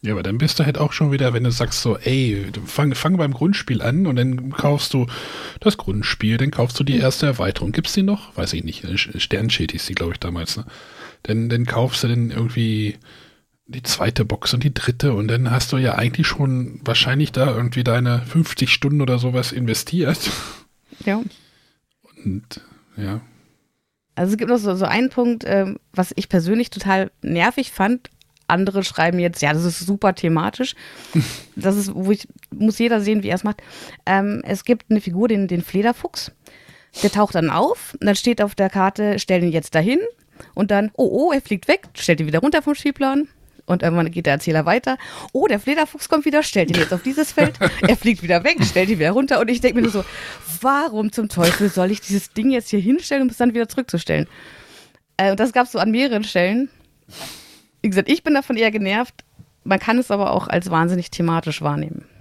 [0.02, 2.94] Ja, aber dann bist du halt auch schon wieder, wenn du sagst so, ey, fang,
[2.94, 5.06] fang beim Grundspiel an und dann kaufst du
[5.60, 7.70] das Grundspiel, dann kaufst du die erste Erweiterung.
[7.70, 8.36] Gibt's die noch?
[8.36, 8.84] Weiß ich nicht.
[8.98, 10.56] Sternschild hieß die, glaube ich, damals.
[10.56, 10.66] Ne?
[11.22, 12.96] Dann, dann kaufst du dann irgendwie
[13.66, 17.54] die zweite Box und die dritte und dann hast du ja eigentlich schon wahrscheinlich da
[17.54, 20.30] irgendwie deine 50 Stunden oder sowas investiert.
[21.06, 21.22] Ja.
[22.24, 22.60] Und
[22.96, 23.20] ja,
[24.14, 28.10] Also es gibt noch so, so einen Punkt, ähm, was ich persönlich total nervig fand.
[28.46, 30.74] Andere schreiben jetzt, ja, das ist super thematisch.
[31.54, 33.62] Das ist, wo ich, muss jeder sehen, wie er es macht.
[34.06, 36.32] Ähm, es gibt eine Figur, den, den Flederfuchs.
[37.02, 39.98] Der taucht dann auf und dann steht auf der Karte, stell ihn jetzt dahin.
[40.54, 43.28] Und dann, oh, oh, er fliegt weg, stellt ihn wieder runter vom Spielplan.
[43.66, 44.98] Und irgendwann geht der Erzähler weiter.
[45.32, 47.58] Oh, der Flederfuchs kommt wieder, stellt ihn jetzt auf dieses Feld.
[47.86, 49.40] Er fliegt wieder weg, stellt ihn wieder runter.
[49.40, 50.04] Und ich denke mir nur so,
[50.60, 54.26] warum zum Teufel soll ich dieses Ding jetzt hier hinstellen, um es dann wieder zurückzustellen?
[55.16, 56.68] Äh, und das gab es so an mehreren Stellen.
[57.82, 59.24] Wie gesagt, ich bin davon eher genervt.
[59.64, 62.04] man kann es aber auch als wahnsinnig thematisch wahrnehmen.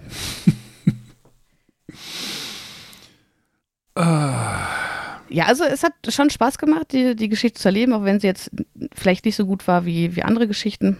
[5.32, 8.28] Ja, also es hat schon Spaß gemacht, die, die Geschichte zu erleben, auch wenn sie
[8.28, 8.52] jetzt
[8.94, 10.98] vielleicht nicht so gut war wie, wie andere Geschichten.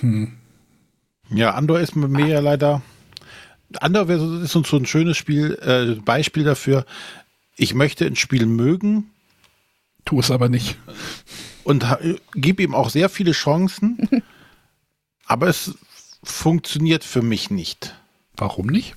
[0.00, 0.32] Hm.
[1.30, 2.82] Ja, Andor ist mir ja leider.
[3.78, 6.84] Andor ist uns so ein schönes Spiel, äh, Beispiel dafür.
[7.56, 9.10] Ich möchte ein Spiel mögen.
[10.04, 10.76] Tu es aber nicht.
[11.62, 11.86] Und
[12.34, 14.08] gebe ihm auch sehr viele Chancen.
[15.26, 15.74] aber es
[16.24, 17.94] funktioniert für mich nicht.
[18.36, 18.94] Warum nicht?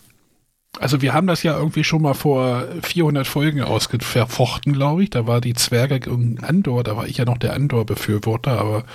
[0.80, 5.12] Also wir haben das ja irgendwie schon mal vor 400 Folgen ausgefochten, glaube ich.
[5.12, 8.86] Da war die Zwerge und Andor, da war ich ja noch der Andor-Befürworter, aber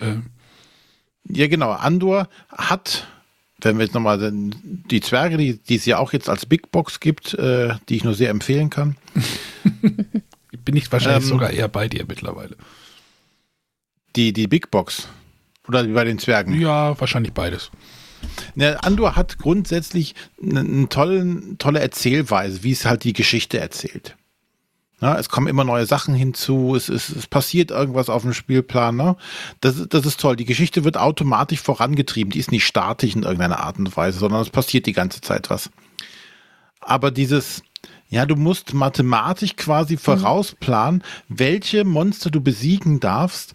[0.00, 0.16] äh,
[1.28, 1.70] ja, genau.
[1.70, 3.06] Andor hat,
[3.60, 7.00] wenn wir jetzt nochmal die Zwerge, die, die es ja auch jetzt als Big Box
[7.00, 8.96] gibt, äh, die ich nur sehr empfehlen kann.
[10.64, 12.56] Bin ich wahrscheinlich ähm, sogar eher bei dir mittlerweile.
[14.16, 15.08] Die, die Big Box.
[15.66, 16.60] Oder wie bei den Zwergen?
[16.60, 17.70] Ja, wahrscheinlich beides.
[18.54, 24.16] Ja, Andor hat grundsätzlich eine, eine tolle, tolle Erzählweise, wie es halt die Geschichte erzählt.
[25.00, 28.96] Ja, es kommen immer neue Sachen hinzu, es, es, es passiert irgendwas auf dem Spielplan.
[28.96, 29.16] Ne?
[29.60, 30.36] Das, das ist toll.
[30.36, 32.30] Die Geschichte wird automatisch vorangetrieben.
[32.30, 35.50] Die ist nicht statisch in irgendeiner Art und Weise, sondern es passiert die ganze Zeit
[35.50, 35.70] was.
[36.80, 37.62] Aber dieses,
[38.08, 43.54] ja, du musst mathematisch quasi vorausplanen, welche Monster du besiegen darfst,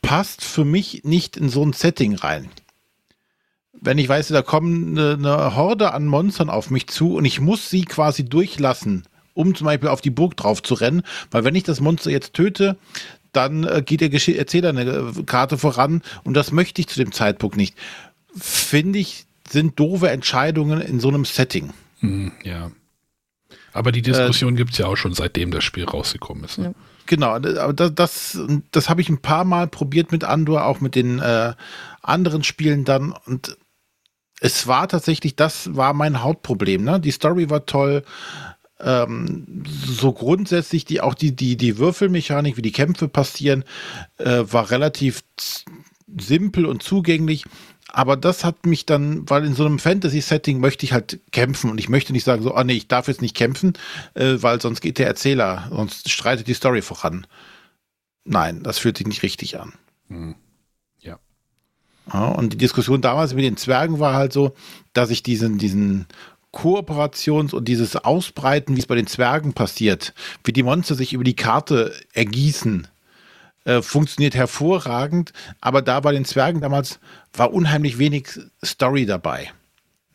[0.00, 2.50] passt für mich nicht in so ein Setting rein
[3.84, 7.40] wenn ich weiß, da kommen eine, eine, Horde an Monstern auf mich zu und ich
[7.40, 9.04] muss sie quasi durchlassen,
[9.34, 12.34] um zum Beispiel auf die Burg drauf zu rennen, weil wenn ich das Monster jetzt
[12.34, 12.76] töte,
[13.32, 16.98] dann äh, geht der Gesch Erzähler eine äh, Karte voran und das möchte ich zu
[16.98, 17.76] dem Zeitpunkt nicht.
[18.36, 21.72] Finde ich, sind doofe Entscheidungen in so einem Setting.
[22.00, 22.70] Hm, ja.
[23.72, 26.58] Aber die Diskussion äh, gibt es ja auch schon seitdem das Spiel rausgekommen ist.
[26.58, 26.64] Ne?
[26.66, 26.74] Ja.
[27.06, 28.38] Genau, aber das, das,
[28.70, 31.52] das habe ich ein paar Mal probiert mit Andor, auch mit den äh,
[32.00, 33.12] anderen Spielen dann.
[33.26, 33.58] Und
[34.40, 36.82] es war tatsächlich, das war mein Hauptproblem.
[36.82, 37.00] Ne?
[37.00, 38.04] Die Story war toll.
[38.80, 43.64] Ähm, so grundsätzlich die auch die die die Würfelmechanik, wie die Kämpfe passieren,
[44.18, 45.22] äh, war relativ
[46.16, 47.44] simpel und zugänglich.
[47.94, 51.78] Aber das hat mich dann, weil in so einem Fantasy-Setting möchte ich halt kämpfen und
[51.78, 53.74] ich möchte nicht sagen, so, ah nee, ich darf jetzt nicht kämpfen,
[54.14, 57.24] äh, weil sonst geht der Erzähler, sonst streitet die Story voran.
[58.24, 59.74] Nein, das fühlt sich nicht richtig an.
[60.08, 60.34] Hm.
[60.98, 61.20] Ja.
[62.12, 62.26] ja.
[62.26, 64.56] Und die Diskussion damals mit den Zwergen war halt so,
[64.92, 66.06] dass ich diesen, diesen
[66.54, 70.14] Kooperations- und dieses Ausbreiten, wie es bei den Zwergen passiert,
[70.44, 72.86] wie die Monster sich über die Karte ergießen,
[73.64, 75.32] äh, funktioniert hervorragend.
[75.60, 77.00] Aber da bei den Zwergen damals
[77.32, 78.28] war unheimlich wenig
[78.64, 79.52] Story dabei.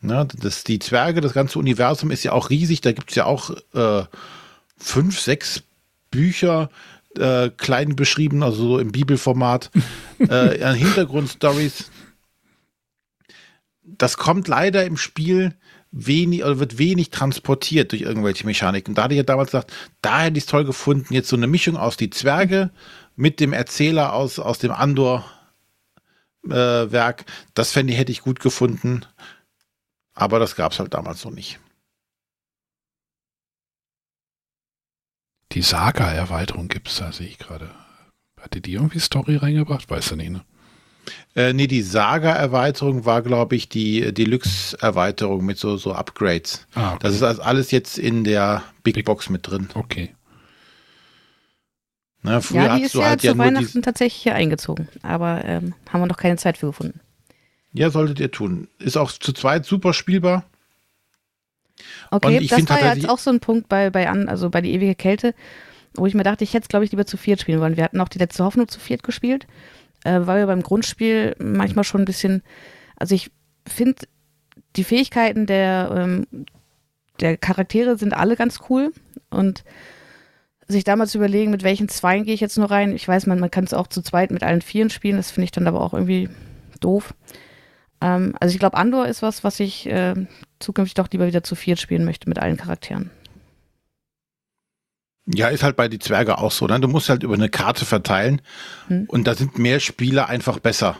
[0.02, 2.80] Ne, das, die Zwerge, das ganze Universum ist ja auch riesig.
[2.80, 4.04] Da gibt es ja auch äh,
[4.78, 5.62] fünf, sechs
[6.10, 6.70] Bücher,
[7.18, 9.70] äh, klein beschrieben, also so im Bibelformat,
[10.18, 11.90] äh, Hintergrundstories.
[13.82, 15.54] Das kommt leider im Spiel
[15.92, 18.94] wenig oder wird wenig transportiert durch irgendwelche Mechaniken.
[18.94, 19.72] Da hatte ich ja damals gesagt,
[20.02, 22.70] da hätte ich es toll gefunden, jetzt so eine Mischung aus die Zwerge
[23.16, 25.30] mit dem Erzähler aus, aus dem Andor-Werk.
[27.20, 29.04] Äh, das fände ich, hätte ich gut gefunden.
[30.14, 31.58] Aber das gab es halt damals noch nicht.
[35.52, 37.74] Die Saga-Erweiterung gibt es da, sehe ich gerade.
[38.40, 39.90] Hatte die irgendwie Story reingebracht?
[39.90, 40.44] Weiß er nicht, ne?
[41.36, 46.66] Äh, nee, die Saga-Erweiterung war, glaube ich, die Deluxe-Erweiterung mit so, so Upgrades.
[46.74, 46.98] Ah, okay.
[47.02, 49.68] Das ist also alles jetzt in der Big, Big Box mit drin.
[49.74, 50.14] Okay.
[52.22, 55.74] Na, früher ja, die ist ja halt zu ja Weihnachten tatsächlich hier eingezogen, aber ähm,
[55.88, 57.00] haben wir noch keine Zeit für gefunden.
[57.72, 58.68] Ja, solltet ihr tun.
[58.78, 60.44] Ist auch zu zweit super spielbar.
[62.10, 64.72] Okay, das war ja jetzt auch so ein Punkt bei, bei, an, also bei die
[64.72, 65.34] ewige Kälte,
[65.94, 67.76] wo ich mir dachte, ich hätte es, glaube ich, lieber zu viert spielen wollen.
[67.76, 69.46] Wir hatten auch die letzte Hoffnung zu viert gespielt
[70.04, 72.42] äh, weil wir beim Grundspiel manchmal schon ein bisschen,
[72.96, 73.30] also ich
[73.66, 74.06] finde,
[74.76, 76.46] die Fähigkeiten der, ähm,
[77.20, 78.92] der Charaktere sind alle ganz cool
[79.30, 79.64] und
[80.68, 82.94] sich damals überlegen, mit welchen Zweien gehe ich jetzt nur rein.
[82.94, 85.46] Ich weiß, man, man kann es auch zu zweit mit allen Vieren spielen, das finde
[85.46, 86.28] ich dann aber auch irgendwie
[86.80, 87.14] doof.
[88.00, 90.14] Ähm, also ich glaube, Andor ist was, was ich äh,
[90.58, 93.10] zukünftig doch lieber wieder zu viert spielen möchte mit allen Charakteren.
[95.34, 96.66] Ja, ist halt bei die Zwerge auch so.
[96.66, 96.80] Ne?
[96.80, 98.42] Du musst halt über eine Karte verteilen
[98.88, 99.04] hm.
[99.06, 100.96] und da sind mehr Spieler einfach besser,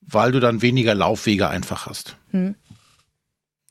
[0.00, 2.16] weil du dann weniger Laufwege einfach hast.
[2.30, 2.54] Hm.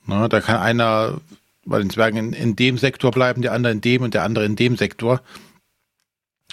[0.06, 1.22] Na, da kann einer
[1.66, 4.46] bei den Zwergen in, in, dem Sektor bleiben, der andere in dem und der andere
[4.46, 5.22] in dem Sektor.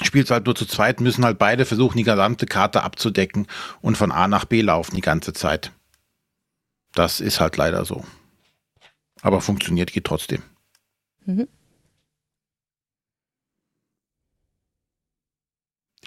[0.02, 3.46] Spielst halt nur zu zweit, müssen halt beide versuchen, die gesamte Karte abzudecken
[3.80, 5.72] und von A nach B laufen die ganze Zeit.
[6.94, 8.04] Das ist halt leider so.
[9.20, 10.42] Aber funktioniert, geht trotzdem.
[11.26, 11.48] Mhm.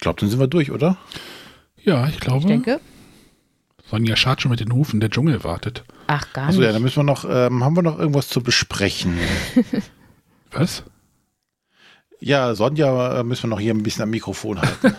[0.03, 0.97] Glaube, dann sind wir durch, oder?
[1.81, 2.41] Ja, ich glaube.
[2.41, 2.79] Ich denke.
[3.89, 5.83] Sonja schart schon mit den Hufen, der Dschungel wartet.
[6.07, 6.59] Ach, gar nicht.
[6.59, 9.17] ja, dann müssen wir noch, ähm, haben wir noch irgendwas zu besprechen?
[10.51, 10.83] Was?
[12.19, 14.95] Ja, Sonja äh, müssen wir noch hier ein bisschen am Mikrofon halten.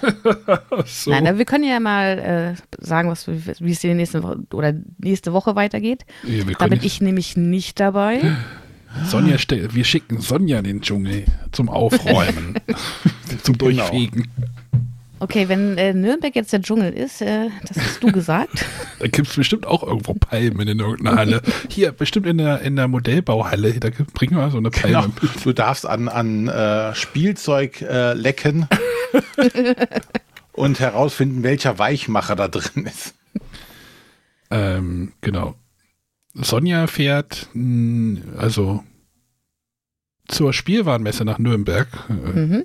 [0.87, 1.11] So.
[1.11, 4.75] Nein, aber wir können ja mal äh, sagen, was, wie es die nächste Woche oder
[4.99, 6.05] nächste Woche weitergeht.
[6.25, 8.21] Ja, Da bin ich nämlich nicht dabei.
[9.07, 12.57] Sonja wir schicken Sonja in den Dschungel zum Aufräumen,
[13.43, 13.89] zum Genau.
[15.25, 18.65] Okay, wenn äh, Nürnberg jetzt der Dschungel ist, äh, das hast du gesagt.
[18.99, 21.43] Da gibt es bestimmt auch irgendwo Palmen in irgendeiner Halle.
[21.69, 25.13] Hier, bestimmt in der, in der Modellbauhalle, da bringen wir so eine Palme.
[25.21, 25.33] Genau.
[25.43, 28.67] Du darfst an, an äh, Spielzeug äh, lecken
[30.53, 33.15] und herausfinden, welcher Weichmacher da drin ist.
[34.51, 35.55] Ähm, genau.
[36.35, 38.85] Sonja fährt, mh, also
[40.29, 41.89] zur Spielwarenmesse nach Nürnberg.
[42.09, 42.65] Äh, Mhm.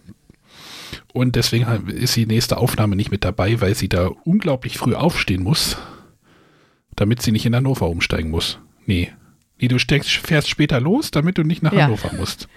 [1.14, 5.44] Und deswegen ist die nächste Aufnahme nicht mit dabei, weil sie da unglaublich früh aufstehen
[5.44, 5.78] muss,
[6.96, 8.60] damit sie nicht in Hannover umsteigen muss.
[8.86, 9.12] Nee.
[9.60, 11.86] Nee, du steckst, fährst später los, damit du nicht nach Ja.
[11.86, 12.48] Hannover musst.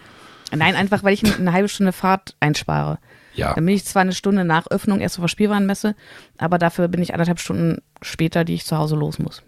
[0.54, 2.98] Nein, einfach weil ich eine halbe Stunde Fahrt einspare.
[3.34, 5.96] Ja, Dann bin ich zwar eine Stunde nach Öffnung erst auf der Spielwarenmesse,
[6.36, 9.42] aber dafür bin ich anderthalb Stunden später, die ich zu Hause los muss.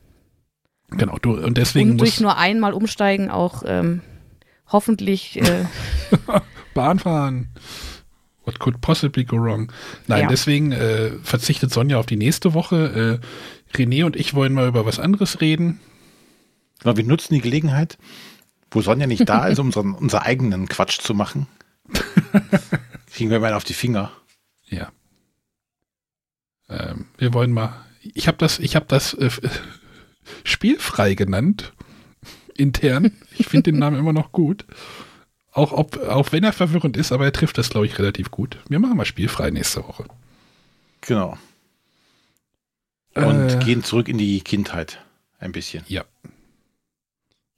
[0.90, 1.18] genau.
[1.20, 4.00] Du, und deswegen Und durch nur einmal umsteigen auch ähm,
[4.68, 5.66] hoffentlich äh,
[6.74, 7.48] Bahn fahren.
[8.44, 9.72] What could possibly go wrong?
[10.06, 10.28] Nein, Ja.
[10.28, 13.20] deswegen äh, verzichtet Sonja auf die nächste Woche.
[13.22, 15.80] Äh, René und ich wollen mal über was anderes reden.
[16.82, 17.96] Aber wir nutzen die Gelegenheit,
[18.70, 21.46] wo Sonja nicht da ist, um unseren, unser eigenen Quatsch zu machen.
[23.12, 24.10] Kriegen wir mal auf die Finger.
[24.68, 24.90] Ja.
[26.68, 27.74] Ähm, wir wollen mal.
[28.02, 29.30] Ich habe das, ich habe das äh,
[30.44, 31.72] spielfrei genannt.
[32.56, 33.12] Intern.
[33.36, 34.64] Ich finde den Namen immer noch gut.
[35.54, 38.58] Auch, ob, auch wenn er verwirrend ist, aber er trifft das, glaube ich, relativ gut.
[38.68, 40.04] Wir machen mal spielfrei nächste Woche.
[41.00, 41.38] Genau.
[43.14, 45.00] Und Äh, gehen zurück in die Kindheit.
[45.38, 45.84] Ein bisschen.
[45.86, 46.04] Ja.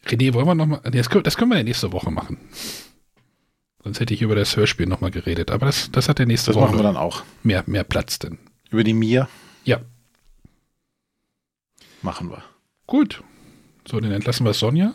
[0.05, 0.81] René, wollen wir nochmal.
[0.83, 2.39] Das, können- das können wir ja nächste Woche machen.
[3.83, 5.51] Sonst hätte ich über das Hörspiel nochmal geredet.
[5.51, 7.23] Aber das, das hat ja nächste Das Woche machen wir dann auch.
[7.45, 8.39] mehr, mehr Platz denn.
[8.71, 9.29] Über die Mia
[9.65, 9.81] Ja,
[12.03, 12.43] machen wir.
[12.87, 13.23] gut.
[13.89, 14.93] So, dann entlassen wir Sonja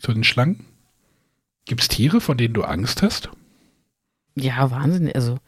[0.00, 0.64] zu den Schlangen.
[1.68, 3.30] Gibt es Tiere, von denen du Angst hast?
[4.42, 5.10] ja Wahnsinn.
[5.12, 5.38] Also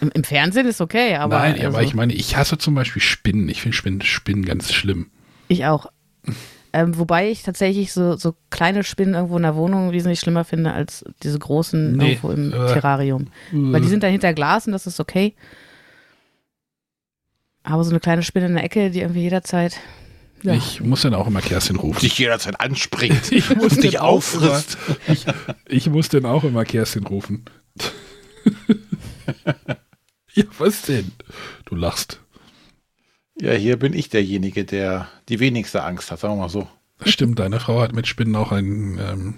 [0.00, 3.02] im, im Fernsehen ist okay, aber, Nein, also, aber ich meine, ich hasse zum Beispiel
[3.02, 3.48] Spinnen.
[3.48, 5.10] Ich finde Spinnen, Spinnen ganz schlimm.
[5.48, 5.86] ich auch.
[6.72, 10.72] Ähm, wobei ich tatsächlich so, so kleine Spinnen irgendwo in der Wohnung wesentlich schlimmer finde
[10.72, 13.26] als diese großen Nee, irgendwo im äh, Terrarium.
[13.50, 15.34] Weil die sind dann hinter Glas und das ist okay.
[17.64, 19.80] Aber so eine kleine Spinne in der Ecke, die irgendwie jederzeit.
[20.42, 20.54] Ja.
[20.54, 22.00] Ich muss dann auch immer Kerstin rufen.
[22.00, 23.30] Dich jederzeit anspringt.
[23.30, 24.78] Ich muss und dich auffrisst.
[25.06, 25.26] Ich,
[25.68, 27.44] ich muss dann auch immer Kerstin rufen.
[30.32, 31.12] ja, was denn?
[31.66, 32.20] Du lachst.
[33.40, 36.68] Ja, hier bin ich derjenige, der die wenigste Angst hat, sagen wir mal so.
[36.98, 39.34] Das stimmt, deine Frau hat mit Spinnen auch ein ähm,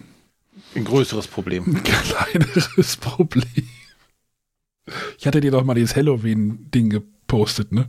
[0.74, 1.82] Ein größeres Problem.
[1.84, 3.68] kleineres Problem.
[5.18, 7.86] Ich hatte dir doch mal dieses Halloween-Ding gepostet, ne?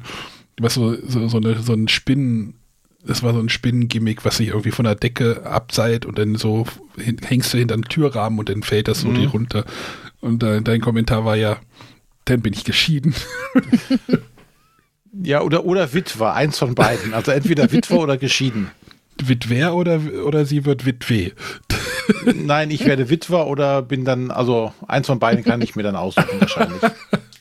[0.59, 2.59] Was so, so, so, eine, so ein Spinnen,
[3.05, 6.65] das war so ein Spinnengimmick, was sich irgendwie von der Decke abseilt und dann so
[6.97, 9.15] hängst du hinter den Türrahmen und dann fällt das so Mhm.
[9.15, 9.65] die runter.
[10.21, 11.57] Und äh, dein Kommentar war ja,
[12.25, 13.13] dann bin ich geschieden.
[15.21, 17.13] Ja, oder, oder Witwer, eins von beiden.
[17.13, 18.71] Also entweder Witwer oder geschieden.
[19.21, 21.33] Witwer oder, oder sie wird Witwe.
[22.33, 25.95] Nein, ich werde Witwer oder bin dann, also eins von beiden kann ich mir dann
[25.95, 26.81] aussuchen wahrscheinlich.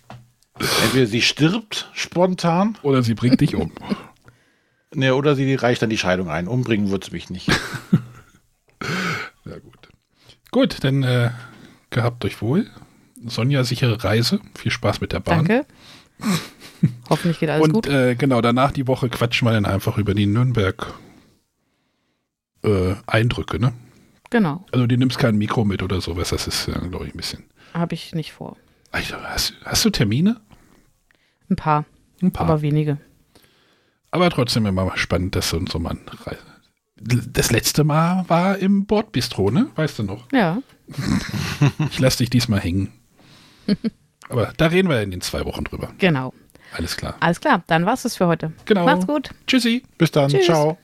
[0.84, 3.72] Entweder sie stirbt spontan, Oder sie bringt dich um.
[4.94, 6.48] Ne, oder sie reicht dann die Scheidung ein.
[6.48, 7.50] Umbringen wird es mich nicht.
[9.44, 9.88] Ja, gut.
[10.50, 11.30] Gut, dann äh,
[11.90, 12.70] gehabt euch wohl.
[13.26, 14.40] Sonja, sichere Reise.
[14.56, 15.44] Viel Spaß mit der Bahn.
[15.44, 15.66] Danke.
[17.10, 17.86] Hoffentlich geht alles Und gut.
[17.88, 20.94] äh, genau, danach die Woche quatschen wir dann einfach über die Nürnberg
[22.62, 22.94] äh,
[23.58, 23.72] ne?
[24.30, 24.64] Genau.
[24.72, 27.44] Also du nimmst kein Mikro mit oder sowas, das ist, äh, glaube ich, ein bisschen.
[27.74, 28.56] Habe ich nicht vor.
[28.90, 30.40] Also, hast, hast du Termine?
[31.50, 31.84] Ein paar,
[32.20, 32.46] Ein paar.
[32.46, 32.62] aber
[34.12, 36.44] Aber, trotzdem immer spannend, dass so und so man reist.
[36.96, 39.68] Das letzte Mal war im Bordbistro, ne?
[39.74, 40.30] Weißt du noch?
[40.32, 40.58] Ja.
[41.90, 42.92] Ich lasse dich diesmal hängen.
[44.28, 45.92] Aber da reden wir in den zwei Wochen drüber.
[45.98, 46.34] Genau.
[46.76, 47.16] Alles klar.
[47.20, 48.52] Alles klar, dann war's das für heute.
[48.64, 48.84] Genau.
[48.84, 49.30] Macht's gut.
[49.46, 49.82] Tschüssi.
[49.98, 50.46] Bis dann, Tschüss.
[50.46, 50.78] ciao.